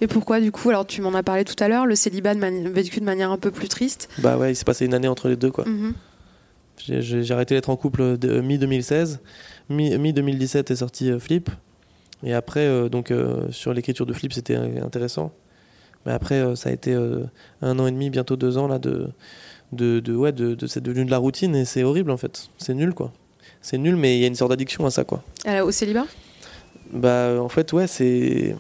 Et 0.02 0.08
pourquoi 0.08 0.40
du 0.42 0.52
coup? 0.52 0.70
Alors 0.70 0.86
tu 0.86 1.02
m'en 1.02 1.14
as 1.14 1.24
parlé 1.24 1.46
tout 1.46 1.62
à 1.64 1.68
l'heure, 1.68 1.86
le 1.86 1.96
célibat 1.96 2.34
de 2.36 2.70
vécu 2.70 3.00
de 3.00 3.06
manière 3.06 3.32
un 3.32 3.38
peu 3.38 3.52
plus 3.52 3.68
triste. 3.70 4.10
Bah 4.20 4.38
ouais, 4.38 4.52
il 4.52 4.56
s'est 4.56 4.66
passé 4.66 4.86
une 4.86 4.94
année 4.94 5.08
entre 5.08 5.30
les 5.30 5.36
deux, 5.36 5.52
quoi. 5.52 5.66
Mhm. 5.66 5.94
J'ai- 6.78 7.32
arrêté 7.32 7.56
d'être 7.56 7.70
en 7.70 7.76
couple 7.76 8.18
de, 8.18 8.40
mi-2016. 8.42 9.20
Mi-2017 9.70 10.72
est 10.72 10.76
sorti 10.78 11.12
euh, 11.12 11.20
Flip. 11.20 11.50
Et 12.24 12.34
après, 12.34 12.66
euh, 12.66 12.90
donc, 12.90 13.12
euh, 13.12 13.52
sur 13.52 13.74
l'écriture 13.74 14.06
de 14.06 14.14
Flip, 14.14 14.34
c'était 14.34 14.56
euh, 14.56 14.84
intéressant. 14.84 15.32
Mais 16.06 16.14
après, 16.14 16.36
euh, 16.36 16.56
ça 16.56 16.70
a 16.70 16.72
été 16.72 16.94
euh, 16.94 17.24
un 17.62 17.78
an 17.80 17.86
et 17.88 17.92
demi, 17.92 18.10
bientôt 18.10 18.36
deux 18.38 18.58
ans, 18.58 18.68
là, 18.68 18.80
de. 18.80 19.10
de, 19.74 20.00
de 20.00 20.16
ouais, 20.16 20.32
de, 20.32 20.56
de- 20.56 20.68
c'est 20.68 20.82
devenu 20.82 21.06
de 21.06 21.12
la 21.12 21.18
routine 21.18 21.56
et 21.56 21.66
c'est 21.66 21.84
horrible, 21.84 22.12
en 22.12 22.18
fait. 22.18 22.48
C'est 22.58 22.74
nul, 22.74 22.94
quoi. 22.94 23.12
C'est 23.62 23.78
nul, 23.78 23.96
mais 23.96 24.18
il 24.18 24.22
y 24.22 24.24
a 24.24 24.28
une 24.28 24.36
sorte 24.36 24.50
d'addiction 24.52 24.86
à 24.86 24.92
ça, 24.92 25.04
quoi. 25.04 25.24
Alors, 25.46 25.68
Au 25.68 25.72
célibat? 25.72 26.06
Bah, 26.94 27.38
en 27.42 27.50
fait, 27.50 27.72
ouais, 27.74 27.88
c'est. 27.88 28.56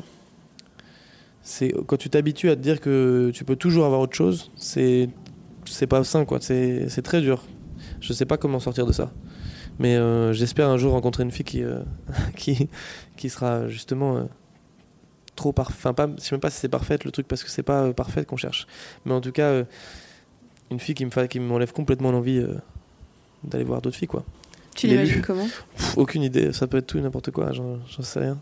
C'est 1.42 1.74
quand 1.88 1.98
tu 1.98 2.10
t'habitues 2.10 2.50
à 2.50 2.56
te 2.56 2.62
dire 2.62 2.80
que 2.80 3.32
tu 3.34 3.44
peux 3.44 3.56
toujours 3.56 3.86
avoir 3.86 4.02
autre 4.02 4.16
chose, 4.16 4.52
c'est 4.56 5.10
c'est 5.66 5.88
pas 5.88 6.04
sain, 6.04 6.26
quoi. 6.26 6.40
C'est 6.42 6.90
c'est 6.90 7.02
très 7.02 7.22
dur. 7.22 7.44
Je 8.02 8.14
sais 8.14 8.26
pas 8.26 8.38
comment 8.38 8.60
sortir 8.60 8.86
de 8.86 8.92
ça. 8.92 9.12
Mais 9.80 9.96
euh, 9.96 10.34
j'espère 10.34 10.68
un 10.70 10.78
jour 10.78 10.92
rencontrer 10.92 11.24
une 11.24 11.32
fille 11.32 11.46
qui 11.46 11.64
euh, 11.64 11.80
qui 12.36 12.70
qui 13.18 13.30
sera 13.30 13.68
justement 13.68 14.18
euh, 14.18 14.24
trop 15.36 15.54
parfaite. 15.54 15.78
Enfin, 15.80 15.94
pas, 15.94 16.08
je 16.18 16.22
sais 16.22 16.36
même 16.36 16.42
pas 16.42 16.50
si 16.52 16.60
c'est 16.60 16.70
parfaite 16.70 17.04
le 17.06 17.12
truc 17.12 17.28
parce 17.28 17.44
que 17.44 17.50
c'est 17.50 17.64
pas 17.64 17.84
euh, 17.86 17.94
parfaite 17.94 18.28
qu'on 18.28 18.38
cherche. 18.38 18.68
Mais 19.06 19.14
en 19.14 19.22
tout 19.22 19.32
cas, 19.32 19.48
euh, 19.48 19.64
une 20.70 20.80
fille 20.80 20.94
qui 20.96 21.06
me 21.06 21.10
fa- 21.12 21.28
qui 21.28 21.40
m'enlève 21.40 21.72
complètement 21.72 22.12
l'envie 22.12 22.38
euh, 22.40 22.56
d'aller 23.44 23.64
voir 23.64 23.82
d'autres 23.82 23.98
filles, 23.98 24.08
quoi. 24.10 24.24
Tu 24.80 24.88
l'imagines 24.88 25.22
comment 25.22 25.48
Pff, 25.76 25.98
aucune 25.98 26.24
idée, 26.24 26.54
ça 26.54 26.68
peut 26.68 26.78
être 26.78 26.88
tout 26.88 26.98
et 26.98 27.02
n'importe 27.02 27.32
quoi, 27.32 27.52
j'en 27.52 27.80
sais 28.02 28.20
rien. 28.20 28.40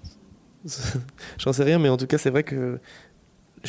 j'en 1.38 1.54
sais 1.54 1.64
rien, 1.64 1.80
mais 1.80 1.90
en 1.90 1.98
tout 1.98 2.08
cas, 2.08 2.18
c'est 2.18 2.30
vrai 2.30 2.44
que. 2.44 2.80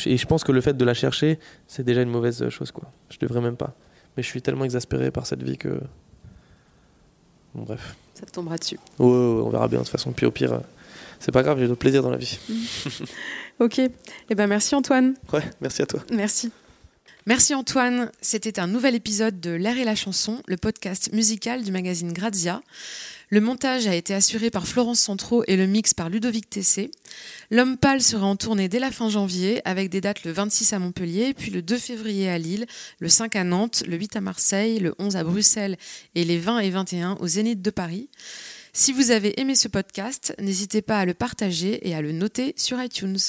Et 0.05 0.17
je 0.17 0.25
pense 0.27 0.43
que 0.43 0.51
le 0.51 0.61
fait 0.61 0.77
de 0.77 0.85
la 0.85 0.93
chercher, 0.93 1.39
c'est 1.67 1.83
déjà 1.83 2.01
une 2.01 2.09
mauvaise 2.11 2.47
chose, 2.49 2.71
quoi. 2.71 2.91
Je 3.09 3.17
devrais 3.19 3.41
même 3.41 3.57
pas. 3.57 3.75
Mais 4.15 4.23
je 4.23 4.27
suis 4.27 4.41
tellement 4.41 4.65
exaspéré 4.65 5.11
par 5.11 5.25
cette 5.25 5.41
vie 5.41 5.57
que. 5.57 5.79
Bon, 7.55 7.63
bref. 7.63 7.95
Ça 8.13 8.25
te 8.25 8.31
tombera 8.31 8.57
dessus. 8.57 8.77
Ouais, 8.99 9.07
ouais, 9.07 9.11
ouais, 9.11 9.41
on 9.45 9.49
verra 9.49 9.67
bien 9.67 9.79
de 9.79 9.83
toute 9.83 9.91
façon. 9.91 10.11
Puis 10.11 10.25
au 10.25 10.31
pire, 10.31 10.53
euh, 10.53 10.59
c'est 11.19 11.31
pas 11.31 11.41
grave, 11.41 11.57
j'ai 11.59 11.67
d'autres 11.67 11.79
plaisirs 11.79 12.03
dans 12.03 12.11
la 12.11 12.17
vie. 12.17 12.39
Ok. 13.59 13.77
Eh 13.77 14.35
ben 14.35 14.47
merci 14.47 14.73
Antoine. 14.73 15.15
Ouais, 15.33 15.43
merci 15.59 15.81
à 15.81 15.85
toi. 15.85 15.99
Merci. 16.13 16.49
Merci 17.29 17.53
Antoine. 17.53 18.09
C'était 18.21 18.59
un 18.59 18.65
nouvel 18.65 18.95
épisode 18.95 19.39
de 19.39 19.51
L'air 19.51 19.77
et 19.77 19.83
la 19.83 19.93
chanson, 19.93 20.41
le 20.47 20.57
podcast 20.57 21.13
musical 21.13 21.63
du 21.63 21.71
magazine 21.71 22.11
Grazia. 22.11 22.63
Le 23.29 23.39
montage 23.39 23.85
a 23.85 23.93
été 23.93 24.15
assuré 24.15 24.49
par 24.49 24.65
Florence 24.65 24.99
Centraux 24.99 25.43
et 25.45 25.55
le 25.55 25.67
mix 25.67 25.93
par 25.93 26.09
Ludovic 26.09 26.49
Tessé. 26.49 26.89
L'homme 27.51 27.77
pâle 27.77 28.01
sera 28.01 28.25
en 28.25 28.35
tournée 28.35 28.67
dès 28.67 28.79
la 28.79 28.89
fin 28.89 29.11
janvier 29.11 29.61
avec 29.63 29.91
des 29.91 30.01
dates 30.01 30.23
le 30.23 30.31
26 30.31 30.73
à 30.73 30.79
Montpellier, 30.79 31.35
puis 31.35 31.51
le 31.51 31.61
2 31.61 31.77
février 31.77 32.31
à 32.31 32.39
Lille, 32.39 32.65
le 32.97 33.09
5 33.09 33.35
à 33.35 33.43
Nantes, 33.43 33.83
le 33.85 33.95
8 33.95 34.15
à 34.15 34.21
Marseille, 34.21 34.79
le 34.79 34.95
11 34.97 35.15
à 35.15 35.23
Bruxelles 35.23 35.77
et 36.15 36.25
les 36.25 36.39
20 36.39 36.61
et 36.61 36.71
21 36.71 37.17
au 37.19 37.27
Zénith 37.27 37.61
de 37.61 37.69
Paris. 37.69 38.09
Si 38.73 38.91
vous 38.91 39.11
avez 39.11 39.39
aimé 39.39 39.53
ce 39.53 39.67
podcast, 39.67 40.33
n'hésitez 40.39 40.81
pas 40.81 40.97
à 40.97 41.05
le 41.05 41.13
partager 41.13 41.87
et 41.87 41.93
à 41.93 42.01
le 42.01 42.11
noter 42.11 42.55
sur 42.57 42.81
iTunes. 42.81 43.19